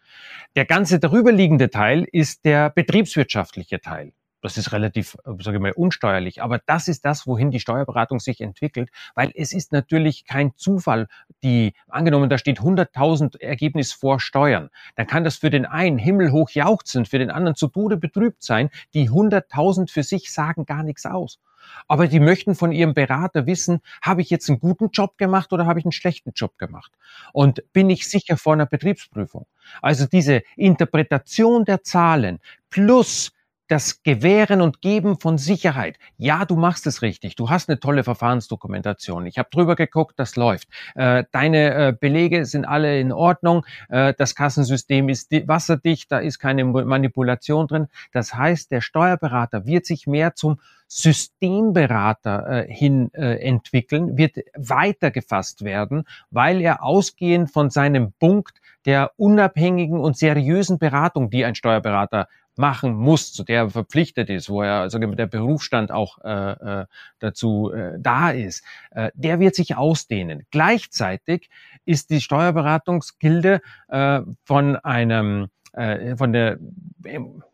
Der 0.54 0.64
ganze 0.64 0.98
darüberliegende 0.98 1.70
Teil 1.70 2.06
ist 2.10 2.44
der 2.44 2.70
betriebswirtschaftliche 2.70 3.80
Teil. 3.80 4.12
Das 4.42 4.58
ist 4.58 4.72
relativ, 4.72 5.16
sage 5.24 5.56
ich 5.56 5.62
mal, 5.62 5.72
unsteuerlich. 5.72 6.42
Aber 6.42 6.60
das 6.66 6.88
ist 6.88 7.04
das, 7.04 7.26
wohin 7.26 7.50
die 7.50 7.60
Steuerberatung 7.60 8.20
sich 8.20 8.40
entwickelt, 8.40 8.90
weil 9.14 9.32
es 9.34 9.52
ist 9.52 9.72
natürlich 9.72 10.24
kein 10.24 10.54
Zufall, 10.56 11.08
die, 11.42 11.74
angenommen, 11.88 12.30
da 12.30 12.38
steht 12.38 12.60
100.000 12.60 13.40
Ergebnis 13.40 13.92
vor 13.92 14.20
Steuern. 14.20 14.70
Dann 14.94 15.06
kann 15.06 15.24
das 15.24 15.36
für 15.36 15.50
den 15.50 15.66
einen 15.66 15.98
himmelhoch 15.98 16.50
jauchzend, 16.50 17.08
für 17.08 17.18
den 17.18 17.30
anderen 17.30 17.56
zu 17.56 17.68
Tode 17.68 17.96
betrübt 17.96 18.42
sein. 18.42 18.70
Die 18.94 19.10
100.000 19.10 19.90
für 19.90 20.02
sich 20.02 20.32
sagen 20.32 20.66
gar 20.66 20.82
nichts 20.82 21.06
aus. 21.06 21.40
Aber 21.88 22.06
die 22.06 22.20
möchten 22.20 22.54
von 22.54 22.72
ihrem 22.72 22.94
Berater 22.94 23.46
wissen, 23.46 23.80
habe 24.02 24.22
ich 24.22 24.30
jetzt 24.30 24.48
einen 24.48 24.60
guten 24.60 24.90
Job 24.90 25.18
gemacht 25.18 25.52
oder 25.52 25.66
habe 25.66 25.78
ich 25.78 25.84
einen 25.84 25.92
schlechten 25.92 26.32
Job 26.34 26.58
gemacht? 26.58 26.92
Und 27.32 27.64
bin 27.72 27.90
ich 27.90 28.08
sicher 28.08 28.36
vor 28.36 28.52
einer 28.52 28.66
Betriebsprüfung? 28.66 29.46
Also 29.82 30.06
diese 30.06 30.42
Interpretation 30.56 31.64
der 31.64 31.82
Zahlen 31.82 32.38
plus 32.70 33.32
das 33.68 34.02
Gewähren 34.02 34.60
und 34.60 34.80
Geben 34.80 35.18
von 35.18 35.38
Sicherheit. 35.38 35.98
Ja, 36.18 36.44
du 36.44 36.56
machst 36.56 36.86
es 36.86 37.02
richtig. 37.02 37.36
Du 37.36 37.50
hast 37.50 37.68
eine 37.68 37.80
tolle 37.80 38.04
Verfahrensdokumentation. 38.04 39.26
Ich 39.26 39.38
habe 39.38 39.48
drüber 39.50 39.74
geguckt, 39.74 40.18
das 40.18 40.36
läuft. 40.36 40.68
Äh, 40.94 41.24
deine 41.32 41.74
äh, 41.74 41.92
Belege 41.98 42.44
sind 42.44 42.64
alle 42.64 43.00
in 43.00 43.12
Ordnung. 43.12 43.64
Äh, 43.88 44.14
das 44.16 44.34
Kassensystem 44.34 45.08
ist 45.08 45.32
wasserdicht, 45.46 46.12
da 46.12 46.18
ist 46.18 46.38
keine 46.38 46.64
Manipulation 46.64 47.66
drin. 47.66 47.88
Das 48.12 48.34
heißt, 48.34 48.70
der 48.70 48.80
Steuerberater 48.80 49.66
wird 49.66 49.86
sich 49.86 50.06
mehr 50.06 50.34
zum 50.34 50.60
Systemberater 50.88 52.66
hin 52.68 53.12
entwickeln, 53.12 54.16
wird 54.16 54.36
weitergefasst 54.54 55.64
werden, 55.64 56.04
weil 56.30 56.60
er 56.60 56.84
ausgehend 56.84 57.50
von 57.50 57.70
seinem 57.70 58.12
Punkt 58.12 58.60
der 58.84 59.10
unabhängigen 59.16 59.98
und 59.98 60.16
seriösen 60.16 60.78
Beratung, 60.78 61.28
die 61.28 61.44
ein 61.44 61.56
Steuerberater 61.56 62.28
machen 62.58 62.94
muss, 62.94 63.32
zu 63.32 63.44
der 63.44 63.62
er 63.62 63.70
verpflichtet 63.70 64.30
ist, 64.30 64.48
wo 64.48 64.62
er 64.62 64.80
also 64.80 64.98
der 64.98 65.26
Berufsstand 65.26 65.90
auch 65.90 66.18
äh, 66.24 66.80
äh, 66.80 66.86
dazu 67.18 67.72
äh, 67.72 67.94
da 67.98 68.30
ist, 68.30 68.64
äh, 68.90 69.10
der 69.14 69.40
wird 69.40 69.54
sich 69.54 69.76
ausdehnen. 69.76 70.46
Gleichzeitig 70.50 71.50
ist 71.84 72.10
die 72.10 72.20
Steuerberatungsgilde 72.20 73.60
äh, 73.88 74.20
von 74.44 74.76
einem 74.76 75.48
äh, 75.72 76.16
von 76.16 76.32
der 76.32 76.58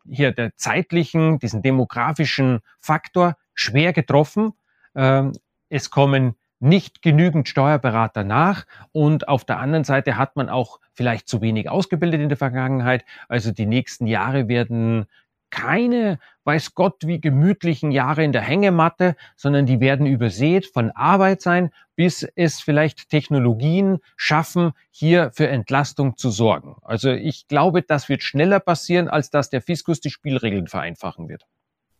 hier 0.08 0.32
der 0.32 0.56
zeitlichen, 0.56 1.38
diesen 1.38 1.62
demografischen 1.62 2.60
Faktor 2.80 3.36
schwer 3.54 3.92
getroffen. 3.92 4.52
Ähm, 4.94 5.32
es 5.68 5.90
kommen 5.90 6.36
nicht 6.62 7.02
genügend 7.02 7.48
Steuerberater 7.48 8.24
nach 8.24 8.64
und 8.92 9.28
auf 9.28 9.44
der 9.44 9.58
anderen 9.58 9.84
Seite 9.84 10.16
hat 10.16 10.36
man 10.36 10.48
auch 10.48 10.80
vielleicht 10.94 11.28
zu 11.28 11.40
wenig 11.40 11.68
ausgebildet 11.68 12.20
in 12.20 12.28
der 12.28 12.38
Vergangenheit. 12.38 13.04
Also 13.28 13.50
die 13.50 13.66
nächsten 13.66 14.06
Jahre 14.06 14.48
werden 14.48 15.06
keine, 15.50 16.18
weiß 16.44 16.74
Gott, 16.74 17.06
wie 17.06 17.20
gemütlichen 17.20 17.92
Jahre 17.92 18.24
in 18.24 18.32
der 18.32 18.40
Hängematte, 18.40 19.16
sondern 19.36 19.66
die 19.66 19.80
werden 19.80 20.06
übersät 20.06 20.66
von 20.66 20.90
Arbeit 20.90 21.42
sein, 21.42 21.70
bis 21.94 22.26
es 22.36 22.60
vielleicht 22.60 23.10
Technologien 23.10 23.98
schaffen, 24.16 24.72
hier 24.90 25.30
für 25.32 25.48
Entlastung 25.48 26.16
zu 26.16 26.30
sorgen. 26.30 26.76
Also 26.82 27.10
ich 27.10 27.48
glaube, 27.48 27.82
das 27.82 28.08
wird 28.08 28.22
schneller 28.22 28.60
passieren, 28.60 29.08
als 29.08 29.30
dass 29.30 29.50
der 29.50 29.60
Fiskus 29.60 30.00
die 30.00 30.10
Spielregeln 30.10 30.68
vereinfachen 30.68 31.28
wird. 31.28 31.44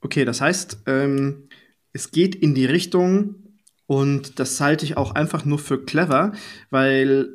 Okay, 0.01 0.25
das 0.25 0.41
heißt, 0.41 0.85
ähm, 0.87 1.49
es 1.93 2.11
geht 2.11 2.35
in 2.35 2.55
die 2.55 2.65
Richtung, 2.65 3.52
und 3.93 4.39
das 4.39 4.59
halte 4.59 4.87
ich 4.87 4.97
auch 4.97 5.15
einfach 5.15 5.45
nur 5.45 5.59
für 5.59 5.85
clever, 5.85 6.33
weil 6.71 7.29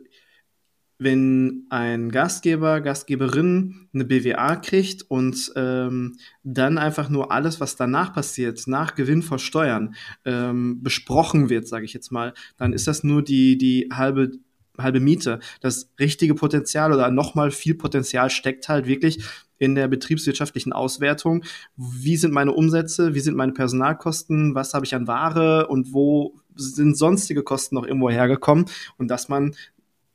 wenn 0.97 1.67
ein 1.69 2.09
Gastgeber, 2.09 2.81
Gastgeberin 2.81 3.89
eine 3.93 4.05
BWA 4.05 4.55
kriegt 4.55 5.03
und 5.03 5.51
ähm, 5.55 6.17
dann 6.41 6.79
einfach 6.79 7.09
nur 7.09 7.31
alles, 7.31 7.59
was 7.59 7.75
danach 7.75 8.11
passiert, 8.11 8.65
nach 8.65 8.95
Gewinn 8.95 9.21
vor 9.21 9.37
Steuern, 9.37 9.93
ähm, 10.25 10.81
besprochen 10.81 11.51
wird, 11.51 11.67
sage 11.67 11.85
ich 11.85 11.93
jetzt 11.93 12.11
mal, 12.11 12.33
dann 12.57 12.73
ist 12.73 12.87
das 12.87 13.03
nur 13.03 13.21
die, 13.21 13.59
die 13.59 13.89
halbe 13.93 14.31
halbe 14.79 14.99
Miete. 14.99 15.39
Das 15.61 15.91
richtige 15.99 16.35
Potenzial 16.35 16.93
oder 16.93 17.09
nochmal 17.09 17.51
viel 17.51 17.75
Potenzial 17.75 18.29
steckt 18.29 18.69
halt 18.69 18.85
wirklich 18.87 19.23
in 19.59 19.75
der 19.75 19.87
betriebswirtschaftlichen 19.87 20.73
Auswertung. 20.73 21.43
Wie 21.75 22.17
sind 22.17 22.33
meine 22.33 22.53
Umsätze? 22.53 23.13
Wie 23.13 23.19
sind 23.19 23.35
meine 23.35 23.53
Personalkosten? 23.53 24.55
Was 24.55 24.73
habe 24.73 24.85
ich 24.85 24.95
an 24.95 25.07
Ware? 25.07 25.67
Und 25.67 25.93
wo 25.93 26.35
sind 26.55 26.97
sonstige 26.97 27.43
Kosten 27.43 27.75
noch 27.75 27.85
irgendwo 27.85 28.09
hergekommen? 28.09 28.65
Und 28.97 29.09
dass 29.09 29.29
man 29.29 29.55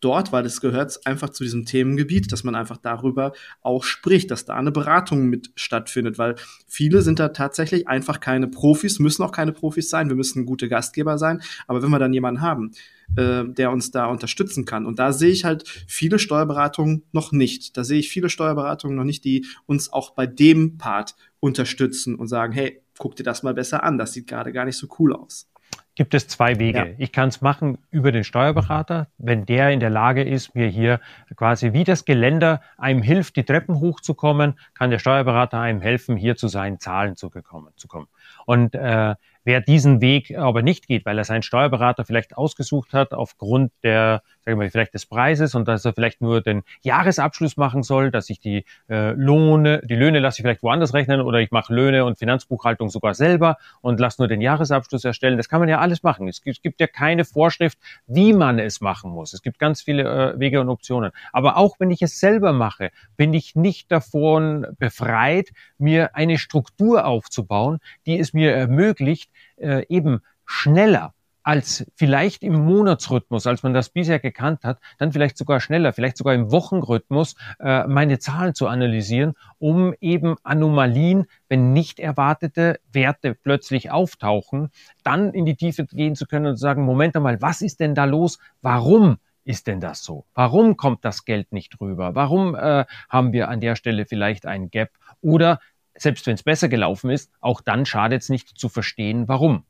dort, 0.03 0.33
weil 0.33 0.45
es 0.45 0.61
gehört 0.61 1.07
einfach 1.07 1.31
zu 1.31 1.45
diesem 1.45 1.65
Themengebiet, 1.65 2.31
dass 2.33 2.45
man 2.45 2.55
einfach 2.55 2.77
darüber 2.77 3.33
auch 3.63 3.85
spricht, 3.85 4.31
dass 4.31 4.45
da 4.45 4.55
eine 4.55 4.73
Beratung 4.73 5.27
mit 5.27 5.51
stattfindet, 5.55 6.19
weil 6.19 6.35
viele 6.67 7.03
sind 7.03 7.19
da 7.19 7.29
tatsächlich 7.29 7.89
einfach 7.89 8.21
keine 8.21 8.49
Profis, 8.49 8.99
müssen 8.99 9.23
auch 9.23 9.33
keine 9.33 9.53
Profis 9.53 9.89
sein, 9.89 10.09
wir 10.09 10.17
müssen 10.17 10.45
gute 10.45 10.69
Gastgeber 10.69 11.19
sein, 11.19 11.41
aber 11.67 11.83
wenn 11.83 11.91
wir 11.91 11.99
dann 11.99 12.13
jemanden 12.13 12.41
haben, 12.41 12.73
äh, 13.17 13.45
der 13.47 13.71
uns 13.71 13.91
da 13.91 14.07
unterstützen 14.07 14.65
kann. 14.65 14.87
Und 14.87 14.99
da 14.99 15.13
sehe 15.13 15.31
ich 15.31 15.45
halt 15.45 15.69
viele 15.87 16.19
Steuerberatungen 16.19 17.05
noch 17.13 17.33
nicht. 17.33 17.77
Da 17.77 17.85
sehe 17.85 17.99
ich 17.99 18.09
viele 18.09 18.29
Steuerberatungen 18.29 18.97
noch 18.97 19.05
nicht, 19.05 19.25
die 19.25 19.47
uns 19.67 19.93
auch 19.93 20.11
bei 20.11 20.27
dem 20.27 20.79
Part 20.79 21.15
unterstützen 21.41 22.15
und 22.15 22.29
sagen, 22.29 22.53
hey, 22.53 22.83
guck 22.99 23.17
dir 23.17 23.25
das 23.25 23.43
mal 23.43 23.55
besser 23.55 23.83
an, 23.83 23.99
das 23.99 24.13
sieht 24.13 24.27
gerade 24.27 24.53
gar 24.53 24.65
nicht 24.65 24.77
so 24.77 24.87
cool 24.99 25.15
aus 25.15 25.49
gibt 25.95 26.15
es 26.15 26.27
zwei 26.27 26.59
Wege. 26.59 26.79
Ja. 26.79 26.87
Ich 26.99 27.13
kann 27.13 27.29
es 27.29 27.41
machen 27.41 27.79
über 27.91 28.13
den 28.13 28.25
Steuerberater, 28.25 29.09
wenn 29.19 29.45
der 29.45 29.71
in 29.71 29.81
der 29.81 29.91
Lage 29.91 30.23
ist, 30.23 30.55
mir 30.55 30.67
hier 30.67 31.01
quasi 31.37 31.73
wie 31.73 31.85
das 31.85 32.05
Geländer 32.05 32.61
einem 32.79 33.03
hilft, 33.03 33.37
die 33.37 33.45
Treppen 33.45 33.79
hochzukommen, 33.79 34.59
kann 34.75 34.91
der 34.91 34.99
Steuerberater 34.99 35.61
einem 35.61 35.81
helfen, 35.81 36.17
hier 36.17 36.37
zu 36.37 36.49
seinen 36.49 36.81
Zahlen 36.81 37.17
zu, 37.17 37.31
gekommen, 37.31 37.73
zu 37.77 37.89
kommen. 37.89 38.09
Und 38.47 38.75
äh, 38.75 39.15
Wer 39.45 39.61
diesen 39.61 40.01
Weg 40.01 40.37
aber 40.39 40.63
nicht 40.63 40.87
geht, 40.87 41.05
weil 41.05 41.19
er 41.19 41.25
seinen 41.25 41.43
Steuerberater 41.43 42.05
vielleicht 42.05 42.37
ausgesucht 42.37 42.93
hat 42.93 43.13
aufgrund 43.13 43.73
der, 43.83 44.23
sagen 44.45 44.61
wir 44.61 44.71
vielleicht 44.71 44.95
des 44.95 45.07
Preises 45.07 45.55
und 45.55 45.69
dass 45.69 45.85
er 45.85 45.93
vielleicht 45.93 46.21
nur 46.21 46.41
den 46.41 46.63
Jahresabschluss 46.83 47.57
machen 47.57 47.83
soll, 47.83 48.11
dass 48.11 48.29
ich 48.31 48.41
die 48.41 48.65
äh, 48.89 49.13
Lohne, 49.13 49.81
die 49.85 49.95
Löhne 49.95 50.19
lasse 50.19 50.39
ich 50.39 50.43
vielleicht 50.43 50.63
woanders 50.63 50.95
rechnen 50.95 51.21
oder 51.21 51.39
ich 51.39 51.51
mache 51.51 51.73
Löhne 51.73 52.05
und 52.05 52.19
Finanzbuchhaltung 52.19 52.91
sogar 52.91 53.15
selber 53.15 53.57
und 53.81 54.01
lasse 54.01 54.21
nur 54.21 54.29
den 54.29 54.41
Jahresabschluss 54.41 55.05
erstellen. 55.05 55.37
Das 55.37 55.49
kann 55.49 55.61
man 55.61 55.69
ja 55.69 55.79
alles 55.79 56.03
machen. 56.03 56.29
Es 56.29 56.43
gibt, 56.43 56.57
es 56.57 56.63
gibt 56.63 56.81
ja 56.81 56.87
keine 56.87 57.25
Vorschrift, 57.25 57.79
wie 58.07 58.33
man 58.33 58.59
es 58.59 58.81
machen 58.81 59.11
muss. 59.13 59.33
Es 59.33 59.43
gibt 59.43 59.59
ganz 59.59 59.83
viele 59.83 60.33
äh, 60.35 60.41
Wege 60.41 60.61
und 60.61 60.69
Optionen. 60.69 61.13
Aber 61.33 61.57
auch 61.57 61.77
wenn 61.79 61.91
ich 61.91 62.03
es 62.03 62.19
selber 62.19 62.53
mache, 62.53 62.91
bin 63.17 63.35
ich 63.35 63.55
nicht 63.55 63.93
davon 63.93 64.67
befreit, 64.79 65.51
mir 65.79 66.17
eine 66.17 66.39
Struktur 66.39 67.07
aufzubauen, 67.07 67.79
die 68.07 68.19
es 68.19 68.33
mir 68.33 68.53
ermöglicht, 68.53 69.31
äh, 69.57 69.87
eben 69.89 70.21
schneller 70.45 71.15
als 71.43 71.87
vielleicht 71.97 72.43
im 72.43 72.55
Monatsrhythmus, 72.65 73.47
als 73.47 73.63
man 73.63 73.75
das 73.75 73.91
bisher 73.91 74.19
gekannt 74.19 74.65
hat, 74.65 74.79
dann 74.99 75.13
vielleicht 75.13 75.37
sogar 75.37 75.61
schneller, 75.61 75.93
vielleicht 75.93 76.17
sogar 76.17 76.35
im 76.35 76.51
Wochenrhythmus 76.53 77.35
äh, 77.61 77.87
meine 77.87 78.19
Zahlen 78.19 78.55
zu 78.55 78.69
analysieren, 78.69 79.35
um 79.59 79.95
eben 80.01 80.37
Anomalien, 80.43 81.27
wenn 81.49 81.73
nicht 81.73 82.01
erwartete 82.01 82.81
Werte 82.93 83.35
plötzlich 83.35 83.91
auftauchen, 83.91 84.71
dann 85.03 85.33
in 85.33 85.47
die 85.47 85.57
Tiefe 85.57 85.87
gehen 85.87 86.15
zu 86.15 86.27
können 86.27 86.47
und 86.47 86.57
zu 86.57 86.63
sagen, 86.63 86.85
Moment 86.85 87.17
einmal, 87.17 87.43
was 87.43 87.63
ist 87.63 87.81
denn 87.81 87.95
da 87.95 88.05
los? 88.05 88.39
Warum 88.61 89.19
ist 89.45 89.67
denn 89.67 89.81
das 89.81 90.05
so? 90.05 90.25
Warum 90.35 90.77
kommt 90.77 91.05
das 91.05 91.25
Geld 91.25 91.53
nicht 91.53 91.81
rüber? 91.81 92.15
Warum 92.15 92.55
äh, 92.55 92.85
haben 93.09 93.33
wir 93.33 93.49
an 93.49 93.61
der 93.61 93.77
Stelle 93.77 94.07
vielleicht 94.07 94.47
ein 94.47 94.71
Gap? 94.71 94.91
Oder 95.21 95.59
selbst 95.95 96.27
wenn 96.27 96.35
es 96.35 96.43
besser 96.43 96.69
gelaufen 96.69 97.11
ist, 97.11 97.31
auch 97.41 97.61
dann 97.61 97.85
schadet 97.85 98.23
es 98.23 98.29
nicht 98.29 98.59
zu 98.59 98.69
verstehen, 98.69 99.29
warum. 99.29 99.65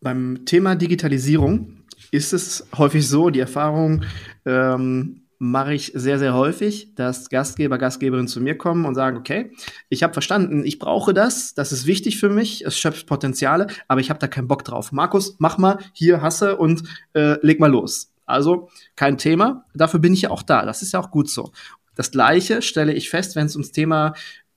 Beim 0.00 0.44
Thema 0.44 0.74
Digitalisierung 0.74 1.84
ist 2.10 2.32
es 2.32 2.66
häufig 2.76 3.08
so, 3.08 3.30
die 3.30 3.40
Erfahrung 3.40 4.04
ähm, 4.44 5.24
mache 5.38 5.74
ich 5.74 5.92
sehr, 5.94 6.18
sehr 6.18 6.34
häufig, 6.34 6.94
dass 6.94 7.28
Gastgeber, 7.28 7.76
Gastgeberinnen 7.78 8.28
zu 8.28 8.40
mir 8.40 8.56
kommen 8.56 8.86
und 8.86 8.94
sagen, 8.94 9.16
okay, 9.16 9.52
ich 9.88 10.02
habe 10.02 10.12
verstanden, 10.12 10.64
ich 10.64 10.78
brauche 10.78 11.12
das, 11.12 11.54
das 11.54 11.72
ist 11.72 11.86
wichtig 11.86 12.18
für 12.18 12.30
mich, 12.30 12.64
es 12.64 12.78
schöpft 12.78 13.06
Potenziale, 13.06 13.66
aber 13.88 14.00
ich 14.00 14.10
habe 14.10 14.20
da 14.20 14.26
keinen 14.26 14.48
Bock 14.48 14.64
drauf. 14.64 14.92
Markus, 14.92 15.36
mach 15.38 15.58
mal, 15.58 15.78
hier 15.92 16.22
hasse 16.22 16.56
und 16.56 16.84
äh, 17.14 17.36
leg 17.44 17.60
mal 17.60 17.70
los. 17.70 18.12
Also 18.26 18.70
kein 18.96 19.18
Thema, 19.18 19.66
dafür 19.74 20.00
bin 20.00 20.14
ich 20.14 20.22
ja 20.22 20.30
auch 20.30 20.42
da, 20.42 20.64
das 20.64 20.82
ist 20.82 20.92
ja 20.92 21.00
auch 21.00 21.10
gut 21.10 21.28
so. 21.28 21.52
Das 21.94 22.10
gleiche 22.10 22.62
stelle 22.62 22.92
ich 22.94 23.10
fest, 23.10 23.36
wenn 23.36 23.46
es 23.46 23.54
ums 23.54 23.70
Thema 23.70 24.14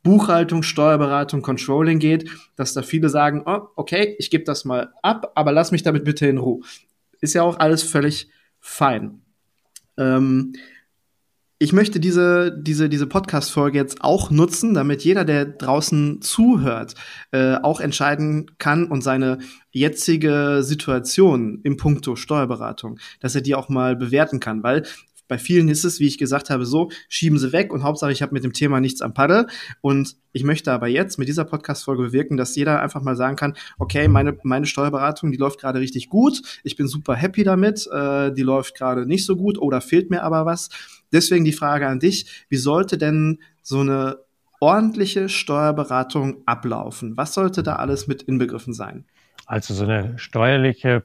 Buchhaltung, 0.08 0.64
Steuerberatung, 0.64 1.42
Controlling 1.42 2.00
geht, 2.00 2.30
dass 2.56 2.74
da 2.74 2.82
viele 2.82 3.10
sagen, 3.10 3.44
oh, 3.46 3.68
okay, 3.76 4.16
ich 4.20 4.30
gebe 4.30 4.46
das 4.46 4.64
mal 4.64 4.94
ab, 5.02 5.34
aber 5.36 5.52
lass 5.52 5.74
mich 5.74 5.84
damit 5.84 6.06
bitte 6.06 6.28
in 6.28 6.38
Ruhe. 6.38 6.62
Ist 7.20 7.34
ja 7.34 7.44
auch 7.44 7.60
alles 7.60 7.84
völlig 7.84 8.30
fein. 8.62 9.20
Ähm, 9.98 10.54
ich 11.60 11.74
möchte 11.74 12.00
diese, 12.00 12.58
diese, 12.58 12.88
diese 12.88 13.06
Podcast-Folge 13.06 13.78
jetzt 13.78 14.02
auch 14.02 14.32
nutzen, 14.32 14.74
damit 14.74 15.04
jeder, 15.04 15.26
der 15.26 15.44
draußen 15.44 16.22
zuhört, 16.22 16.94
äh, 17.32 17.56
auch 17.56 17.82
entscheiden 17.82 18.52
kann 18.60 18.86
und 18.86 19.02
seine 19.02 19.40
jetzige 19.72 20.60
Situation 20.62 21.60
im 21.64 21.76
Punkto 21.76 22.16
Steuerberatung, 22.16 22.98
dass 23.20 23.36
er 23.36 23.42
die 23.42 23.56
auch 23.56 23.68
mal 23.68 23.98
bewerten 23.98 24.40
kann, 24.40 24.64
weil 24.64 24.84
bei 25.28 25.38
vielen 25.38 25.70
ist 25.70 25.84
es, 25.84 26.00
wie 26.00 26.08
ich 26.08 26.18
gesagt 26.18 26.50
habe, 26.50 26.66
so, 26.66 26.90
schieben 27.10 27.38
sie 27.38 27.52
weg 27.52 27.74
und 27.74 27.84
Hauptsache, 27.84 28.12
ich 28.12 28.22
habe 28.22 28.34
mit 28.34 28.44
dem 28.44 28.54
Thema 28.54 28.80
nichts 28.80 29.02
am 29.02 29.14
Paddel. 29.14 29.48
Und 29.82 30.16
ich 30.32 30.44
möchte 30.44 30.72
aber 30.72 30.88
jetzt 30.88 31.18
mit 31.18 31.28
dieser 31.28 31.46
Podcast-Folge 31.46 32.04
bewirken, 32.04 32.38
dass 32.38 32.56
jeder 32.56 32.82
einfach 32.82 33.02
mal 33.02 33.16
sagen 33.16 33.36
kann, 33.36 33.56
okay, 33.78 34.08
meine, 34.08 34.38
meine 34.44 34.66
Steuerberatung, 34.66 35.32
die 35.32 35.38
läuft 35.38 35.60
gerade 35.60 35.80
richtig 35.80 36.10
gut, 36.10 36.42
ich 36.64 36.76
bin 36.76 36.88
super 36.88 37.16
happy 37.16 37.44
damit, 37.44 37.88
äh, 37.92 38.32
die 38.34 38.44
läuft 38.44 38.76
gerade 38.76 39.06
nicht 39.06 39.26
so 39.26 39.36
gut 39.36 39.58
oder 39.58 39.82
fehlt 39.82 40.10
mir 40.10 40.24
aber 40.24 40.46
was. 40.46 40.70
Deswegen 41.12 41.46
die 41.46 41.54
Frage 41.54 41.88
an 41.88 42.00
dich, 42.00 42.46
wie 42.50 42.58
sollte 42.58 42.98
denn 42.98 43.40
so 43.62 43.80
eine 43.80 44.18
ordentliche 44.60 45.30
Steuerberatung 45.30 46.44
ablaufen? 46.46 47.16
Was 47.18 47.34
sollte 47.34 47.64
da 47.64 47.76
alles 47.76 48.08
mit 48.08 48.24
inbegriffen 48.24 48.74
sein? 48.74 49.06
Also 49.46 49.74
so 49.74 49.84
eine 49.84 50.18
steuerliche 50.18 51.04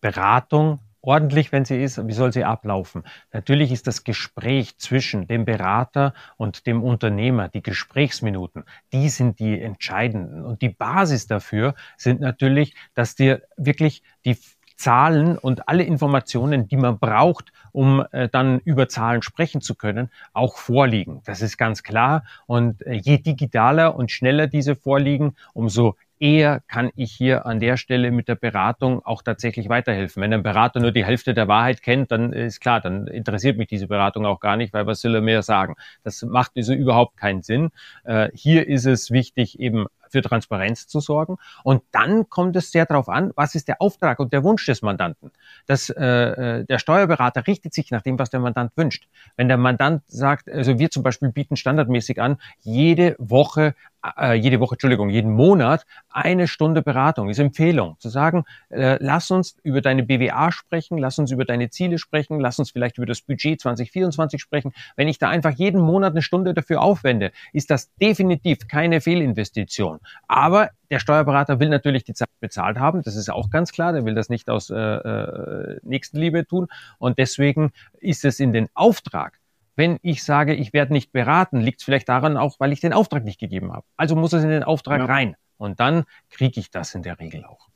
Beratung 0.00 0.80
ordentlich, 1.02 1.52
wenn 1.52 1.64
sie 1.64 1.82
ist, 1.82 2.06
wie 2.06 2.12
soll 2.12 2.32
sie 2.32 2.44
ablaufen? 2.44 3.02
Natürlich 3.32 3.72
ist 3.72 3.86
das 3.86 4.04
Gespräch 4.04 4.78
zwischen 4.78 5.26
dem 5.26 5.44
Berater 5.44 6.14
und 6.36 6.66
dem 6.66 6.82
Unternehmer, 6.82 7.48
die 7.48 7.62
Gesprächsminuten, 7.62 8.64
die 8.92 9.08
sind 9.08 9.38
die 9.40 9.60
entscheidenden. 9.60 10.44
Und 10.44 10.62
die 10.62 10.70
Basis 10.70 11.26
dafür 11.26 11.74
sind 11.96 12.20
natürlich, 12.20 12.74
dass 12.94 13.14
dir 13.14 13.42
wirklich 13.56 14.02
die 14.24 14.38
Zahlen 14.76 15.38
und 15.38 15.68
alle 15.68 15.84
Informationen, 15.84 16.66
die 16.66 16.76
man 16.76 16.98
braucht, 16.98 17.52
um 17.70 18.04
äh, 18.10 18.28
dann 18.28 18.58
über 18.60 18.88
Zahlen 18.88 19.22
sprechen 19.22 19.60
zu 19.60 19.74
können, 19.76 20.10
auch 20.32 20.56
vorliegen. 20.56 21.22
Das 21.24 21.40
ist 21.40 21.56
ganz 21.56 21.82
klar. 21.82 22.24
Und 22.46 22.84
äh, 22.86 22.94
je 22.94 23.18
digitaler 23.18 23.94
und 23.94 24.10
schneller 24.10 24.48
diese 24.48 24.74
vorliegen, 24.74 25.36
umso 25.54 25.96
eher 26.22 26.60
kann 26.68 26.90
ich 26.94 27.10
hier 27.10 27.46
an 27.46 27.58
der 27.58 27.76
Stelle 27.76 28.12
mit 28.12 28.28
der 28.28 28.36
Beratung 28.36 29.04
auch 29.04 29.22
tatsächlich 29.22 29.68
weiterhelfen. 29.68 30.22
Wenn 30.22 30.32
ein 30.32 30.44
Berater 30.44 30.78
nur 30.78 30.92
die 30.92 31.04
Hälfte 31.04 31.34
der 31.34 31.48
Wahrheit 31.48 31.82
kennt, 31.82 32.12
dann 32.12 32.32
ist 32.32 32.60
klar, 32.60 32.80
dann 32.80 33.08
interessiert 33.08 33.58
mich 33.58 33.66
diese 33.66 33.88
Beratung 33.88 34.24
auch 34.24 34.38
gar 34.38 34.56
nicht, 34.56 34.72
weil 34.72 34.86
was 34.86 35.00
soll 35.00 35.16
er 35.16 35.20
mehr 35.20 35.42
sagen? 35.42 35.74
Das 36.04 36.22
macht 36.22 36.52
also 36.56 36.74
überhaupt 36.74 37.16
keinen 37.16 37.42
Sinn. 37.42 37.70
Äh, 38.04 38.30
hier 38.34 38.68
ist 38.68 38.86
es 38.86 39.10
wichtig, 39.10 39.58
eben 39.58 39.86
für 40.12 40.22
Transparenz 40.22 40.86
zu 40.86 41.00
sorgen. 41.00 41.38
Und 41.64 41.82
dann 41.90 42.28
kommt 42.28 42.54
es 42.54 42.70
sehr 42.70 42.86
darauf 42.86 43.08
an, 43.08 43.32
was 43.34 43.54
ist 43.54 43.66
der 43.66 43.80
Auftrag 43.80 44.20
und 44.20 44.32
der 44.32 44.44
Wunsch 44.44 44.64
des 44.66 44.82
Mandanten. 44.82 45.32
Das, 45.66 45.90
äh, 45.90 46.04
äh, 46.04 46.64
der 46.66 46.78
Steuerberater 46.78 47.46
richtet 47.46 47.74
sich 47.74 47.90
nach 47.90 48.02
dem, 48.02 48.18
was 48.18 48.30
der 48.30 48.40
Mandant 48.40 48.72
wünscht. 48.76 49.08
Wenn 49.36 49.48
der 49.48 49.56
Mandant 49.56 50.02
sagt, 50.06 50.50
also 50.50 50.78
wir 50.78 50.90
zum 50.90 51.02
Beispiel 51.02 51.30
bieten 51.30 51.56
standardmäßig 51.56 52.20
an, 52.20 52.36
jede 52.60 53.16
Woche 53.18 53.74
äh, 54.18 54.34
jede 54.34 54.60
Woche, 54.60 54.74
Entschuldigung, 54.74 55.10
jeden 55.10 55.32
Monat 55.32 55.86
eine 56.10 56.48
Stunde 56.48 56.82
Beratung, 56.82 57.28
ist 57.28 57.38
Empfehlung, 57.38 57.96
zu 57.98 58.08
sagen, 58.08 58.44
äh, 58.70 58.96
lass 59.00 59.30
uns 59.30 59.56
über 59.62 59.80
deine 59.80 60.02
BWA 60.02 60.52
sprechen, 60.52 60.98
lass 60.98 61.18
uns 61.18 61.30
über 61.30 61.44
deine 61.44 61.70
Ziele 61.70 61.98
sprechen, 61.98 62.40
lass 62.40 62.58
uns 62.58 62.70
vielleicht 62.70 62.98
über 62.98 63.06
das 63.06 63.20
Budget 63.22 63.60
2024 63.60 64.40
sprechen. 64.40 64.72
Wenn 64.96 65.08
ich 65.08 65.18
da 65.18 65.28
einfach 65.28 65.52
jeden 65.52 65.80
Monat 65.80 66.12
eine 66.12 66.22
Stunde 66.22 66.54
dafür 66.54 66.82
aufwende, 66.82 67.32
ist 67.52 67.70
das 67.70 67.94
definitiv 67.96 68.66
keine 68.68 69.00
Fehlinvestition. 69.00 70.00
Aber 70.26 70.70
der 70.90 70.98
Steuerberater 70.98 71.60
will 71.60 71.68
natürlich 71.68 72.04
die 72.04 72.14
Zeit 72.14 72.28
bezahlt 72.40 72.78
haben, 72.78 73.02
das 73.02 73.16
ist 73.16 73.30
auch 73.30 73.50
ganz 73.50 73.72
klar, 73.72 73.92
der 73.92 74.04
will 74.04 74.14
das 74.14 74.28
nicht 74.28 74.50
aus 74.50 74.68
äh, 74.68 74.76
äh, 74.76 75.80
Nächstenliebe 75.82 76.46
tun 76.46 76.68
und 76.98 77.18
deswegen 77.18 77.72
ist 78.00 78.24
es 78.24 78.40
in 78.40 78.52
den 78.52 78.68
Auftrag 78.74 79.38
wenn 79.76 79.98
ich 80.02 80.22
sage, 80.24 80.54
ich 80.54 80.72
werde 80.72 80.92
nicht 80.92 81.12
beraten, 81.12 81.60
liegt 81.60 81.80
es 81.80 81.84
vielleicht 81.84 82.08
daran 82.08 82.36
auch, 82.36 82.60
weil 82.60 82.72
ich 82.72 82.80
den 82.80 82.92
Auftrag 82.92 83.24
nicht 83.24 83.40
gegeben 83.40 83.72
habe. 83.72 83.84
Also 83.96 84.16
muss 84.16 84.32
es 84.32 84.44
in 84.44 84.50
den 84.50 84.62
Auftrag 84.62 85.00
ja. 85.00 85.06
rein. 85.06 85.36
Und 85.56 85.80
dann 85.80 86.04
kriege 86.30 86.60
ich 86.60 86.70
das 86.70 86.94
in 86.94 87.02
der 87.02 87.18
Regel 87.18 87.44
auch. 87.44 87.68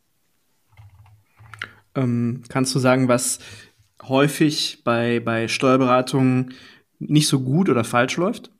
Ähm, 1.94 2.42
kannst 2.48 2.74
du 2.74 2.78
sagen, 2.78 3.08
was 3.08 3.38
häufig 4.02 4.82
bei, 4.84 5.20
bei 5.20 5.48
Steuerberatungen 5.48 6.54
nicht 6.98 7.28
so 7.28 7.40
gut 7.40 7.68
oder 7.68 7.84
falsch 7.84 8.16
läuft? 8.16 8.50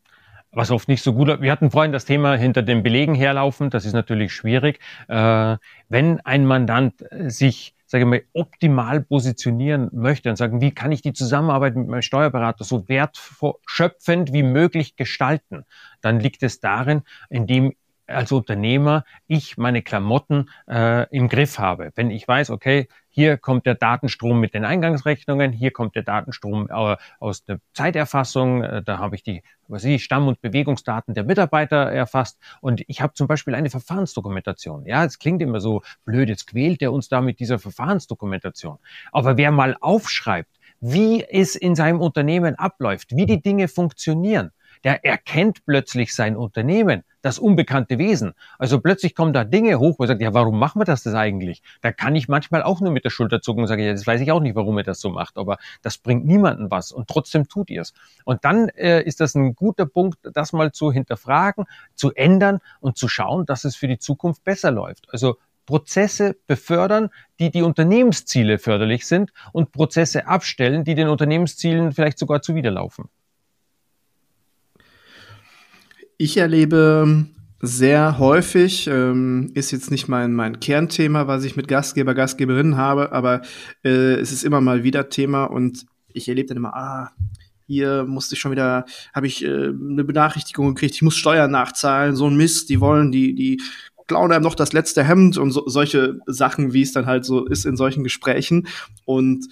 was 0.56 0.70
oft 0.70 0.88
nicht 0.88 1.02
so 1.02 1.12
gut. 1.12 1.42
Wir 1.42 1.52
hatten 1.52 1.70
vorhin 1.70 1.92
das 1.92 2.06
Thema 2.06 2.34
hinter 2.34 2.62
den 2.62 2.82
Belegen 2.82 3.14
herlaufen. 3.14 3.68
Das 3.68 3.84
ist 3.84 3.92
natürlich 3.92 4.32
schwierig. 4.32 4.80
Äh, 5.06 5.58
wenn 5.90 6.20
ein 6.20 6.46
Mandant 6.46 7.04
sich 7.26 7.75
sage 7.96 8.04
ich 8.04 8.10
mal, 8.10 8.24
optimal 8.34 9.00
positionieren 9.00 9.88
möchte 9.92 10.28
und 10.28 10.36
sagen, 10.36 10.60
wie 10.60 10.72
kann 10.72 10.92
ich 10.92 11.00
die 11.00 11.14
Zusammenarbeit 11.14 11.76
mit 11.76 11.88
meinem 11.88 12.02
Steuerberater 12.02 12.62
so 12.64 12.88
wertschöpfend 12.88 14.34
wie 14.34 14.42
möglich 14.42 14.96
gestalten, 14.96 15.64
dann 16.02 16.20
liegt 16.20 16.42
es 16.42 16.60
darin, 16.60 17.02
indem 17.30 17.72
als 18.06 18.32
Unternehmer 18.32 19.04
ich 19.26 19.56
meine 19.56 19.82
Klamotten 19.82 20.50
äh, 20.68 21.08
im 21.08 21.28
Griff 21.28 21.58
habe. 21.58 21.90
Wenn 21.94 22.10
ich 22.10 22.28
weiß, 22.28 22.50
okay, 22.50 22.86
hier 23.16 23.38
kommt 23.38 23.64
der 23.64 23.74
Datenstrom 23.74 24.38
mit 24.38 24.52
den 24.52 24.66
Eingangsrechnungen, 24.66 25.50
hier 25.50 25.70
kommt 25.70 25.96
der 25.96 26.02
Datenstrom 26.02 26.68
äh, 26.68 26.96
aus 27.18 27.44
der 27.44 27.60
Zeiterfassung, 27.72 28.62
äh, 28.62 28.82
da 28.82 28.98
habe 28.98 29.16
ich 29.16 29.22
die 29.22 29.42
was 29.68 29.84
ich, 29.84 30.04
Stamm- 30.04 30.28
und 30.28 30.42
Bewegungsdaten 30.42 31.14
der 31.14 31.24
Mitarbeiter 31.24 31.90
erfasst 31.90 32.38
und 32.60 32.82
ich 32.86 33.00
habe 33.00 33.14
zum 33.14 33.26
Beispiel 33.26 33.54
eine 33.54 33.70
Verfahrensdokumentation. 33.70 34.84
Ja, 34.84 35.02
es 35.02 35.18
klingt 35.18 35.40
immer 35.40 35.60
so 35.60 35.82
blöd, 36.04 36.28
jetzt 36.28 36.46
quält 36.46 36.82
er 36.82 36.92
uns 36.92 37.08
da 37.08 37.22
mit 37.22 37.40
dieser 37.40 37.58
Verfahrensdokumentation. 37.58 38.78
Aber 39.12 39.38
wer 39.38 39.50
mal 39.50 39.78
aufschreibt, 39.80 40.50
wie 40.80 41.24
es 41.24 41.56
in 41.56 41.74
seinem 41.74 42.02
Unternehmen 42.02 42.54
abläuft, 42.54 43.16
wie 43.16 43.24
die 43.24 43.40
Dinge 43.40 43.66
funktionieren, 43.66 44.52
der 44.84 45.04
erkennt 45.04 45.64
plötzlich 45.64 46.14
sein 46.14 46.36
Unternehmen, 46.36 47.04
das 47.22 47.38
unbekannte 47.38 47.98
Wesen. 47.98 48.34
Also 48.58 48.80
plötzlich 48.80 49.14
kommen 49.14 49.32
da 49.32 49.44
Dinge 49.44 49.78
hoch, 49.78 49.98
wo 49.98 50.04
er 50.04 50.08
sagt, 50.08 50.20
ja, 50.20 50.32
warum 50.32 50.58
machen 50.58 50.80
wir 50.80 50.84
das, 50.84 51.02
das 51.02 51.14
eigentlich? 51.14 51.62
Da 51.80 51.92
kann 51.92 52.14
ich 52.14 52.28
manchmal 52.28 52.62
auch 52.62 52.80
nur 52.80 52.92
mit 52.92 53.04
der 53.04 53.10
Schulter 53.10 53.42
zucken 53.42 53.62
und 53.62 53.68
sage, 53.68 53.84
ja, 53.84 53.92
das 53.92 54.06
weiß 54.06 54.20
ich 54.20 54.30
auch 54.30 54.40
nicht, 54.40 54.54
warum 54.54 54.78
ihr 54.78 54.84
das 54.84 55.00
so 55.00 55.10
macht, 55.10 55.36
aber 55.36 55.58
das 55.82 55.98
bringt 55.98 56.24
niemanden 56.24 56.70
was 56.70 56.92
und 56.92 57.08
trotzdem 57.08 57.48
tut 57.48 57.70
ihr 57.70 57.82
es. 57.82 57.94
Und 58.24 58.44
dann 58.44 58.68
äh, 58.68 59.02
ist 59.02 59.20
das 59.20 59.34
ein 59.34 59.54
guter 59.54 59.86
Punkt, 59.86 60.18
das 60.22 60.52
mal 60.52 60.72
zu 60.72 60.92
hinterfragen, 60.92 61.64
zu 61.94 62.12
ändern 62.12 62.60
und 62.80 62.96
zu 62.96 63.08
schauen, 63.08 63.44
dass 63.44 63.64
es 63.64 63.76
für 63.76 63.88
die 63.88 63.98
Zukunft 63.98 64.44
besser 64.44 64.70
läuft. 64.70 65.08
Also 65.10 65.36
Prozesse 65.66 66.36
befördern, 66.46 67.10
die 67.40 67.50
die 67.50 67.62
Unternehmensziele 67.62 68.58
förderlich 68.58 69.06
sind 69.06 69.32
und 69.52 69.72
Prozesse 69.72 70.26
abstellen, 70.26 70.84
die 70.84 70.94
den 70.94 71.08
Unternehmenszielen 71.08 71.92
vielleicht 71.92 72.18
sogar 72.18 72.40
zuwiderlaufen. 72.40 73.08
Ich 76.18 76.38
erlebe 76.38 77.26
sehr 77.60 78.18
häufig, 78.18 78.86
ähm, 78.86 79.50
ist 79.52 79.70
jetzt 79.70 79.90
nicht 79.90 80.08
mein, 80.08 80.32
mein 80.32 80.60
Kernthema, 80.60 81.26
was 81.26 81.44
ich 81.44 81.56
mit 81.56 81.68
Gastgeber, 81.68 82.14
Gastgeberinnen 82.14 82.78
habe, 82.78 83.12
aber 83.12 83.42
äh, 83.84 84.14
es 84.14 84.32
ist 84.32 84.42
immer 84.42 84.62
mal 84.62 84.82
wieder 84.82 85.10
Thema 85.10 85.44
und 85.44 85.84
ich 86.08 86.28
erlebe 86.28 86.48
dann 86.48 86.56
immer, 86.56 86.74
ah, 86.74 87.10
hier 87.66 88.04
musste 88.04 88.34
ich 88.34 88.40
schon 88.40 88.52
wieder, 88.52 88.86
habe 89.14 89.26
ich 89.26 89.44
äh, 89.44 89.48
eine 89.48 90.04
Benachrichtigung 90.04 90.74
gekriegt, 90.74 90.94
ich 90.94 91.02
muss 91.02 91.16
Steuern 91.16 91.50
nachzahlen, 91.50 92.16
so 92.16 92.26
ein 92.28 92.36
Mist, 92.36 92.70
die 92.70 92.80
wollen, 92.80 93.12
die, 93.12 93.34
die 93.34 93.60
klauen 94.06 94.32
einem 94.32 94.44
noch 94.44 94.54
das 94.54 94.72
letzte 94.72 95.04
Hemd 95.04 95.36
und 95.36 95.50
so, 95.50 95.64
solche 95.66 96.20
Sachen, 96.26 96.72
wie 96.72 96.82
es 96.82 96.92
dann 96.92 97.04
halt 97.04 97.26
so 97.26 97.44
ist 97.44 97.66
in 97.66 97.76
solchen 97.76 98.04
Gesprächen. 98.04 98.68
Und 99.04 99.48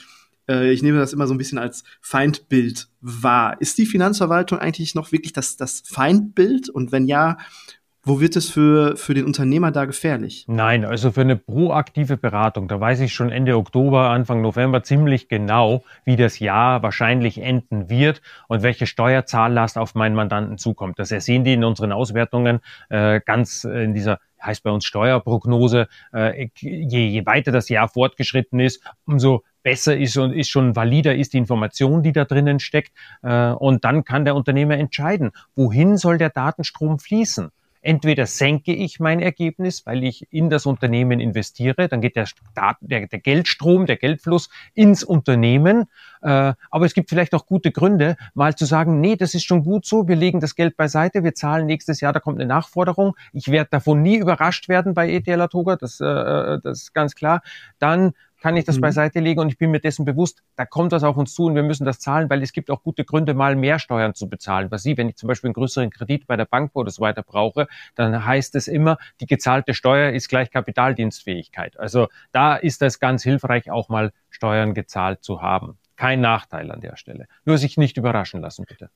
äh, 0.48 0.72
ich 0.72 0.82
nehme 0.82 0.98
das 0.98 1.12
immer 1.12 1.26
so 1.26 1.34
ein 1.34 1.38
bisschen 1.38 1.58
als 1.58 1.84
Feindbild 2.00 2.88
wahr. 3.00 3.56
Ist 3.60 3.78
die 3.78 3.86
Finanzverwaltung 3.86 4.58
eigentlich 4.58 4.94
noch 4.94 5.12
wirklich 5.12 5.32
das, 5.32 5.56
das 5.56 5.82
Feindbild? 5.86 6.68
Und 6.68 6.92
wenn 6.92 7.06
ja, 7.06 7.36
wo 8.06 8.20
wird 8.20 8.36
es 8.36 8.50
für, 8.50 8.96
für 8.96 9.14
den 9.14 9.24
Unternehmer 9.24 9.70
da 9.70 9.86
gefährlich? 9.86 10.44
Nein, 10.46 10.84
also 10.84 11.10
für 11.10 11.22
eine 11.22 11.36
proaktive 11.36 12.18
Beratung, 12.18 12.68
da 12.68 12.78
weiß 12.78 13.00
ich 13.00 13.14
schon 13.14 13.30
Ende 13.30 13.56
Oktober, 13.56 14.10
Anfang 14.10 14.42
November 14.42 14.82
ziemlich 14.82 15.28
genau, 15.28 15.84
wie 16.04 16.16
das 16.16 16.38
Jahr 16.38 16.82
wahrscheinlich 16.82 17.38
enden 17.38 17.88
wird 17.88 18.20
und 18.46 18.62
welche 18.62 18.86
Steuerzahllast 18.86 19.78
auf 19.78 19.94
meinen 19.94 20.14
Mandanten 20.14 20.58
zukommt. 20.58 20.98
Das 20.98 21.12
ersehen 21.12 21.44
die 21.44 21.54
in 21.54 21.64
unseren 21.64 21.92
Auswertungen 21.92 22.60
äh, 22.90 23.20
ganz 23.24 23.64
in 23.64 23.94
dieser 23.94 24.20
heißt 24.42 24.62
bei 24.62 24.70
uns 24.70 24.84
Steuerprognose, 24.84 25.88
äh, 26.12 26.48
je 26.58 27.24
weiter 27.24 27.50
das 27.50 27.70
Jahr 27.70 27.88
fortgeschritten 27.88 28.60
ist, 28.60 28.82
umso 29.06 29.42
besser 29.64 29.96
ist 29.96 30.16
und 30.16 30.32
ist 30.32 30.50
schon 30.50 30.76
valider 30.76 31.16
ist 31.16 31.32
die 31.32 31.38
Information, 31.38 32.04
die 32.04 32.12
da 32.12 32.24
drinnen 32.24 32.60
steckt. 32.60 32.92
Äh, 33.22 33.50
und 33.50 33.84
dann 33.84 34.04
kann 34.04 34.24
der 34.24 34.36
Unternehmer 34.36 34.78
entscheiden, 34.78 35.32
wohin 35.56 35.96
soll 35.96 36.18
der 36.18 36.30
Datenstrom 36.30 37.00
fließen. 37.00 37.50
Entweder 37.84 38.24
senke 38.24 38.74
ich 38.74 38.98
mein 38.98 39.20
Ergebnis, 39.20 39.84
weil 39.84 40.04
ich 40.04 40.26
in 40.32 40.48
das 40.48 40.64
Unternehmen 40.64 41.20
investiere, 41.20 41.86
dann 41.86 42.00
geht 42.00 42.16
der, 42.16 42.26
der, 42.80 43.06
der 43.08 43.18
Geldstrom, 43.18 43.84
der 43.84 43.96
Geldfluss 43.96 44.48
ins 44.72 45.04
Unternehmen. 45.04 45.84
Äh, 46.22 46.54
aber 46.70 46.86
es 46.86 46.94
gibt 46.94 47.10
vielleicht 47.10 47.34
auch 47.34 47.44
gute 47.44 47.72
Gründe, 47.72 48.16
mal 48.32 48.54
zu 48.54 48.64
sagen, 48.64 49.02
nee, 49.02 49.16
das 49.16 49.34
ist 49.34 49.44
schon 49.44 49.64
gut 49.64 49.84
so, 49.84 50.08
wir 50.08 50.16
legen 50.16 50.40
das 50.40 50.54
Geld 50.54 50.78
beiseite, 50.78 51.24
wir 51.24 51.34
zahlen 51.34 51.66
nächstes 51.66 52.00
Jahr, 52.00 52.14
da 52.14 52.20
kommt 52.20 52.40
eine 52.40 52.48
Nachforderung. 52.48 53.16
Ich 53.34 53.50
werde 53.50 53.68
davon 53.70 54.00
nie 54.00 54.16
überrascht 54.16 54.70
werden 54.70 54.94
bei 54.94 55.10
ETL 55.10 55.42
Atoga, 55.42 55.76
das, 55.76 56.00
äh, 56.00 56.04
das 56.62 56.84
ist 56.84 56.94
ganz 56.94 57.14
klar. 57.14 57.42
Dann 57.78 58.14
kann 58.44 58.58
ich 58.58 58.66
das 58.66 58.76
mhm. 58.76 58.82
beiseite 58.82 59.20
legen 59.20 59.40
und 59.40 59.48
ich 59.48 59.56
bin 59.56 59.70
mir 59.70 59.80
dessen 59.80 60.04
bewusst, 60.04 60.42
da 60.54 60.66
kommt 60.66 60.92
was 60.92 61.02
auf 61.02 61.16
uns 61.16 61.32
zu 61.32 61.46
und 61.46 61.54
wir 61.54 61.62
müssen 61.62 61.86
das 61.86 61.98
zahlen, 61.98 62.28
weil 62.28 62.42
es 62.42 62.52
gibt 62.52 62.70
auch 62.70 62.82
gute 62.82 63.02
Gründe, 63.02 63.32
mal 63.32 63.56
mehr 63.56 63.78
Steuern 63.78 64.14
zu 64.14 64.28
bezahlen. 64.28 64.70
Was 64.70 64.82
Sie, 64.82 64.98
wenn 64.98 65.08
ich 65.08 65.16
zum 65.16 65.28
Beispiel 65.28 65.48
einen 65.48 65.54
größeren 65.54 65.88
Kredit 65.88 66.26
bei 66.26 66.36
der 66.36 66.44
Bank 66.44 66.72
oder 66.74 66.90
so 66.90 67.00
weiter 67.00 67.22
brauche, 67.22 67.68
dann 67.94 68.26
heißt 68.26 68.54
es 68.54 68.68
immer, 68.68 68.98
die 69.22 69.24
gezahlte 69.24 69.72
Steuer 69.72 70.12
ist 70.12 70.28
gleich 70.28 70.50
Kapitaldienstfähigkeit. 70.50 71.80
Also 71.80 72.08
da 72.32 72.56
ist 72.56 72.82
das 72.82 73.00
ganz 73.00 73.22
hilfreich, 73.22 73.70
auch 73.70 73.88
mal 73.88 74.12
Steuern 74.28 74.74
gezahlt 74.74 75.24
zu 75.24 75.40
haben. 75.40 75.78
Kein 75.96 76.20
Nachteil 76.20 76.70
an 76.70 76.82
der 76.82 76.96
Stelle. 76.96 77.28
Nur 77.46 77.56
sich 77.56 77.78
nicht 77.78 77.96
überraschen 77.96 78.42
lassen, 78.42 78.66
bitte. 78.68 78.90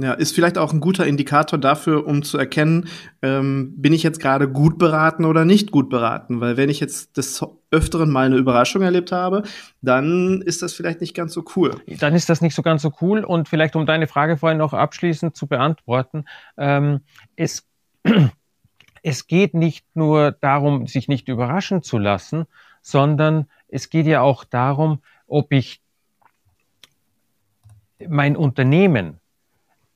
Ja, 0.00 0.12
ist 0.12 0.32
vielleicht 0.32 0.58
auch 0.58 0.72
ein 0.72 0.78
guter 0.78 1.08
Indikator 1.08 1.58
dafür, 1.58 2.06
um 2.06 2.22
zu 2.22 2.38
erkennen, 2.38 2.88
ähm, 3.20 3.74
bin 3.76 3.92
ich 3.92 4.04
jetzt 4.04 4.20
gerade 4.20 4.48
gut 4.48 4.78
beraten 4.78 5.24
oder 5.24 5.44
nicht 5.44 5.72
gut 5.72 5.90
beraten. 5.90 6.40
Weil 6.40 6.56
wenn 6.56 6.68
ich 6.68 6.78
jetzt 6.78 7.16
des 7.16 7.44
Öfteren 7.72 8.08
mal 8.08 8.26
eine 8.26 8.36
Überraschung 8.36 8.82
erlebt 8.82 9.10
habe, 9.10 9.42
dann 9.82 10.40
ist 10.40 10.62
das 10.62 10.72
vielleicht 10.72 11.00
nicht 11.00 11.14
ganz 11.14 11.32
so 11.32 11.44
cool. 11.56 11.82
Dann 11.98 12.14
ist 12.14 12.28
das 12.28 12.40
nicht 12.40 12.54
so 12.54 12.62
ganz 12.62 12.82
so 12.82 12.92
cool. 13.00 13.24
Und 13.24 13.48
vielleicht, 13.48 13.74
um 13.74 13.86
deine 13.86 14.06
Frage 14.06 14.36
vorhin 14.36 14.58
noch 14.58 14.72
abschließend 14.72 15.36
zu 15.36 15.48
beantworten, 15.48 16.26
ähm, 16.56 17.00
es, 17.34 17.66
es 19.02 19.26
geht 19.26 19.54
nicht 19.54 19.84
nur 19.96 20.30
darum, 20.30 20.86
sich 20.86 21.08
nicht 21.08 21.28
überraschen 21.28 21.82
zu 21.82 21.98
lassen, 21.98 22.46
sondern 22.82 23.46
es 23.66 23.90
geht 23.90 24.06
ja 24.06 24.20
auch 24.20 24.44
darum, 24.44 25.00
ob 25.26 25.50
ich 25.50 25.80
mein 28.06 28.36
Unternehmen 28.36 29.18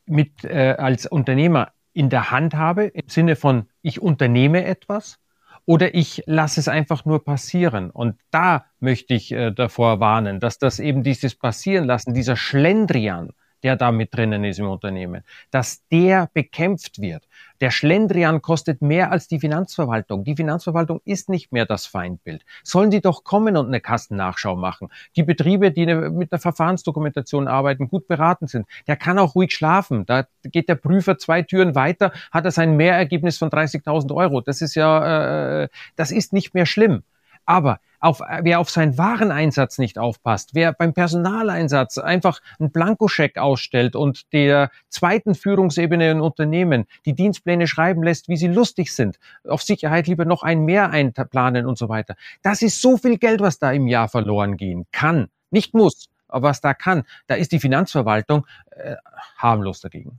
mit 0.07 0.45
äh, 0.45 0.75
als 0.79 1.07
Unternehmer 1.07 1.73
in 1.93 2.11
der 2.11 2.31
Hand 2.31 2.55
habe, 2.55 2.85
im 2.85 3.09
Sinne 3.09 3.37
von 3.37 3.69
ich 3.83 4.01
unternehme 4.01 4.65
etwas 4.65 5.19
oder 5.65 5.95
ich 5.95 6.23
lasse 6.27 6.61
es 6.61 6.69
einfach 6.69 7.05
nur 7.05 7.25
passieren. 7.25 7.91
Und 7.91 8.17
da 8.31 8.67
möchte 8.81 9.15
ich 9.15 9.33
äh, 9.33 9.53
davor 9.53 10.01
warnen, 10.01 10.41
dass 10.41 10.59
das 10.59 10.81
eben 10.81 11.03
dieses 11.03 11.37
passieren 11.37 11.85
lassen, 11.85 12.15
dieser 12.15 12.37
Schlendrian, 12.37 13.31
der 13.63 13.77
da 13.77 13.93
mit 13.93 14.15
drinnen 14.15 14.45
ist 14.45 14.59
im 14.59 14.69
Unternehmen, 14.69 15.23
dass 15.51 15.87
der 15.89 16.29
bekämpft 16.33 17.01
wird. 17.01 17.29
Der 17.61 17.71
Schlendrian 17.71 18.43
kostet 18.43 18.83
mehr 18.83 19.13
als 19.13 19.29
die 19.29 19.39
Finanzverwaltung. 19.39 20.25
Die 20.25 20.35
Finanzverwaltung 20.35 21.01
ist 21.05 21.29
nicht 21.29 21.53
mehr 21.53 21.65
das 21.65 21.87
Feindbild. 21.87 22.45
Sollen 22.65 22.91
die 22.91 23.01
doch 23.01 23.23
kommen 23.23 23.57
und 23.57 23.69
eine 23.69 23.81
Kastennachschau 23.81 24.57
machen. 24.57 24.89
Die 25.15 25.23
Betriebe, 25.23 25.71
die 25.71 25.87
mit 25.87 26.33
einer 26.33 26.41
Verfahrensdokumentation 26.41 27.47
arbeiten, 27.47 27.89
gut 27.89 28.09
beraten 28.09 28.49
sind, 28.49 28.67
der 28.89 28.97
kann 28.97 29.19
auch 29.19 29.37
ruhig 29.37 29.55
schlafen. 29.55 30.07
Da 30.07 30.27
geht 30.43 30.69
der 30.69 30.75
Prüfer 30.75 31.19
zwei 31.19 31.43
Türen 31.43 31.77
weiter, 31.77 32.13
hat 32.33 32.45
er 32.45 32.51
sein 32.51 32.77
Mehrergebnis 32.77 33.39
von 33.39 33.49
30.000 33.49 34.13
Euro. 34.15 34.41
Das 34.41 34.61
ist 34.61 34.75
ja, 34.75 35.63
äh, 35.63 35.69
das 35.95 36.11
ist 36.11 36.33
nicht 36.33 36.55
mehr 36.55 36.67
schlimm. 36.67 37.05
Aber 37.45 37.79
auf, 38.03 38.21
wer 38.43 38.59
auf 38.59 38.69
seinen 38.69 38.99
Wareneinsatz 38.99 39.79
nicht 39.79 39.97
aufpasst, 39.97 40.51
wer 40.55 40.73
beim 40.73 40.93
Personaleinsatz 40.93 41.99
einfach 41.99 42.41
einen 42.59 42.73
Blankoscheck 42.73 43.39
ausstellt 43.39 43.95
und 43.95 44.33
der 44.33 44.71
zweiten 44.89 45.37
Führungsebene 45.37 46.11
in 46.11 46.21
Unternehmen 46.21 46.87
die 47.07 47.15
Dienstpläne 47.15 47.69
schreiben 47.69 48.03
lässt, 48.03 48.29
wie 48.29 48.37
sie 48.37 48.49
lustig 48.49 48.93
sind, 48.93 49.19
auf 49.49 49.63
Sicherheit 49.63 50.09
lieber 50.09 50.25
noch 50.25 50.43
ein 50.43 50.65
mehr 50.65 50.91
einplanen 50.91 51.65
und 51.65 51.79
so 51.79 51.89
weiter. 51.89 52.17
Das 52.43 52.61
ist 52.61 52.83
so 52.83 52.97
viel 52.97 53.19
Geld, 53.19 53.41
was 53.41 53.61
da 53.61 53.71
im 53.71 53.87
Jahr 53.87 54.09
verloren 54.09 54.57
gehen 54.57 54.85
kann. 54.91 55.29
Nicht 55.51 55.73
muss, 55.73 56.09
aber 56.27 56.49
was 56.49 56.61
da 56.61 56.75
kann. 56.75 57.05
Da 57.29 57.37
ist 57.37 57.53
die 57.53 57.61
Finanzverwaltung 57.61 58.47
äh, 58.71 58.97
harmlos 59.37 59.81
dagegen. 59.81 60.19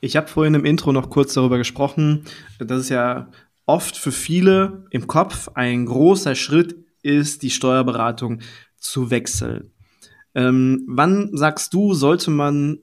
Ich 0.00 0.16
habe 0.16 0.28
vorhin 0.28 0.54
im 0.54 0.64
Intro 0.64 0.92
noch 0.92 1.10
kurz 1.10 1.34
darüber 1.34 1.58
gesprochen, 1.58 2.24
dass 2.58 2.78
es 2.78 2.88
ja 2.88 3.26
oft 3.66 3.96
für 3.96 4.12
viele 4.12 4.86
im 4.90 5.08
Kopf 5.08 5.50
ein 5.54 5.86
großer 5.86 6.36
Schritt 6.36 6.76
ist, 7.02 7.42
die 7.42 7.50
Steuerberatung 7.50 8.40
zu 8.76 9.10
wechseln. 9.10 9.72
Ähm, 10.34 10.84
wann 10.86 11.30
sagst 11.36 11.74
du, 11.74 11.94
sollte 11.94 12.30
man 12.30 12.78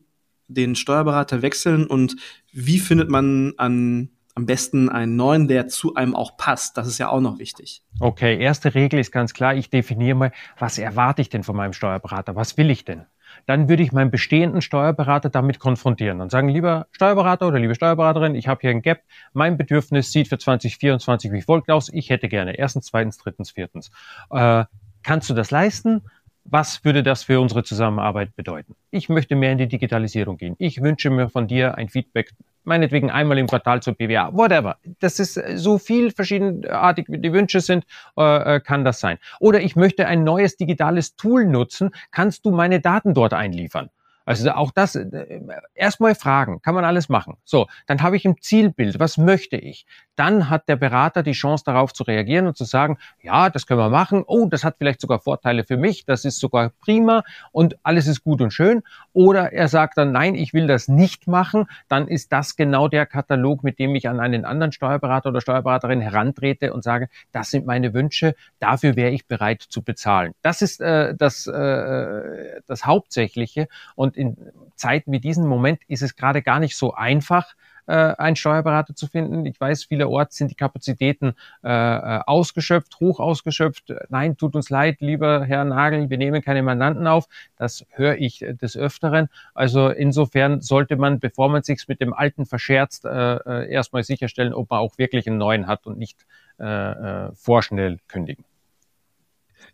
den 0.48 0.76
Steuerberater 0.76 1.42
wechseln 1.42 1.86
und 1.86 2.16
wie 2.52 2.80
findet 2.80 3.10
man 3.10 3.54
an, 3.58 4.10
am 4.36 4.46
besten 4.46 4.90
einen 4.90 5.16
neuen, 5.16 5.48
der 5.48 5.68
zu 5.68 5.96
einem 5.96 6.16
auch 6.16 6.38
passt? 6.38 6.78
Das 6.78 6.88
ist 6.88 6.98
ja 6.98 7.10
auch 7.10 7.22
noch 7.22 7.40
wichtig. 7.40 7.84
Okay, 8.00 8.40
erste 8.40 8.76
Regel 8.76 9.00
ist 9.00 9.12
ganz 9.12 9.34
klar, 9.34 9.56
ich 9.56 9.70
definiere 9.70 10.16
mal, 10.16 10.32
was 10.58 10.78
erwarte 10.78 11.22
ich 11.22 11.30
denn 11.30 11.44
von 11.44 11.56
meinem 11.56 11.74
Steuerberater? 11.74 12.36
Was 12.36 12.58
will 12.58 12.70
ich 12.70 12.86
denn? 12.86 13.06
Dann 13.48 13.70
würde 13.70 13.82
ich 13.82 13.92
meinen 13.92 14.12
bestehenden 14.12 14.62
Steuerberater 14.62 15.30
damit 15.30 15.58
konfrontieren 15.58 16.22
und 16.22 16.30
sagen, 16.30 16.50
lieber 16.50 16.88
Steuerberater 16.92 17.48
oder 17.48 17.60
liebe 17.60 17.74
Steuerberaterin, 17.74 18.36
ich 18.36 18.48
habe 18.48 18.62
hier 18.62 18.70
ein 18.70 18.82
Gap, 18.82 19.02
mein 19.34 19.58
Bedürfnis 19.58 20.12
sieht 20.12 20.28
für 20.28 20.38
2024 20.38 21.32
wie 21.32 21.42
folgt 21.42 21.72
aus, 21.72 21.90
ich 21.92 22.10
hätte 22.10 22.28
gerne 22.28 22.58
erstens, 22.58 22.88
zweitens, 22.88 23.18
drittens, 23.18 23.52
viertens. 23.52 23.90
Äh, 24.30 24.66
kannst 25.02 25.30
du 25.30 25.34
das 25.34 25.50
leisten? 25.50 26.04
Was 26.50 26.84
würde 26.84 27.04
das 27.04 27.24
für 27.24 27.40
unsere 27.40 27.64
Zusammenarbeit 27.64 28.36
bedeuten? 28.36 28.76
Ich 28.92 29.10
möchte 29.10 29.36
mehr 29.36 29.52
in 29.52 29.58
die 29.58 29.68
Digitalisierung 29.68 30.38
gehen. 30.38 30.56
Ich 30.58 30.82
wünsche 30.82 31.10
mir 31.10 31.30
von 31.30 31.48
dir 31.48 31.76
ein 31.76 31.90
Feedback, 31.90 32.32
meinetwegen 32.64 33.12
einmal 33.12 33.38
im 33.38 33.48
Quartal 33.48 33.82
zur 33.82 33.94
BWA, 33.94 34.34
whatever. 34.34 34.78
Das 35.00 35.20
ist 35.20 35.34
so 35.56 35.78
viel 35.78 36.12
verschiedenartig, 36.12 37.08
wie 37.10 37.20
die 37.20 37.34
Wünsche 37.34 37.60
sind, 37.60 37.86
äh, 38.18 38.56
äh, 38.56 38.60
kann 38.60 38.86
das 38.86 39.00
sein. 39.00 39.18
Oder 39.40 39.62
ich 39.62 39.76
möchte 39.76 40.08
ein 40.08 40.24
neues 40.24 40.58
digitales 40.58 41.16
Tool 41.16 41.46
nutzen. 41.46 41.92
Kannst 42.12 42.46
du 42.46 42.52
meine 42.52 42.80
Daten 42.80 43.14
dort 43.14 43.34
einliefern? 43.34 43.90
Also 44.28 44.52
auch 44.52 44.72
das, 44.72 44.96
äh, 44.96 45.40
erstmal 45.74 46.14
fragen, 46.14 46.62
kann 46.62 46.76
man 46.76 46.84
alles 46.84 47.08
machen. 47.08 47.38
So, 47.46 47.68
dann 47.86 48.02
habe 48.02 48.18
ich 48.18 48.26
ein 48.26 48.36
Zielbild, 48.42 49.00
was 49.00 49.18
möchte 49.18 49.56
ich? 49.56 49.86
Dann 50.18 50.50
hat 50.50 50.68
der 50.68 50.76
Berater 50.76 51.24
die 51.24 51.32
Chance 51.32 51.64
darauf 51.66 51.94
zu 51.94 52.04
reagieren 52.04 52.46
und 52.46 52.58
zu 52.58 52.66
sagen, 52.66 52.98
ja, 53.22 53.50
das 53.50 53.68
können 53.68 53.80
wir 53.80 53.90
machen. 53.90 54.26
Oh, 54.28 54.48
das 54.50 54.66
hat 54.66 54.76
vielleicht 54.80 55.00
sogar 55.00 55.20
Vorteile 55.20 55.64
für 55.64 55.78
mich, 55.78 56.04
das 56.04 56.26
ist 56.26 56.40
sogar 56.40 56.72
prima 56.82 57.24
und 57.54 57.78
alles 57.84 58.08
ist 58.08 58.22
gut 58.22 58.42
und 58.42 58.52
schön. 58.52 58.84
Oder 59.14 59.54
er 59.54 59.70
sagt 59.70 59.98
dann, 59.98 60.12
nein, 60.12 60.36
ich 60.36 60.54
will 60.54 60.68
das 60.68 60.90
nicht 60.90 61.28
machen. 61.28 61.66
Dann 61.88 62.10
ist 62.10 62.34
das 62.34 62.58
genau 62.58 62.90
der 62.90 63.06
Katalog, 63.06 63.64
mit 63.64 63.80
dem 63.80 63.96
ich 63.96 64.10
an 64.10 64.20
einen 64.20 64.44
anderen 64.44 64.74
Steuerberater 64.74 65.30
oder 65.30 65.40
Steuerberaterin 65.40 66.02
herantrete 66.02 66.74
und 66.74 66.84
sage, 66.84 67.08
das 67.32 67.50
sind 67.50 67.66
meine 67.66 67.94
Wünsche, 67.94 68.36
dafür 68.60 68.98
wäre 68.98 69.12
ich 69.12 69.26
bereit 69.26 69.62
zu 69.62 69.84
bezahlen. 69.84 70.34
Das 70.42 70.62
ist 70.62 70.82
äh, 70.82 71.16
das, 71.16 71.48
äh, 71.48 72.60
das 72.68 72.86
Hauptsächliche 72.86 73.70
und 73.96 74.17
in 74.18 74.38
Zeiten 74.76 75.12
wie 75.12 75.20
diesen 75.20 75.48
Moment 75.48 75.80
ist 75.88 76.02
es 76.02 76.16
gerade 76.16 76.42
gar 76.42 76.60
nicht 76.60 76.78
so 76.78 76.94
einfach, 76.94 77.56
äh, 77.88 77.94
einen 77.94 78.36
Steuerberater 78.36 78.96
zu 78.96 79.08
finden. 79.08 79.46
Ich 79.46 79.60
weiß, 79.60 79.86
vielerorts 79.86 80.36
sind 80.36 80.52
die 80.52 80.56
Kapazitäten 80.56 81.34
äh, 81.64 81.70
äh, 81.70 82.20
ausgeschöpft, 82.26 83.00
hoch 83.00 83.20
ausgeschöpft. 83.20 83.94
Nein, 84.10 84.38
tut 84.38 84.56
uns 84.56 84.70
leid, 84.70 84.98
lieber 85.00 85.46
Herr 85.46 85.64
Nagel, 85.64 86.10
wir 86.10 86.18
nehmen 86.18 86.42
keine 86.42 86.64
Mandanten 86.64 87.08
auf. 87.08 87.28
Das 87.56 87.86
höre 87.92 88.18
ich 88.18 88.46
des 88.62 88.78
Öfteren. 88.78 89.30
Also 89.54 89.90
insofern 89.90 90.62
sollte 90.62 90.98
man, 90.98 91.20
bevor 91.20 91.50
man 91.50 91.64
sich 91.64 91.88
mit 91.88 92.02
dem 92.02 92.14
Alten 92.14 92.46
verscherzt, 92.46 93.06
äh, 93.06 93.36
äh, 93.36 93.72
erstmal 93.72 94.04
sicherstellen, 94.04 94.54
ob 94.54 94.70
man 94.70 94.80
auch 94.80 94.98
wirklich 94.98 95.28
einen 95.28 95.38
neuen 95.38 95.68
hat 95.68 95.88
und 95.88 95.98
nicht 95.98 96.26
äh, 96.60 96.66
äh, 96.66 97.32
vorschnell 97.36 98.00
kündigen. 98.08 98.44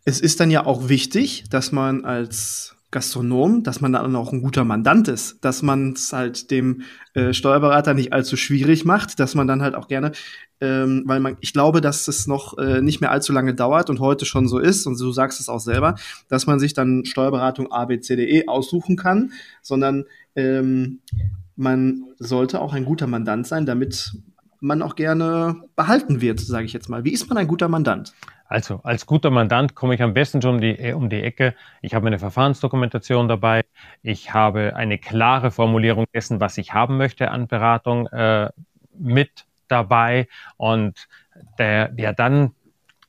Es 0.04 0.20
ist 0.20 0.38
dann 0.40 0.50
ja 0.50 0.66
auch 0.66 0.88
wichtig, 0.88 1.44
dass 1.50 1.72
man 1.72 2.04
als 2.04 2.76
Gastronom, 2.94 3.64
dass 3.64 3.80
man 3.80 3.92
dann 3.92 4.14
auch 4.14 4.32
ein 4.32 4.40
guter 4.40 4.64
Mandant 4.64 5.08
ist, 5.08 5.44
dass 5.44 5.62
man 5.62 5.94
es 5.94 6.12
halt 6.12 6.52
dem 6.52 6.82
äh, 7.14 7.32
Steuerberater 7.32 7.92
nicht 7.92 8.12
allzu 8.12 8.36
schwierig 8.36 8.84
macht, 8.84 9.18
dass 9.18 9.34
man 9.34 9.48
dann 9.48 9.62
halt 9.62 9.74
auch 9.74 9.88
gerne, 9.88 10.12
ähm, 10.60 11.02
weil 11.04 11.18
man, 11.18 11.36
ich 11.40 11.52
glaube, 11.52 11.80
dass 11.80 12.06
es 12.06 12.28
noch 12.28 12.56
äh, 12.56 12.80
nicht 12.80 13.00
mehr 13.00 13.10
allzu 13.10 13.32
lange 13.32 13.52
dauert 13.52 13.90
und 13.90 13.98
heute 13.98 14.24
schon 14.26 14.46
so 14.46 14.60
ist, 14.60 14.86
und 14.86 14.98
du 14.98 15.10
sagst 15.10 15.40
es 15.40 15.48
auch 15.48 15.58
selber, 15.58 15.96
dass 16.28 16.46
man 16.46 16.60
sich 16.60 16.72
dann 16.72 17.04
Steuerberatung 17.04 17.72
ABCDE 17.72 18.44
aussuchen 18.46 18.94
kann, 18.96 19.32
sondern 19.60 20.04
ähm, 20.36 21.00
man 21.56 22.04
sollte 22.20 22.60
auch 22.60 22.74
ein 22.74 22.84
guter 22.84 23.08
Mandant 23.08 23.48
sein, 23.48 23.66
damit 23.66 24.12
man 24.60 24.82
auch 24.82 24.94
gerne 24.94 25.62
behalten 25.74 26.20
wird, 26.20 26.38
sage 26.38 26.64
ich 26.64 26.72
jetzt 26.72 26.88
mal. 26.88 27.04
Wie 27.04 27.12
ist 27.12 27.28
man 27.28 27.38
ein 27.38 27.48
guter 27.48 27.68
Mandant? 27.68 28.14
Also 28.54 28.78
als 28.84 29.06
guter 29.06 29.30
Mandant 29.30 29.74
komme 29.74 29.96
ich 29.96 30.02
am 30.02 30.14
besten 30.14 30.40
schon 30.40 30.54
um 30.54 30.60
die, 30.60 30.78
äh, 30.78 30.92
um 30.92 31.10
die 31.10 31.24
Ecke. 31.24 31.56
Ich 31.82 31.92
habe 31.92 32.06
eine 32.06 32.20
Verfahrensdokumentation 32.20 33.26
dabei. 33.26 33.62
Ich 34.00 34.32
habe 34.32 34.76
eine 34.76 34.96
klare 34.96 35.50
Formulierung 35.50 36.04
dessen, 36.14 36.38
was 36.38 36.56
ich 36.56 36.72
haben 36.72 36.96
möchte 36.96 37.32
an 37.32 37.48
Beratung 37.48 38.06
äh, 38.06 38.50
mit 38.96 39.46
dabei. 39.66 40.28
Und 40.56 41.08
der, 41.58 41.88
der 41.88 42.12
dann 42.12 42.52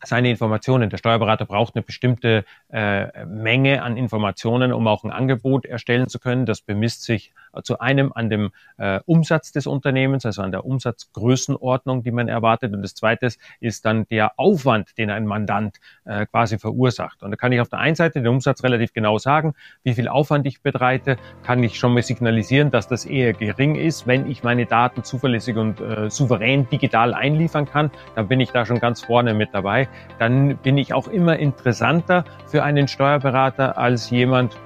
seine 0.03 0.29
Informationen. 0.29 0.89
Der 0.89 0.97
Steuerberater 0.97 1.45
braucht 1.45 1.75
eine 1.75 1.83
bestimmte 1.83 2.45
äh, 2.71 3.25
Menge 3.25 3.83
an 3.83 3.97
Informationen, 3.97 4.73
um 4.73 4.87
auch 4.87 5.03
ein 5.03 5.11
Angebot 5.11 5.65
erstellen 5.65 6.07
zu 6.07 6.19
können. 6.19 6.45
Das 6.45 6.61
bemisst 6.61 7.03
sich 7.03 7.31
zu 7.63 7.79
einem 7.79 8.11
an 8.13 8.29
dem 8.29 8.51
äh, 8.77 8.99
Umsatz 9.05 9.51
des 9.51 9.67
Unternehmens, 9.67 10.25
also 10.25 10.41
an 10.41 10.51
der 10.51 10.65
Umsatzgrößenordnung, 10.65 12.03
die 12.03 12.11
man 12.11 12.27
erwartet. 12.27 12.73
Und 12.73 12.81
das 12.81 12.95
zweite 12.95 13.29
ist 13.59 13.85
dann 13.85 14.07
der 14.07 14.39
Aufwand, 14.39 14.97
den 14.97 15.09
ein 15.09 15.25
Mandant 15.25 15.77
äh, 16.05 16.25
quasi 16.25 16.57
verursacht. 16.57 17.23
Und 17.23 17.31
da 17.31 17.37
kann 17.37 17.51
ich 17.51 17.61
auf 17.61 17.69
der 17.69 17.79
einen 17.79 17.95
Seite 17.95 18.19
den 18.19 18.27
Umsatz 18.27 18.63
relativ 18.63 18.93
genau 18.93 19.17
sagen, 19.17 19.53
wie 19.83 19.93
viel 19.93 20.07
Aufwand 20.07 20.45
ich 20.45 20.61
betreite, 20.61 21.17
kann 21.43 21.63
ich 21.63 21.77
schon 21.77 21.93
mal 21.93 22.03
signalisieren, 22.03 22.71
dass 22.71 22.87
das 22.87 23.05
eher 23.05 23.33
gering 23.33 23.75
ist. 23.75 24.07
Wenn 24.07 24.29
ich 24.29 24.43
meine 24.43 24.65
Daten 24.65 25.03
zuverlässig 25.03 25.55
und 25.55 25.79
äh, 25.79 26.09
souverän 26.09 26.67
digital 26.69 27.13
einliefern 27.13 27.65
kann, 27.65 27.91
dann 28.15 28.27
bin 28.27 28.39
ich 28.39 28.51
da 28.51 28.65
schon 28.65 28.79
ganz 28.79 29.01
vorne 29.01 29.33
mit 29.33 29.49
dabei. 29.53 29.84
Dann 30.19 30.57
bin 30.57 30.77
ich 30.77 30.93
auch 30.93 31.07
immer 31.07 31.37
interessanter 31.37 32.25
für 32.47 32.63
einen 32.63 32.87
Steuerberater 32.87 33.77
als 33.77 34.09
jemand, 34.09 34.57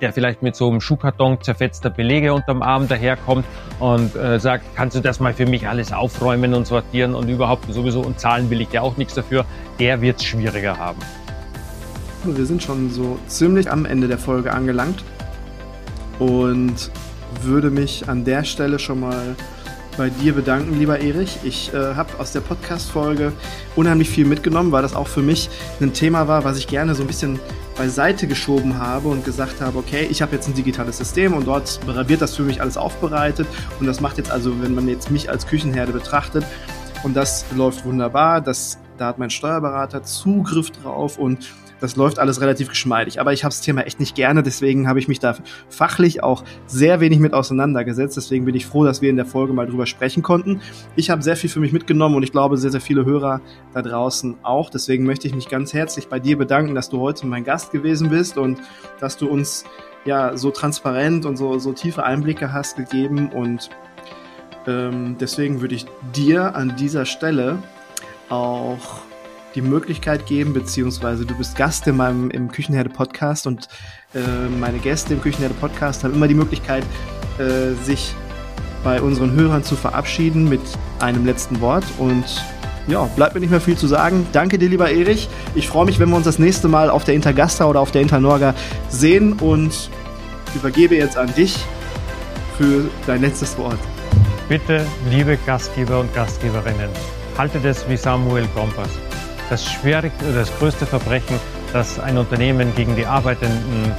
der 0.00 0.12
vielleicht 0.12 0.42
mit 0.42 0.56
so 0.56 0.68
einem 0.68 0.80
Schuhkarton 0.80 1.40
zerfetzter 1.40 1.90
Belege 1.90 2.34
unterm 2.34 2.62
Arm 2.62 2.88
daherkommt 2.88 3.44
und 3.78 4.14
äh, 4.16 4.38
sagt, 4.38 4.64
kannst 4.74 4.96
du 4.96 5.00
das 5.00 5.20
mal 5.20 5.32
für 5.32 5.46
mich 5.46 5.68
alles 5.68 5.92
aufräumen 5.92 6.54
und 6.54 6.66
sortieren 6.66 7.14
und 7.14 7.28
überhaupt 7.28 7.72
sowieso 7.72 8.00
und 8.00 8.20
zahlen 8.20 8.50
will 8.50 8.60
ich 8.60 8.72
ja 8.72 8.82
auch 8.82 8.96
nichts 8.96 9.14
dafür, 9.14 9.44
der 9.78 10.00
wird 10.00 10.18
es 10.18 10.24
schwieriger 10.24 10.78
haben. 10.78 10.98
Wir 12.24 12.46
sind 12.46 12.62
schon 12.62 12.90
so 12.90 13.18
ziemlich 13.26 13.70
am 13.70 13.84
Ende 13.84 14.08
der 14.08 14.18
Folge 14.18 14.52
angelangt 14.52 15.04
und 16.18 16.90
würde 17.42 17.70
mich 17.70 18.08
an 18.08 18.24
der 18.24 18.44
Stelle 18.44 18.78
schon 18.78 19.00
mal 19.00 19.36
bei 19.96 20.10
dir 20.10 20.34
bedanken, 20.34 20.78
lieber 20.78 21.00
Erich. 21.00 21.38
Ich 21.44 21.72
äh, 21.72 21.94
habe 21.94 22.18
aus 22.18 22.32
der 22.32 22.40
Podcast-Folge 22.40 23.32
unheimlich 23.76 24.10
viel 24.10 24.24
mitgenommen, 24.24 24.72
weil 24.72 24.82
das 24.82 24.94
auch 24.94 25.08
für 25.08 25.22
mich 25.22 25.48
ein 25.80 25.92
Thema 25.92 26.28
war, 26.28 26.44
was 26.44 26.58
ich 26.58 26.66
gerne 26.66 26.94
so 26.94 27.02
ein 27.02 27.06
bisschen 27.06 27.38
beiseite 27.76 28.26
geschoben 28.26 28.78
habe 28.78 29.08
und 29.08 29.24
gesagt 29.24 29.60
habe, 29.60 29.78
okay, 29.78 30.06
ich 30.10 30.22
habe 30.22 30.34
jetzt 30.34 30.48
ein 30.48 30.54
digitales 30.54 30.98
System 30.98 31.34
und 31.34 31.46
dort 31.46 31.80
wird 31.86 32.20
das 32.20 32.36
für 32.36 32.42
mich 32.42 32.60
alles 32.60 32.76
aufbereitet 32.76 33.46
und 33.80 33.86
das 33.86 34.00
macht 34.00 34.18
jetzt 34.18 34.30
also, 34.30 34.62
wenn 34.62 34.74
man 34.74 34.88
jetzt 34.88 35.10
mich 35.10 35.28
als 35.30 35.46
Küchenherde 35.46 35.92
betrachtet 35.92 36.44
und 37.02 37.14
das 37.14 37.44
läuft 37.54 37.84
wunderbar, 37.84 38.40
das, 38.40 38.78
da 38.96 39.06
hat 39.06 39.18
mein 39.18 39.30
Steuerberater 39.30 40.02
Zugriff 40.02 40.70
drauf 40.70 41.18
und 41.18 41.52
das 41.84 41.96
läuft 41.96 42.18
alles 42.18 42.40
relativ 42.40 42.68
geschmeidig. 42.68 43.20
Aber 43.20 43.32
ich 43.32 43.44
habe 43.44 43.52
das 43.52 43.60
Thema 43.60 43.82
echt 43.82 44.00
nicht 44.00 44.14
gerne, 44.14 44.42
deswegen 44.42 44.88
habe 44.88 44.98
ich 44.98 45.06
mich 45.06 45.20
da 45.20 45.36
fachlich 45.68 46.22
auch 46.22 46.42
sehr 46.66 47.00
wenig 47.00 47.18
mit 47.18 47.34
auseinandergesetzt. 47.34 48.16
Deswegen 48.16 48.46
bin 48.46 48.54
ich 48.54 48.64
froh, 48.64 48.84
dass 48.84 49.02
wir 49.02 49.10
in 49.10 49.16
der 49.16 49.26
Folge 49.26 49.52
mal 49.52 49.66
drüber 49.66 49.86
sprechen 49.86 50.22
konnten. 50.22 50.60
Ich 50.96 51.10
habe 51.10 51.22
sehr 51.22 51.36
viel 51.36 51.50
für 51.50 51.60
mich 51.60 51.72
mitgenommen 51.72 52.16
und 52.16 52.22
ich 52.22 52.32
glaube, 52.32 52.56
sehr, 52.56 52.70
sehr 52.70 52.80
viele 52.80 53.04
Hörer 53.04 53.42
da 53.74 53.82
draußen 53.82 54.38
auch. 54.42 54.70
Deswegen 54.70 55.04
möchte 55.04 55.26
ich 55.28 55.34
mich 55.34 55.48
ganz 55.48 55.74
herzlich 55.74 56.08
bei 56.08 56.18
dir 56.18 56.38
bedanken, 56.38 56.74
dass 56.74 56.88
du 56.88 57.00
heute 57.00 57.26
mein 57.26 57.44
Gast 57.44 57.70
gewesen 57.70 58.08
bist 58.08 58.38
und 58.38 58.60
dass 58.98 59.18
du 59.18 59.28
uns 59.28 59.64
ja 60.06 60.36
so 60.38 60.50
transparent 60.50 61.26
und 61.26 61.36
so, 61.36 61.58
so 61.58 61.72
tiefe 61.72 62.02
Einblicke 62.02 62.52
hast 62.52 62.76
gegeben 62.76 63.28
und 63.28 63.68
ähm, 64.66 65.16
deswegen 65.20 65.60
würde 65.60 65.74
ich 65.74 65.84
dir 66.14 66.54
an 66.56 66.76
dieser 66.76 67.04
Stelle 67.04 67.58
auch 68.30 69.02
die 69.54 69.62
Möglichkeit 69.62 70.26
geben, 70.26 70.52
beziehungsweise 70.52 71.24
du 71.24 71.34
bist 71.34 71.56
Gast 71.56 71.86
in 71.86 71.96
meinem 71.96 72.30
im 72.30 72.50
Küchenherde 72.50 72.90
Podcast 72.90 73.46
und 73.46 73.68
äh, 74.14 74.18
meine 74.60 74.78
Gäste 74.78 75.14
im 75.14 75.20
Küchenherde 75.20 75.54
Podcast 75.54 76.04
haben 76.04 76.14
immer 76.14 76.28
die 76.28 76.34
Möglichkeit, 76.34 76.84
äh, 77.38 77.72
sich 77.84 78.14
bei 78.82 79.00
unseren 79.00 79.32
Hörern 79.32 79.64
zu 79.64 79.76
verabschieden 79.76 80.48
mit 80.48 80.60
einem 81.00 81.24
letzten 81.24 81.60
Wort 81.60 81.84
und 81.98 82.24
ja, 82.86 83.04
bleibt 83.16 83.34
mir 83.34 83.40
nicht 83.40 83.50
mehr 83.50 83.62
viel 83.62 83.78
zu 83.78 83.86
sagen. 83.86 84.26
Danke 84.32 84.58
dir, 84.58 84.68
lieber 84.68 84.90
Erich. 84.90 85.28
Ich 85.54 85.68
freue 85.68 85.86
mich, 85.86 85.98
wenn 85.98 86.10
wir 86.10 86.16
uns 86.16 86.26
das 86.26 86.38
nächste 86.38 86.68
Mal 86.68 86.90
auf 86.90 87.04
der 87.04 87.14
Intergasta 87.14 87.64
oder 87.64 87.80
auf 87.80 87.92
der 87.92 88.02
Internorga 88.02 88.54
sehen 88.90 89.34
und 89.34 89.88
übergebe 90.54 90.94
jetzt 90.94 91.16
an 91.16 91.32
dich 91.34 91.56
für 92.58 92.84
dein 93.06 93.22
letztes 93.22 93.56
Wort. 93.56 93.78
Bitte, 94.48 94.84
liebe 95.10 95.38
Gastgeber 95.46 96.00
und 96.00 96.14
Gastgeberinnen, 96.14 96.90
haltet 97.38 97.64
es 97.64 97.88
wie 97.88 97.96
Samuel 97.96 98.46
Kompass 98.54 98.90
das 99.50 99.78
das 100.34 100.58
größte 100.58 100.86
Verbrechen, 100.86 101.38
das 101.72 101.98
ein 101.98 102.18
Unternehmen 102.18 102.74
gegen 102.74 102.96
die 102.96 103.06
arbeitenden 103.06 103.92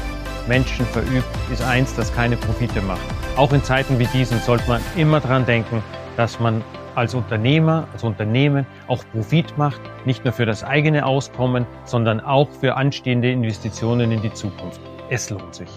Menschen 0.48 0.86
verübt, 0.86 1.28
ist 1.52 1.62
eins, 1.62 1.93
das 1.96 2.14
keine 2.14 2.38
Profite 2.38 2.82
macht. 2.82 3.02
Auch 3.36 3.52
in 3.54 3.64
Zeiten 3.64 4.00
wie 4.00 4.08
diesen 4.08 4.39
sollte 4.39 4.68
man 4.68 4.82
immer 4.96 5.20
daran 5.20 5.46
denken, 5.46 5.84
dass 6.18 6.39
man 6.39 6.64
als 6.96 7.14
Unternehmer, 7.14 7.88
als 7.93 8.04
Unternehmen 8.04 8.66
auch 8.88 9.04
Profit 9.12 9.58
macht, 9.58 9.82
nicht 10.06 10.24
nur 10.24 10.34
für 10.34 10.46
das 10.46 10.64
eigene 10.64 11.06
Auskommen, 11.06 11.66
sondern 11.84 12.22
auch 12.22 12.50
für 12.62 12.76
anstehende 12.76 13.32
Investitionen 13.32 14.12
in 14.12 14.22
die 14.22 14.34
Zukunft. 14.34 14.80
Es 15.10 15.30
lohnt 15.30 15.54
sich. 15.54 15.70